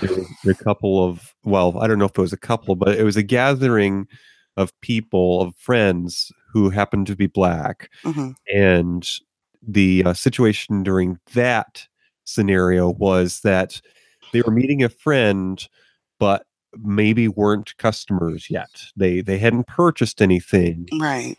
there 0.00 0.10
were 0.44 0.52
a 0.52 0.54
couple 0.54 1.04
of 1.04 1.34
well, 1.44 1.78
I 1.78 1.86
don't 1.86 1.98
know 1.98 2.04
if 2.06 2.12
it 2.16 2.18
was 2.20 2.32
a 2.32 2.36
couple, 2.38 2.74
but 2.76 2.96
it 2.98 3.04
was 3.04 3.16
a 3.16 3.22
gathering 3.22 4.06
of 4.56 4.78
people, 4.80 5.40
of 5.40 5.54
friends 5.56 6.30
who 6.52 6.70
happened 6.70 7.06
to 7.06 7.16
be 7.16 7.26
black, 7.26 7.88
Mhm. 8.04 8.34
and 8.52 9.08
the, 9.62 10.04
uh, 10.04 10.14
situation 10.14 10.82
during 10.82 11.18
that 11.34 11.86
scenario 12.24 12.90
was 12.90 13.40
that 13.40 13.80
they 14.32 14.42
were 14.42 14.50
meeting 14.52 14.82
a 14.82 14.88
friend, 14.88 15.66
but 16.18 16.46
maybe 16.78 17.28
weren't 17.28 17.76
customers 17.78 18.48
yet. 18.50 18.70
They 18.96 19.20
they 19.22 19.38
hadn't 19.38 19.66
purchased 19.66 20.20
anything. 20.22 20.86
Right. 20.98 21.36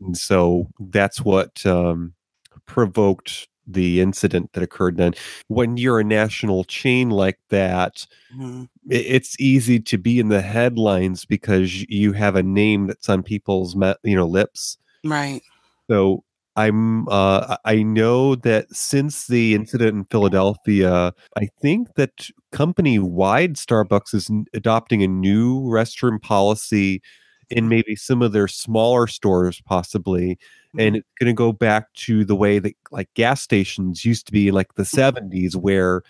And 0.00 0.16
so 0.16 0.68
that's 0.80 1.20
what, 1.20 1.64
um, 1.66 2.14
provoked 2.66 3.48
the 3.66 4.00
incident 4.00 4.52
that 4.52 4.62
occurred 4.62 4.96
then. 4.96 5.14
When 5.48 5.76
you're 5.76 6.00
a 6.00 6.04
national 6.04 6.64
chain 6.64 7.10
like 7.10 7.38
that, 7.50 8.06
Mhm. 8.34 8.68
i 8.90 8.94
it's 8.94 9.38
easy 9.40 9.80
to 9.80 9.98
be 9.98 10.18
in 10.20 10.28
the 10.28 10.42
headlines 10.42 11.24
because 11.24 11.82
you 11.88 12.12
have 12.12 12.36
a 12.36 12.42
name 12.42 12.86
that's 12.86 13.08
on 13.08 13.22
people's 13.22 13.74
you 14.04 14.16
know, 14.16 14.26
lips. 14.26 14.78
Right. 15.04 15.42
So, 15.90 16.22
I'm 16.58 17.06
uh, 17.08 17.56
I 17.66 17.82
know 17.82 18.34
that 18.36 18.74
since 18.74 19.26
the 19.26 19.54
incident 19.54 19.94
in 19.94 20.04
Philadelphia, 20.06 21.12
I 21.36 21.48
think 21.60 21.94
that 21.96 22.30
company 22.50 22.98
wide 22.98 23.54
Starbucks 23.56 24.14
is 24.14 24.30
adopting 24.54 25.02
a 25.02 25.08
new 25.08 25.60
restroom 25.62 26.20
policy 26.20 27.02
in 27.50 27.68
maybe 27.68 27.94
some 27.96 28.22
of 28.22 28.32
their 28.32 28.48
smaller 28.48 29.06
stores, 29.06 29.60
possibly. 29.64 30.38
And 30.78 30.96
it's 30.96 31.06
going 31.18 31.28
to 31.28 31.32
go 31.32 31.52
back 31.52 31.92
to 31.94 32.24
the 32.24 32.34
way 32.36 32.58
that 32.58 32.74
like 32.90 33.08
gas 33.14 33.40
stations 33.42 34.04
used 34.04 34.26
to 34.26 34.32
be 34.32 34.50
like 34.50 34.74
the 34.74 34.82
70s, 34.82 35.54
where 35.56 36.02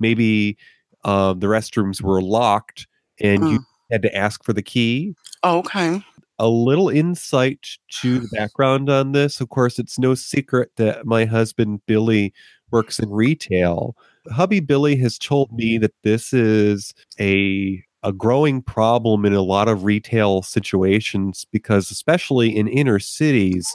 maybe 0.00 0.56
uh, 1.04 1.34
the 1.34 1.46
restrooms 1.46 2.00
were 2.00 2.22
locked 2.22 2.86
and 3.20 3.48
you 3.50 3.58
Mm. 3.58 3.64
had 3.92 4.02
to 4.02 4.16
ask 4.16 4.42
for 4.42 4.52
the 4.54 4.62
key 4.62 5.14
Oh, 5.42 5.58
okay. 5.58 6.02
a 6.38 6.48
little 6.48 6.88
insight 6.88 7.66
to 8.00 8.18
the 8.20 8.28
background 8.32 8.88
on 8.88 9.12
this. 9.12 9.40
Of 9.40 9.50
course, 9.50 9.78
it's 9.78 9.98
no 9.98 10.14
secret 10.14 10.70
that 10.76 11.04
my 11.06 11.26
husband 11.26 11.80
Billy 11.86 12.32
works 12.70 12.98
in 12.98 13.10
retail. 13.10 13.94
Hubby 14.32 14.60
Billy 14.60 14.96
has 14.96 15.18
told 15.18 15.52
me 15.52 15.76
that 15.78 15.92
this 16.02 16.32
is 16.32 16.94
a 17.20 17.82
a 18.04 18.12
growing 18.12 18.62
problem 18.62 19.24
in 19.24 19.32
a 19.32 19.42
lot 19.42 19.66
of 19.66 19.82
retail 19.82 20.42
situations 20.42 21.46
because 21.50 21.90
especially 21.90 22.54
in 22.54 22.68
inner 22.68 22.98
cities, 22.98 23.66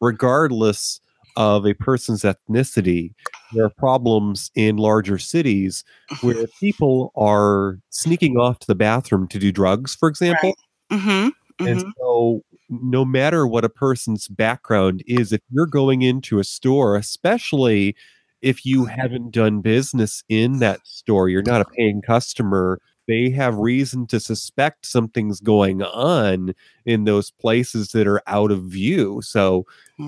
regardless 0.00 0.98
of 1.36 1.66
a 1.66 1.74
person's 1.74 2.22
ethnicity, 2.22 3.12
there 3.52 3.66
are 3.66 3.70
problems 3.70 4.50
in 4.54 4.78
larger 4.78 5.18
cities 5.18 5.84
where 6.22 6.46
people 6.60 7.12
are 7.16 7.78
sneaking 7.90 8.38
off 8.38 8.58
to 8.60 8.66
the 8.66 8.74
bathroom 8.74 9.28
to 9.28 9.38
do 9.38 9.52
drugs, 9.52 9.94
for 9.94 10.08
example. 10.08 10.54
Mm-hmm. 10.90 11.28
And 11.66 11.82
hmm 11.82 11.90
so, 11.98 12.42
no 12.68 13.04
matter 13.04 13.46
what 13.46 13.64
a 13.64 13.68
person's 13.68 14.26
background 14.26 15.02
is, 15.06 15.32
if 15.32 15.40
you're 15.50 15.66
going 15.66 16.02
into 16.02 16.40
a 16.40 16.44
store, 16.44 16.96
especially 16.96 17.94
if 18.42 18.66
you 18.66 18.86
haven't 18.86 19.30
done 19.30 19.60
business 19.60 20.24
in 20.28 20.58
that 20.58 20.84
store, 20.84 21.28
you're 21.28 21.42
not 21.42 21.60
a 21.60 21.64
paying 21.64 22.02
customer, 22.02 22.80
they 23.06 23.30
have 23.30 23.56
reason 23.56 24.06
to 24.08 24.20
suspect 24.20 24.86
something's 24.86 25.40
going 25.40 25.82
on 25.82 26.54
in 26.84 27.04
those 27.04 27.30
places 27.30 27.92
that 27.92 28.06
are 28.06 28.22
out 28.26 28.50
of 28.50 28.62
view. 28.64 29.20
So, 29.22 29.66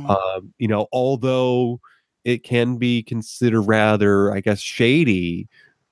um, 0.08 0.52
you 0.58 0.68
know, 0.68 0.86
although 0.92 1.80
it 2.24 2.42
can 2.44 2.76
be 2.76 3.02
considered 3.02 3.62
rather, 3.62 4.32
I 4.34 4.40
guess, 4.40 4.60
shady 4.60 5.48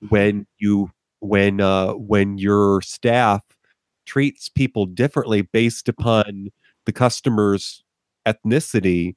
when 0.08 0.46
you 0.58 0.90
when 1.20 1.60
uh 1.60 1.92
when 1.92 2.38
your 2.38 2.82
staff 2.82 3.42
treats 4.04 4.48
people 4.48 4.86
differently 4.86 5.42
based 5.42 5.88
upon 5.88 6.48
the 6.84 6.92
customer's 6.92 7.82
ethnicity 8.26 9.14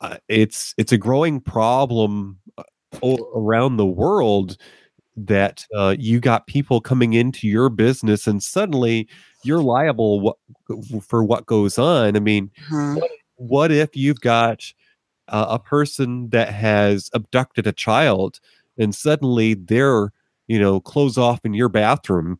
uh, 0.00 0.16
it's 0.28 0.74
it's 0.78 0.92
a 0.92 0.98
growing 0.98 1.40
problem 1.40 2.38
uh, 2.58 3.16
around 3.34 3.76
the 3.76 3.86
world 3.86 4.56
that 5.16 5.66
uh, 5.74 5.94
you 5.98 6.20
got 6.20 6.46
people 6.46 6.80
coming 6.80 7.12
into 7.12 7.46
your 7.46 7.68
business 7.68 8.26
and 8.26 8.42
suddenly 8.42 9.08
you're 9.44 9.62
liable 9.62 10.20
what, 10.20 10.36
for 11.02 11.22
what 11.22 11.46
goes 11.46 11.78
on. 11.78 12.16
I 12.16 12.20
mean 12.20 12.50
hmm 12.68 12.96
what 13.36 13.72
if 13.72 13.96
you've 13.96 14.20
got 14.20 14.72
uh, 15.26 15.46
a 15.48 15.58
person 15.58 16.28
that 16.30 16.50
has 16.50 17.10
abducted 17.12 17.66
a 17.66 17.72
child 17.72 18.38
and 18.78 18.94
suddenly 18.94 19.54
they're 19.54 20.12
you 20.46 20.60
know 20.60 20.80
close 20.80 21.18
off 21.18 21.40
in 21.44 21.52
your 21.52 21.68
bathroom 21.68 22.38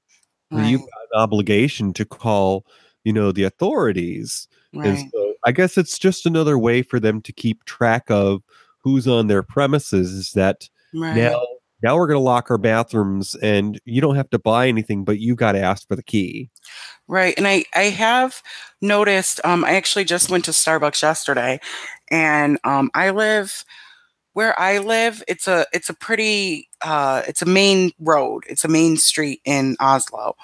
and 0.53 0.67
you've 0.67 0.81
got 0.81 0.89
an 1.13 1.21
obligation 1.21 1.93
to 1.95 2.05
call 2.05 2.65
you 3.05 3.13
know 3.13 3.33
the 3.33 3.43
authorities. 3.43 4.47
And 4.75 4.99
so 5.13 5.35
i 5.45 5.53
guess 5.53 5.77
it's 5.77 5.99
just 5.99 6.25
another 6.25 6.59
way 6.59 6.83
for 6.83 7.01
them 7.01 7.21
to 7.23 7.33
keep 7.33 7.65
track 7.65 8.11
of 8.11 8.43
who's 8.79 9.09
on 9.09 9.27
their 9.27 9.43
premises 9.43 10.13
is 10.13 10.33
that 10.33 10.69
Right. 10.95 11.17
now 11.17 11.41
now 11.83 11.97
we're 11.97 12.07
going 12.07 12.19
to 12.19 12.23
lock 12.23 12.51
our 12.51 12.59
bathrooms 12.59 13.35
and 13.37 13.81
you 13.85 14.01
don't 14.01 14.17
have 14.17 14.31
to 14.31 14.39
buy 14.39 14.69
anything 14.69 15.05
but 15.05 15.19
you 15.19 15.35
got 15.35 15.53
to 15.53 15.61
ask 15.61 15.87
for 15.89 15.97
the 15.97 16.03
key 16.03 16.51
Right. 17.09 17.35
And 17.37 17.47
I, 17.47 17.65
I 17.75 17.85
have 17.85 18.43
noticed, 18.81 19.41
um, 19.45 19.65
I 19.65 19.75
actually 19.75 20.05
just 20.05 20.31
went 20.31 20.45
to 20.47 20.51
Starbucks 20.53 21.03
yesterday 21.03 21.61
and 22.11 22.59
um, 22.65 22.91
I 22.95 23.11
live 23.11 23.65
where 24.35 24.59
I 24.59 24.79
live, 24.79 25.23
it's 25.29 25.47
a 25.47 25.67
it's 25.75 25.91
a 25.91 25.95
pretty 25.95 26.69
uh, 26.81 27.23
it's 27.29 27.43
a 27.43 27.47
main 27.47 27.93
road. 27.99 28.45
It's 28.49 28.65
a 28.65 28.69
main 28.69 28.97
street 28.97 29.41
in 29.45 29.77
Oslo. 29.79 30.37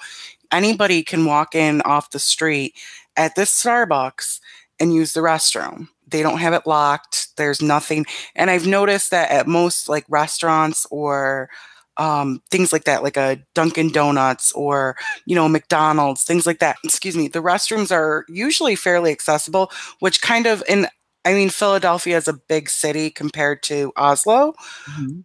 Anybody 0.51 1.03
can 1.03 1.25
walk 1.25 1.55
in 1.55 1.81
off 1.81 2.11
the 2.11 2.19
street 2.19 2.75
at 3.17 3.35
this 3.35 3.51
Starbucks 3.51 4.39
and 4.79 4.93
use 4.93 5.13
the 5.13 5.21
restroom. 5.21 5.87
They 6.09 6.21
don't 6.23 6.39
have 6.39 6.53
it 6.53 6.65
locked. 6.65 7.35
There's 7.37 7.61
nothing. 7.61 8.05
And 8.35 8.49
I've 8.49 8.67
noticed 8.67 9.11
that 9.11 9.31
at 9.31 9.47
most 9.47 9.89
like 9.89 10.05
restaurants 10.09 10.85
or 10.91 11.49
um, 11.97 12.41
things 12.49 12.71
like 12.71 12.85
that, 12.85 13.03
like 13.03 13.17
a 13.17 13.39
Dunkin' 13.55 13.91
Donuts 13.91 14.51
or 14.53 14.95
you 15.25 15.35
know 15.35 15.49
McDonald's, 15.49 16.23
things 16.23 16.45
like 16.45 16.59
that. 16.59 16.77
Excuse 16.83 17.17
me. 17.17 17.27
The 17.27 17.41
restrooms 17.41 17.91
are 17.91 18.25
usually 18.29 18.75
fairly 18.75 19.11
accessible, 19.11 19.71
which 19.99 20.21
kind 20.21 20.45
of 20.47 20.63
in 20.67 20.87
I 21.25 21.33
mean, 21.33 21.49
Philadelphia 21.49 22.15
is 22.17 22.29
a 22.29 22.33
big 22.33 22.69
city 22.69 23.09
compared 23.09 23.61
to 23.63 23.91
Oslo. 23.97 24.53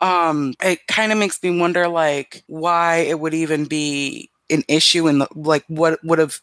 Um, 0.00 0.54
it 0.62 0.86
kind 0.88 1.12
of 1.12 1.18
makes 1.18 1.42
me 1.42 1.58
wonder, 1.58 1.88
like, 1.88 2.42
why 2.48 2.96
it 2.98 3.20
would 3.20 3.34
even 3.34 3.66
be 3.66 4.30
an 4.54 4.62
issue 4.68 5.08
in 5.08 5.18
the 5.18 5.28
like 5.34 5.64
what 5.68 5.98
would 6.04 6.18
have. 6.18 6.40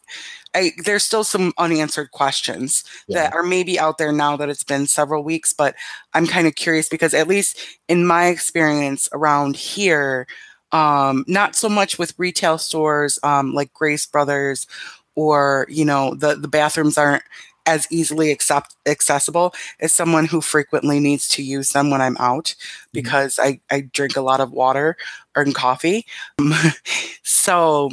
I 0.54 0.72
there's 0.84 1.02
still 1.04 1.24
some 1.24 1.52
unanswered 1.58 2.10
questions 2.12 2.84
Yeah. 3.08 3.22
that 3.22 3.34
are 3.34 3.42
maybe 3.42 3.78
out 3.80 3.98
there 3.98 4.12
now 4.12 4.36
that 4.36 4.50
it's 4.50 4.64
been 4.64 4.86
several 4.86 5.24
weeks, 5.24 5.52
but 5.52 5.74
I'm 6.14 6.26
kind 6.26 6.46
of 6.46 6.54
curious 6.54 6.88
because 6.88 7.14
at 7.14 7.26
least 7.28 7.58
in 7.88 8.06
my 8.06 8.26
experience 8.26 9.08
around 9.12 9.56
here, 9.56 10.26
um, 10.72 11.24
not 11.26 11.56
so 11.56 11.68
much 11.68 11.98
with 11.98 12.14
retail 12.18 12.58
stores 12.58 13.18
um, 13.22 13.54
like 13.54 13.72
Grace 13.72 14.06
Brothers, 14.06 14.66
or 15.14 15.66
you 15.70 15.84
know 15.84 16.14
the 16.14 16.36
the 16.36 16.48
bathrooms 16.48 16.98
aren't 16.98 17.24
as 17.66 17.86
easily 17.90 18.30
accept, 18.30 18.74
accessible 18.86 19.54
as 19.80 19.92
someone 19.92 20.26
who 20.26 20.40
frequently 20.40 21.00
needs 21.00 21.28
to 21.28 21.42
use 21.42 21.70
them 21.70 21.90
when 21.90 22.00
I'm 22.00 22.16
out 22.18 22.54
because 22.92 23.38
I, 23.40 23.60
I 23.70 23.82
drink 23.82 24.16
a 24.16 24.22
lot 24.22 24.40
of 24.40 24.52
water 24.52 24.96
or 25.36 25.44
coffee. 25.46 26.06
so 27.22 27.90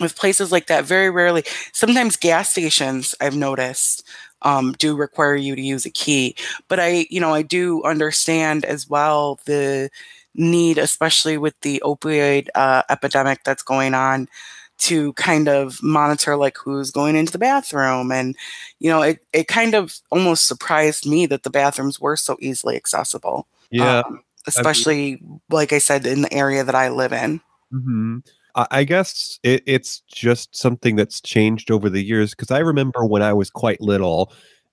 with 0.00 0.16
places 0.16 0.50
like 0.52 0.66
that, 0.66 0.84
very 0.84 1.10
rarely, 1.10 1.44
sometimes 1.72 2.16
gas 2.16 2.50
stations 2.50 3.14
I've 3.20 3.36
noticed 3.36 4.06
um, 4.42 4.72
do 4.72 4.96
require 4.96 5.36
you 5.36 5.54
to 5.54 5.62
use 5.62 5.86
a 5.86 5.90
key. 5.90 6.34
But 6.68 6.80
I, 6.80 7.06
you 7.10 7.20
know, 7.20 7.32
I 7.32 7.42
do 7.42 7.82
understand 7.84 8.64
as 8.64 8.88
well 8.88 9.38
the 9.44 9.90
need, 10.34 10.78
especially 10.78 11.38
with 11.38 11.58
the 11.60 11.80
opioid 11.84 12.48
uh, 12.54 12.82
epidemic 12.90 13.44
that's 13.44 13.62
going 13.62 13.94
on, 13.94 14.28
to 14.82 15.12
kind 15.14 15.48
of 15.48 15.82
monitor 15.82 16.36
like 16.36 16.56
who's 16.58 16.90
going 16.90 17.16
into 17.16 17.32
the 17.32 17.38
bathroom. 17.38 18.12
And 18.12 18.36
you 18.78 18.90
know 18.90 19.02
it, 19.02 19.24
it 19.32 19.48
kind 19.48 19.74
of 19.74 19.98
almost 20.10 20.46
surprised 20.46 21.06
me 21.06 21.26
that 21.26 21.42
the 21.42 21.50
bathrooms 21.50 22.00
were 22.00 22.16
so 22.16 22.36
easily 22.40 22.76
accessible 22.76 23.46
yeah. 23.70 24.00
um, 24.00 24.22
especially 24.46 25.22
like 25.50 25.72
i 25.72 25.78
said 25.78 26.04
in 26.04 26.22
the 26.22 26.32
area 26.32 26.64
that 26.64 26.74
i 26.74 26.88
live 26.88 27.12
in. 27.12 27.40
Hmm 27.70 28.18
I, 28.54 28.66
I 28.70 28.84
guess 28.84 29.38
it, 29.42 29.62
it's 29.66 30.00
just 30.00 30.56
something 30.56 30.96
that's 30.96 31.20
changed 31.20 31.70
over 31.70 31.88
the 31.88 32.02
years 32.02 32.30
because 32.30 32.50
I 32.50 32.58
remember 32.58 33.04
when 33.04 33.22
I 33.22 33.32
was 33.32 33.50
quite 33.50 33.80
little, 33.80 34.32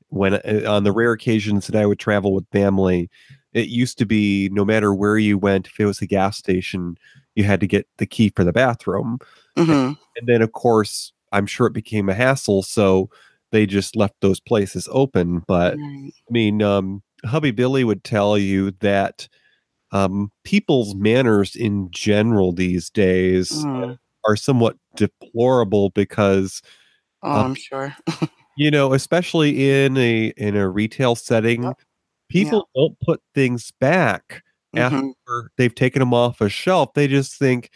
when 0.10 0.36
uh, 0.36 0.64
on 0.68 0.84
the 0.84 0.91
rare 0.91 1.12
occasions 1.12 1.68
that 1.68 1.76
I 1.76 1.86
would 1.86 1.99
travel 1.99 2.34
with 2.34 2.49
family, 2.51 3.10
it 3.53 3.70
used 3.70 3.97
to 3.99 4.05
be 4.05 4.49
no 4.51 4.64
matter 4.64 4.93
where 4.93 5.18
you 5.18 5.38
went, 5.38 5.68
if 5.68 5.80
it 5.80 5.86
was 5.86 6.01
a 6.01 6.07
gas 6.07 6.38
station, 6.38 6.97
you 7.36 7.43
had 7.43 7.60
to 7.62 7.68
get 7.68 7.88
the 7.97 8.05
key 8.05 8.32
for 8.36 8.43
the 8.43 8.53
bathroom. 8.53 9.20
Hmm 9.58 9.93
And 10.16 10.28
then, 10.28 10.41
of 10.41 10.52
course, 10.54 11.14
I'm 11.32 11.45
sure 11.45 11.68
it 11.68 11.74
became 11.74 12.10
a 12.10 12.14
hassle, 12.16 12.64
so 12.64 13.10
they 13.52 13.66
just 13.66 13.95
left 13.95 14.16
those 14.22 14.39
places 14.39 14.88
open. 14.91 15.43
But 15.47 15.76
Right. 15.76 16.12
I 16.30 16.32
mean, 16.32 16.62
um, 16.62 17.04
hubby 17.26 17.52
Billy 17.52 17.84
would 17.84 18.04
tell 18.04 18.38
you 18.38 18.72
that 18.82 19.28
um, 19.91 20.32
people's 20.43 20.95
manners 20.95 21.56
in 21.56 21.89
general 21.91 22.52
these 22.54 22.89
days 22.89 23.68
Mm. 23.68 23.97
are 24.28 24.36
somewhat 24.36 24.78
deplorable 24.95 25.89
because 25.91 26.62
oh 27.24 27.41
Uh, 27.41 27.43
i'm 27.45 27.56
sure 27.56 27.95
you 28.56 28.72
know, 28.72 28.93
especially 28.93 29.70
in 29.84 29.97
a 29.97 30.28
in 30.38 30.56
a 30.56 30.70
retail 30.70 31.16
setting, 31.16 31.64
Yep. 31.64 31.78
people 32.30 32.70
don't 32.76 33.00
put 33.02 33.22
things 33.36 33.72
back 33.80 34.43
Mhm. 34.76 35.14
after 35.28 35.52
they've 35.58 35.76
taken 35.76 36.00
them 36.00 36.14
off 36.14 36.41
a 36.41 36.50
shelf. 36.50 36.93
They 36.93 37.08
just 37.08 37.38
think, 37.38 37.72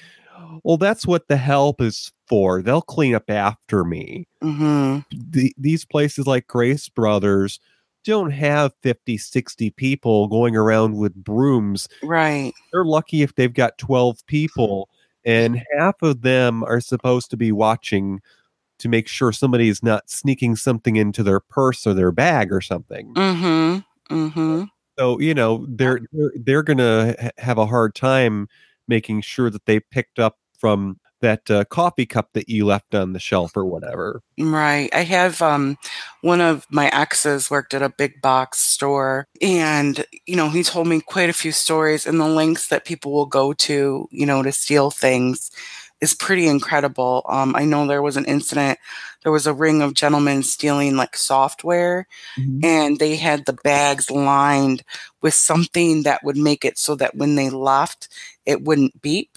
"Well, 0.63 0.77
that's 0.77 1.05
what 1.07 1.27
the 1.27 1.37
help 1.37 1.81
is 1.81 2.11
for. 2.27 2.61
They'll 2.61 2.81
clean 2.81 3.15
up 3.15 3.29
after 3.29 3.83
me." 3.83 4.27
Mhm. 4.43 5.05
the, 5.11 5.53
these 5.57 5.85
places 5.85 6.27
like 6.27 6.47
Grace 6.47 6.89
Brothers 6.89 7.59
don't 8.03 8.31
have 8.31 8.73
50, 8.81 9.17
60 9.17 9.69
people 9.71 10.27
going 10.27 10.55
around 10.55 10.97
with 10.97 11.15
brooms. 11.15 11.87
right 12.03 12.53
They're 12.71 12.83
lucky 12.85 13.21
if 13.21 13.35
they've 13.35 13.53
got 13.53 13.77
12 13.77 14.25
people, 14.27 14.89
and 15.25 15.61
half 15.77 15.95
of 16.01 16.21
them 16.21 16.63
are 16.63 16.81
supposed 16.81 17.29
to 17.31 17.37
be 17.37 17.51
watching 17.51 18.21
to 18.79 18.89
make 18.89 19.07
sure 19.07 19.31
somebody 19.31 19.69
is 19.69 19.81
not 19.83 20.09
sneaking 20.09 20.55
something 20.57 20.95
into 20.97 21.23
their 21.23 21.39
purse 21.39 21.87
or 21.87 21.93
their 21.93 22.11
bag 22.11 22.51
or 22.51 22.59
something. 22.61 23.13
hmm 23.15 23.77
Mhm. 24.09 24.67
So, 24.99 25.19
you 25.19 25.33
know, 25.33 25.65
they're 25.69 26.01
they're 26.11 26.31
they're 26.35 26.63
gonna 26.63 27.15
ha 27.21 27.29
have 27.37 27.57
a 27.57 27.65
hard 27.65 27.95
time 27.95 28.47
making 28.87 29.21
sure 29.21 29.49
that 29.49 29.65
they 29.65 29.79
picked 29.79 30.19
up 30.19 30.37
from 30.57 30.99
that, 31.21 31.49
uh, 31.49 31.63
coffee 31.65 32.05
cup 32.05 32.29
that 32.33 32.49
you 32.49 32.65
left 32.65 32.93
on 32.93 33.13
the 33.13 33.19
shelf 33.19 33.55
or 33.55 33.65
whatever. 33.65 34.21
Right. 34.37 34.89
I 34.93 35.03
have, 35.03 35.41
um 35.41 35.77
one 36.21 36.41
of 36.41 36.65
my 36.69 36.87
exes 36.89 37.49
worked 37.49 37.73
at 37.73 37.81
a 37.81 37.89
big 37.89 38.21
box 38.21 38.59
store, 38.59 39.27
and, 39.41 40.05
you 40.25 40.35
know, 40.35 40.49
he 40.49 40.63
told 40.63 40.87
me 40.87 41.01
quite 41.01 41.29
a 41.29 41.33
few 41.33 41.51
stories, 41.51 42.05
and 42.05 42.19
the 42.19 42.27
lengths 42.27 42.67
that 42.67 42.85
people 42.85 43.11
will 43.13 43.25
go 43.25 43.53
to, 43.53 44.07
you 44.11 44.25
know, 44.25 44.41
to 44.43 44.51
steal 44.51 44.89
things 44.91 45.49
is 46.03 46.13
pretty 46.13 46.47
incredible. 46.47 47.23
Um, 47.29 47.55
I 47.55 47.63
know 47.65 47.87
there 47.87 48.01
was 48.01 48.17
an 48.17 48.25
incident, 48.25 48.77
there 49.23 49.31
was 49.31 49.47
a 49.47 49.53
ring 49.53 49.81
of 49.81 49.93
gentlemen 49.93 50.43
stealing, 50.43 50.95
like, 50.97 51.15
software, 51.17 52.05
Mhm. 52.37 52.59
and 52.65 52.99
they 52.99 53.15
had 53.15 53.45
the 53.45 53.53
bags 53.63 54.11
lined 54.11 54.83
with 55.21 55.33
something 55.33 56.03
that 56.03 56.23
would 56.23 56.37
make 56.37 56.65
it 56.65 56.77
so 56.77 56.95
that 56.95 57.15
when 57.15 57.35
they 57.35 57.49
left, 57.49 58.09
it 58.45 58.63
wouldn't 58.63 59.01
beep 59.01 59.31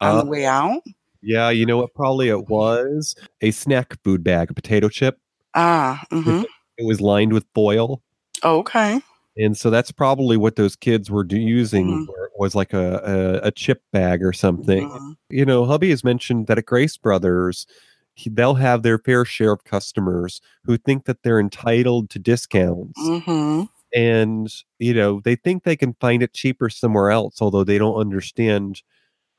on 0.00 0.16
Uh 0.16 0.22
the 0.24 0.30
way 0.30 0.46
out. 0.46 0.82
Yeah, 1.22 1.50
you 1.50 1.66
know 1.66 1.76
what 1.78 1.94
probably 1.94 2.28
it 2.28 2.48
was? 2.48 3.14
A 3.42 3.50
snack 3.50 4.00
food 4.04 4.22
bag, 4.24 4.50
a 4.50 4.54
potato 4.54 4.88
chip. 4.88 5.18
Ah, 5.54 6.04
mhm. 6.12 6.44
It 6.78 6.86
was 6.86 7.00
lined 7.00 7.32
with 7.32 7.44
foil. 7.54 8.00
Okay. 8.44 9.00
And 9.38 9.56
so 9.56 9.70
that's 9.70 9.92
probably 9.92 10.36
what 10.36 10.56
those 10.56 10.74
kids 10.76 11.10
were 11.10 11.24
do 11.24 11.38
using 11.38 12.06
Mhm. 12.06 12.06
was 12.38 12.54
like 12.54 12.72
a 12.72 13.40
a 13.42 13.48
a 13.48 13.50
chip 13.52 13.82
bag 13.92 14.22
or 14.22 14.32
something. 14.32 14.88
Mhm. 14.88 15.16
You 15.30 15.44
know, 15.44 15.64
hubby 15.64 15.90
has 15.90 16.02
mentioned 16.04 16.46
that 16.48 16.58
at 16.58 16.66
Grace 16.66 16.96
Brothers, 16.96 17.66
he 18.14 18.30
they'll 18.30 18.54
have 18.54 18.82
their 18.82 18.98
fair 18.98 19.24
share 19.24 19.52
of 19.52 19.64
customers 19.64 20.40
who 20.64 20.76
think 20.76 21.04
that 21.04 21.22
they're 21.22 21.40
entitled 21.40 22.10
to 22.10 22.18
discounts. 22.18 22.98
Mhm. 23.00 23.68
And, 23.94 24.52
you 24.78 24.92
know, 24.92 25.20
they 25.24 25.34
think 25.36 25.62
they 25.64 25.76
can 25.76 25.94
find 26.00 26.22
it 26.22 26.34
cheaper 26.34 26.68
somewhere 26.68 27.10
else, 27.10 27.40
although 27.40 27.64
they 27.64 27.78
don't 27.78 27.94
understand, 27.96 28.82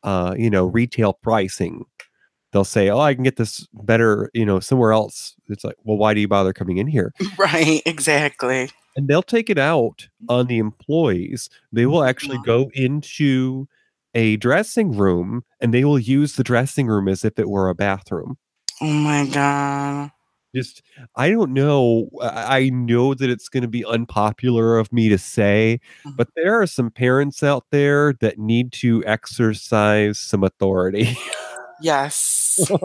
uh, 0.04 0.34
you 0.38 0.50
know, 0.50 0.66
retail 0.66 1.14
pricing. 1.14 1.86
They'll 2.52 2.64
say, 2.64 2.89
"Oh, 2.89 3.00
I 3.00 3.14
can 3.14 3.24
get 3.24 3.36
this 3.36 3.68
better, 3.74 4.32
you 4.34 4.45
know, 4.45 4.60
somewhere 4.60 4.91
else." 4.91 5.36
It's 5.50 5.64
like, 5.64 5.76
"Well, 5.84 5.97
why 5.97 6.14
do 6.16 6.20
you 6.22 6.28
bother 6.28 6.52
coming 6.54 6.78
in 6.78 6.88
here?" 6.88 7.14
Right, 7.38 7.82
exactly. 7.86 8.70
And 8.96 9.08
they'll 9.08 9.22
take 9.24 9.50
it 9.50 9.58
out 9.58 10.08
on 10.28 10.48
the 10.48 10.58
employees. 10.58 11.50
They 11.72 11.86
will 11.86 12.04
actually 12.04 12.38
Mhm. 12.40 12.46
go 12.46 12.72
into 12.74 13.68
a 14.16 14.36
dressing 14.38 14.96
room, 14.98 15.44
and 15.62 15.74
they 15.74 15.86
will 15.86 16.00
use 16.00 16.36
the 16.36 16.44
dressing 16.44 16.88
room 16.88 17.08
as 17.08 17.24
if 17.24 17.38
it 17.40 17.50
were 17.50 17.70
a 17.70 17.76
bathroom. 17.76 18.38
Oh 18.82 18.86
my 18.92 19.26
god. 19.28 20.12
Just 20.56 20.82
I 21.16 21.30
don't 21.30 21.54
know. 21.54 22.10
I 22.24 22.72
know 22.74 23.14
that 23.14 23.30
it's 23.30 23.50
gonna 23.50 23.68
be 23.68 23.86
unpopular 23.86 24.80
of 24.80 24.92
me 24.92 25.08
to 25.10 25.18
say, 25.20 25.80
Mhm. 26.06 26.18
but 26.18 26.30
there 26.36 26.60
are 26.60 26.66
some 26.66 26.90
parents 26.90 27.44
out 27.44 27.66
there 27.72 28.14
that 28.22 28.40
need 28.40 28.72
to 28.74 29.04
exercise 29.06 30.18
some 30.18 30.44
authority. 30.44 31.16
Yes. 31.82 32.60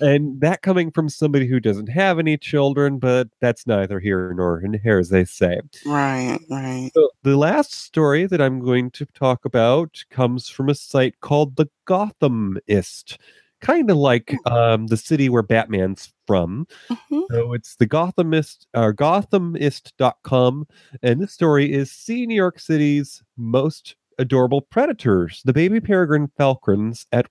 And 0.00 0.40
that 0.40 0.62
coming 0.62 0.90
from 0.90 1.08
somebody 1.08 1.46
who 1.46 1.60
doesn't 1.60 1.88
have 1.88 2.18
any 2.18 2.36
children, 2.36 2.98
but 2.98 3.28
that's 3.40 3.66
neither 3.68 4.00
here 4.00 4.32
nor 4.34 4.60
in 4.60 4.74
here, 4.74 4.98
as 4.98 5.10
they 5.10 5.24
say. 5.24 5.60
Right, 5.86 6.38
right. 6.50 6.90
So, 6.94 7.10
the 7.22 7.36
last 7.36 7.72
story 7.72 8.26
that 8.26 8.40
I'm 8.40 8.58
going 8.60 8.90
to 8.92 9.06
talk 9.06 9.44
about 9.44 10.02
comes 10.10 10.48
from 10.48 10.68
a 10.68 10.74
site 10.74 11.20
called 11.20 11.54
The 11.56 11.68
Gothamist, 11.86 13.16
kinda 13.60 13.94
like, 13.94 14.34
Hmm. 14.46 14.52
um, 14.52 14.86
the 14.88 14.96
city 14.96 15.28
where 15.28 15.42
Batman's 15.42 16.12
from. 16.26 16.66
Mhm. 16.90 17.22
So, 17.30 17.52
it's 17.52 17.76
the 17.76 17.86
Gothamist 17.86 18.66
or 18.74 18.92
Gothamist.com, 18.92 20.66
and 21.02 21.20
this 21.20 21.32
story 21.32 21.72
is 21.72 21.90
"See 21.92 22.26
New 22.26 22.34
York 22.34 22.58
City's 22.58 23.22
most 23.36 23.94
adorable 24.22 24.62
predators, 24.62 25.42
the 25.44 25.52
baby 25.52 25.80
peregrine 25.80 26.28
falcons 26.38 27.06
at 27.12 27.26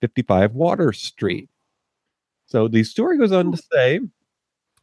55 0.00 0.52
Water 0.52 0.92
Street." 0.92 1.48
So, 2.46 2.68
the 2.68 2.82
story 2.84 3.18
goes 3.18 3.32
on 3.32 3.52
to 3.52 3.62
say, 3.72 4.00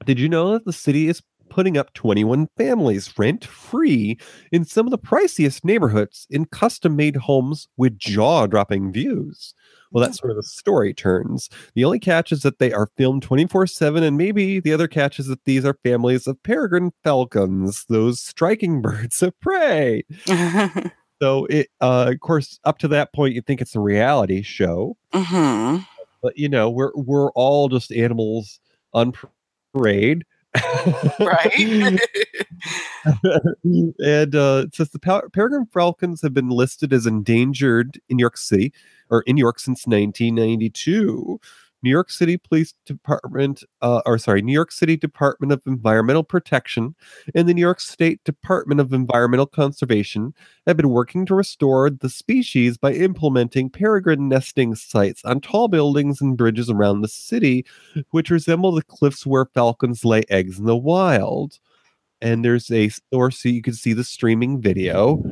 "Did 0.06 0.20
you 0.20 0.30
know 0.30 0.54
that 0.54 0.66
the 0.66 0.74
city 0.74 1.08
is 1.10 1.22
putting 1.50 1.78
up 1.78 1.94
21 1.94 2.48
families 2.58 3.14
rent-free 3.18 4.18
in 4.54 4.64
some 4.64 4.88
of 4.88 4.92
the 4.92 4.98
priciest 4.98 5.66
neighborhoods 5.66 6.26
in 6.30 6.46
custom-made 6.46 7.18
homes 7.18 7.68
with 7.78 7.98
jaw-dropping 7.98 8.92
views?" 8.94 9.54
Well, 9.92 10.04
that's 10.04 10.24
where 10.24 10.34
the 10.34 10.44
story 10.44 10.94
turns. 10.94 11.50
The 11.76 11.84
only 11.84 12.00
catch 12.00 12.32
is 12.32 12.44
that 12.44 12.60
they 12.60 12.72
are 12.72 12.90
filmed 12.98 13.22
24/7, 13.24 14.04
and 14.04 14.18
maybe 14.18 14.60
the 14.60 14.74
other 14.74 14.88
catch 14.88 15.20
is 15.20 15.28
that 15.28 15.44
these 15.44 15.66
are 15.66 15.78
families 15.84 16.28
of 16.28 16.42
peregrine 16.44 16.92
falcons, 17.04 17.86
those 17.90 18.22
striking 18.22 18.82
birds 18.82 19.22
of 19.22 19.38
prey. 19.42 20.04
So 21.22 21.46
it 21.46 21.68
uh, 21.82 22.10
of 22.14 22.20
course, 22.20 22.60
up 22.64 22.80
to 22.80 22.88
that 22.90 23.14
point, 23.14 23.36
you 23.36 23.42
think 23.42 23.62
it's 23.62 23.76
a 23.76 23.80
reality 23.80 24.42
show. 24.42 24.98
Mhm. 25.14 25.86
But, 26.24 26.38
you 26.38 26.50
know, 26.50 26.70
we're 26.70 26.92
we're 26.96 27.32
all 27.32 27.70
just 27.70 27.92
animals 27.92 28.60
on 28.94 29.14
parade. 29.74 30.26
Right? 31.20 32.00
And, 34.00 34.36
uh, 34.36 34.64
it 34.68 34.76
says 34.76 34.90
the 34.92 35.00
pa 35.00 35.22
peregrine 35.34 35.66
falcons 35.66 36.22
have 36.22 36.34
been 36.34 36.50
listed 36.50 36.94
as 36.94 37.06
endangered 37.06 38.00
in 38.10 38.18
New 38.18 38.22
York 38.24 38.38
City 38.38 38.74
or 39.10 39.22
in 39.24 39.36
New 39.36 39.42
York 39.42 39.60
since 39.60 39.88
1992. 39.88 41.40
New 41.84 41.90
York 41.90 42.12
City 42.12 42.38
Police 42.38 42.74
Department, 42.86 43.64
uh, 43.82 44.02
or 44.06 44.18
sorry, 44.18 44.42
New 44.42 44.54
York 44.54 44.72
City 44.72 44.96
Department 44.98 45.52
of 45.52 45.62
Environmental 45.66 46.24
Protection 46.24 46.96
and 47.34 47.48
the 47.50 47.54
New 47.54 47.62
York 47.62 47.80
State 47.80 48.24
Department 48.24 48.80
of 48.80 48.94
Environmental 48.94 49.46
Conservation 49.48 50.34
have 50.68 50.78
been 50.78 50.90
working 50.90 51.26
to 51.26 51.36
restore 51.36 51.90
the 51.90 52.10
species 52.10 52.78
by 52.78 52.94
implementing 52.94 53.70
peregrine 53.70 54.30
nesting 54.30 54.76
sites 54.76 55.24
on 55.26 55.42
tall 55.42 55.68
buildings 55.68 56.22
and 56.22 56.38
bridges 56.38 56.70
around 56.70 57.02
the 57.02 57.08
city, 57.08 57.66
which 58.12 58.30
resemble 58.30 58.72
the 58.72 58.84
cliffs 58.84 59.26
where 59.26 59.46
falcons 59.46 60.06
lay 60.06 60.24
eggs 60.30 60.60
in 60.60 60.66
the 60.66 60.78
wild. 60.78 61.60
And 62.22 62.46
there's 62.46 62.72
a 62.72 62.90
source 63.14 63.40
so 63.40 63.50
you 63.50 63.62
can 63.64 63.74
see 63.74 63.94
the 63.94 64.04
streaming 64.04 64.62
video. 64.62 65.24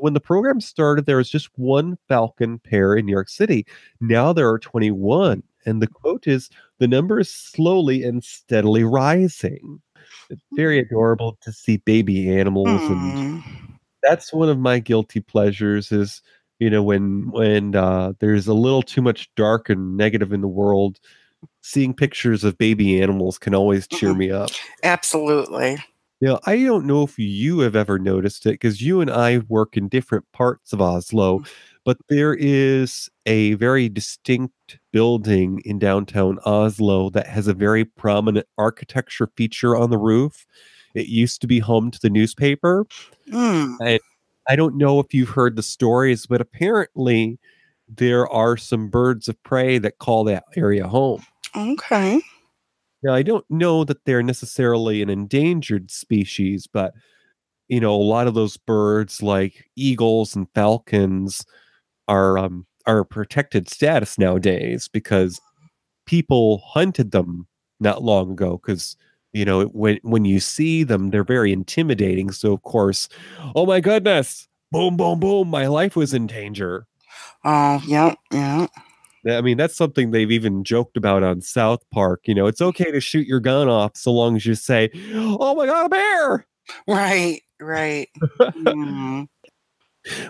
"When 0.00 0.14
the 0.14 0.20
program 0.20 0.60
started, 0.60 1.06
there 1.06 1.16
was 1.18 1.28
just 1.30 1.50
1 1.58 1.98
falcon 2.08 2.58
pair 2.60 2.94
in 2.94 3.06
New 3.06 3.12
York 3.12 3.28
City. 3.28 3.66
Now 4.00 4.32
there 4.32 4.48
are 4.50 4.58
21." 4.58 5.42
And 5.66 5.82
the 5.82 5.86
quote 5.88 6.26
is, 6.26 6.48
"The 6.78 6.88
number 6.88 7.20
is 7.20 7.32
slowly 7.32 8.02
and 8.04 8.22
steadily 8.24 8.84
rising." 8.84 9.80
It's 10.30 10.42
very 10.56 10.78
adorable 10.78 11.36
to 11.42 11.52
see 11.52 11.78
baby 11.78 12.30
animals, 12.30 12.88
and 12.88 13.02
Mm. 13.16 13.42
that's 14.02 14.32
one 14.32 14.48
of 14.48 14.58
my 14.58 14.78
guilty 14.80 15.20
pleasures 15.20 15.92
is, 15.92 16.22
you 16.60 16.70
know, 16.70 16.82
when 16.82 17.30
when, 17.32 17.74
uh, 17.76 18.12
there's 18.20 18.46
a 18.48 18.54
little 18.54 18.82
too 18.82 19.02
much 19.02 19.30
dark 19.36 19.68
and 19.70 19.96
negative 19.96 20.32
in 20.32 20.40
the 20.42 20.48
world, 20.48 21.00
seeing 21.62 21.94
pictures 21.94 22.44
of 22.44 22.58
baby 22.58 23.00
animals 23.02 23.38
can 23.38 23.54
always 23.54 23.86
cheer 23.88 24.14
Mhm. 24.14 24.18
me 24.18 24.30
up. 24.30 24.50
Absolutely. 24.84 25.78
Now, 26.20 26.38
I 26.46 26.62
don't 26.64 26.86
know 26.86 27.02
if 27.02 27.18
you 27.18 27.60
have 27.60 27.74
ever 27.76 27.98
noticed 27.98 28.44
it 28.46 28.50
because 28.52 28.82
you 28.82 29.00
and 29.00 29.10
I 29.10 29.38
work 29.48 29.76
in 29.76 29.88
different 29.88 30.30
parts 30.32 30.72
of 30.72 30.80
Oslo, 30.82 31.42
but 31.84 31.96
there 32.08 32.34
is 32.34 33.08
a 33.26 33.54
very 33.54 33.88
distinct 33.88 34.78
building 34.92 35.62
in 35.64 35.78
downtown 35.78 36.38
Oslo 36.44 37.10
that 37.10 37.26
has 37.26 37.48
a 37.48 37.54
very 37.54 37.84
prominent 37.84 38.46
architecture 38.58 39.30
feature 39.36 39.76
on 39.76 39.90
the 39.90 39.98
roof. 39.98 40.46
It 40.94 41.06
used 41.06 41.40
to 41.40 41.46
be 41.46 41.58
home 41.58 41.90
to 41.90 41.98
the 42.00 42.10
newspaper. 42.10 42.86
Mm. 43.30 43.76
And 43.80 44.00
I 44.48 44.56
don't 44.56 44.76
know 44.76 44.98
if 45.00 45.14
you've 45.14 45.30
heard 45.30 45.56
the 45.56 45.62
stories, 45.62 46.26
but 46.26 46.40
apparently 46.40 47.38
there 47.88 48.28
are 48.28 48.56
some 48.56 48.88
birds 48.88 49.28
of 49.28 49.42
prey 49.42 49.78
that 49.78 49.98
call 49.98 50.24
that 50.24 50.44
area 50.56 50.86
home. 50.86 51.24
Okay. 51.56 52.20
Now, 53.02 53.14
I 53.14 53.22
don't 53.22 53.44
know 53.48 53.84
that 53.84 54.04
they're 54.04 54.22
necessarily 54.22 55.00
an 55.00 55.08
endangered 55.08 55.90
species, 55.90 56.66
but, 56.66 56.92
you 57.68 57.80
know, 57.80 57.94
a 57.94 57.96
lot 57.96 58.26
of 58.26 58.34
those 58.34 58.56
birds, 58.56 59.22
like 59.22 59.64
eagles 59.74 60.36
and 60.36 60.46
falcons, 60.54 61.44
are, 62.10 62.38
um, 62.38 62.66
are 62.86 63.04
protected 63.04 63.70
status 63.70 64.18
nowadays 64.18 64.88
because 64.92 65.40
people 66.06 66.62
hunted 66.66 67.12
them 67.12 67.46
not 67.80 68.02
long 68.04 68.32
ago 68.32 68.58
because 68.64 68.96
you 69.32 69.44
know, 69.44 69.64
when 69.66 69.98
when 70.02 70.24
you 70.26 70.40
see 70.40 70.82
them, 70.84 71.10
they're 71.10 71.24
very 71.24 71.52
intimidating, 71.52 72.32
so, 72.32 72.52
of 72.54 72.62
course, 72.62 73.08
"Oh 73.56 73.66
my 73.66 73.80
goodness. 73.80 74.48
Boom, 74.72 74.96
boom, 74.96 75.20
boom, 75.20 75.48
my 75.48 75.68
life 75.68 75.96
was 75.96 76.14
in 76.14 76.26
danger." 76.26 76.86
Yep, 77.86 78.16
yeah. 78.32 78.66
Yeah, 79.24 79.38
I 79.38 79.42
mean, 79.42 79.58
that's 79.58 79.76
something 79.76 80.10
they've 80.12 80.30
even 80.32 80.64
joked 80.64 80.96
about 80.96 81.22
on 81.24 81.42
South 81.42 81.80
Park, 81.92 82.22
you 82.26 82.34
know, 82.34 82.46
"It's 82.46 82.62
okay 82.62 82.90
to 82.92 83.00
shoot 83.00 83.26
your 83.26 83.40
gun 83.40 83.68
off 83.68 83.96
so 83.96 84.12
long 84.12 84.36
as 84.36 84.46
you 84.46 84.54
say, 84.54 84.90
"Oh 85.14 85.54
my 85.56 85.66
god, 85.66 85.86
a 85.86 85.90
bear!'" 85.90 86.46
Right, 86.88 87.42
right. 87.60 88.08
Mhm. 88.56 89.28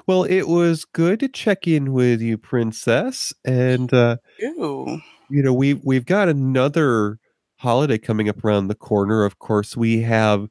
Well, 0.07 0.25
it 0.25 0.49
was 0.49 0.85
good 0.85 1.21
to 1.21 1.29
check 1.29 1.67
in 1.67 1.93
with 1.93 2.21
you, 2.21 2.39
princess, 2.39 3.33
and, 3.45 3.93
uh, 3.93 4.17
Ew. 4.39 5.01
you 5.29 5.43
know, 5.43 5.53
we've 5.53 5.81
we've 5.85 6.07
got 6.07 6.29
another 6.29 7.19
holiday 7.57 7.99
coming 7.99 8.29
up 8.29 8.45
around 8.45 8.69
the 8.69 8.75
corner. 8.75 9.25
Of 9.25 9.39
course, 9.39 9.77
we 9.77 10.03
have 10.03 10.49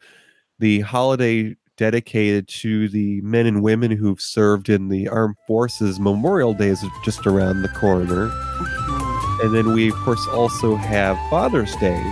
the 0.59 0.81
holiday 0.81 1.55
dedicated 1.77 2.47
to 2.49 2.89
the 2.89 3.21
men 3.21 3.45
and 3.45 3.63
women 3.63 3.89
who've 3.89 4.19
served 4.21 4.67
in 4.67 4.89
the 4.89 5.07
armed 5.07 5.37
forces. 5.47 5.99
Memorial 5.99 6.53
Day 6.53 6.67
is 6.67 6.83
just 7.05 7.25
around 7.25 7.61
the 7.61 7.69
corner. 7.69 8.27
Mhm. 8.27 9.45
And 9.45 9.55
then 9.55 9.73
we, 9.73 9.87
of 9.89 9.95
course, 9.95 10.27
also 10.33 10.75
have 10.75 11.17
Father's 11.29 11.73
Day 11.77 12.03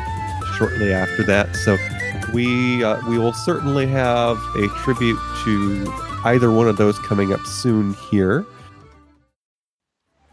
shortly 0.57 0.93
after 0.93 1.23
that. 1.23 1.53
So 1.57 1.77
we 2.33 2.83
uh, 2.83 3.01
we 3.07 3.17
will 3.19 3.33
certainly 3.33 3.85
have 3.87 4.37
a 4.55 4.67
tribute 4.83 5.19
to 5.43 5.93
either 6.25 6.51
one 6.51 6.67
of 6.67 6.77
those 6.77 6.97
coming 6.99 7.33
up 7.33 7.45
soon 7.45 7.93
here. 8.09 8.45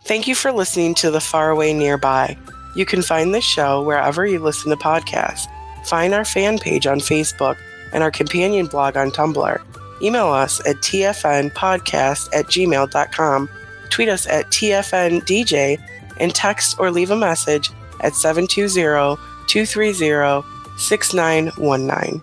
Thank 0.05 0.29
you 0.29 0.35
for 0.35 0.53
listening 0.53 0.95
to 0.97 1.11
The 1.11 1.21
Faraway 1.21 1.73
Nearby. 1.73 2.37
You 2.77 2.85
can 2.85 3.03
find 3.03 3.33
this 3.33 3.45
show 3.45 3.83
wherever 3.83 4.27
you 4.27 4.39
listen 4.39 4.71
to 4.71 4.77
podcasts. 4.77 5.47
Find 5.87 6.13
our 6.13 6.25
fan 6.25 6.59
page 6.59 6.87
on 6.87 6.99
Facebook 6.99 7.57
and 7.93 8.03
our 8.03 8.11
companion 8.11 8.67
blog 8.67 8.97
on 8.97 9.11
Tumblr. 9.11 9.63
Email 10.03 10.27
us 10.27 10.61
at 10.67 10.77
tfnpodcast 10.77 12.29
at 12.35 12.47
gmail.com. 12.47 13.49
Tweet 13.91 14.09
us 14.09 14.27
at 14.27 14.47
tfndj 14.47 15.81
and 16.19 16.35
text 16.35 16.79
or 16.79 16.91
leave 16.91 17.11
a 17.11 17.17
message 17.17 17.71
at 18.01 18.15
720 18.15 19.17
230 19.47 20.47
6919. 20.77 22.23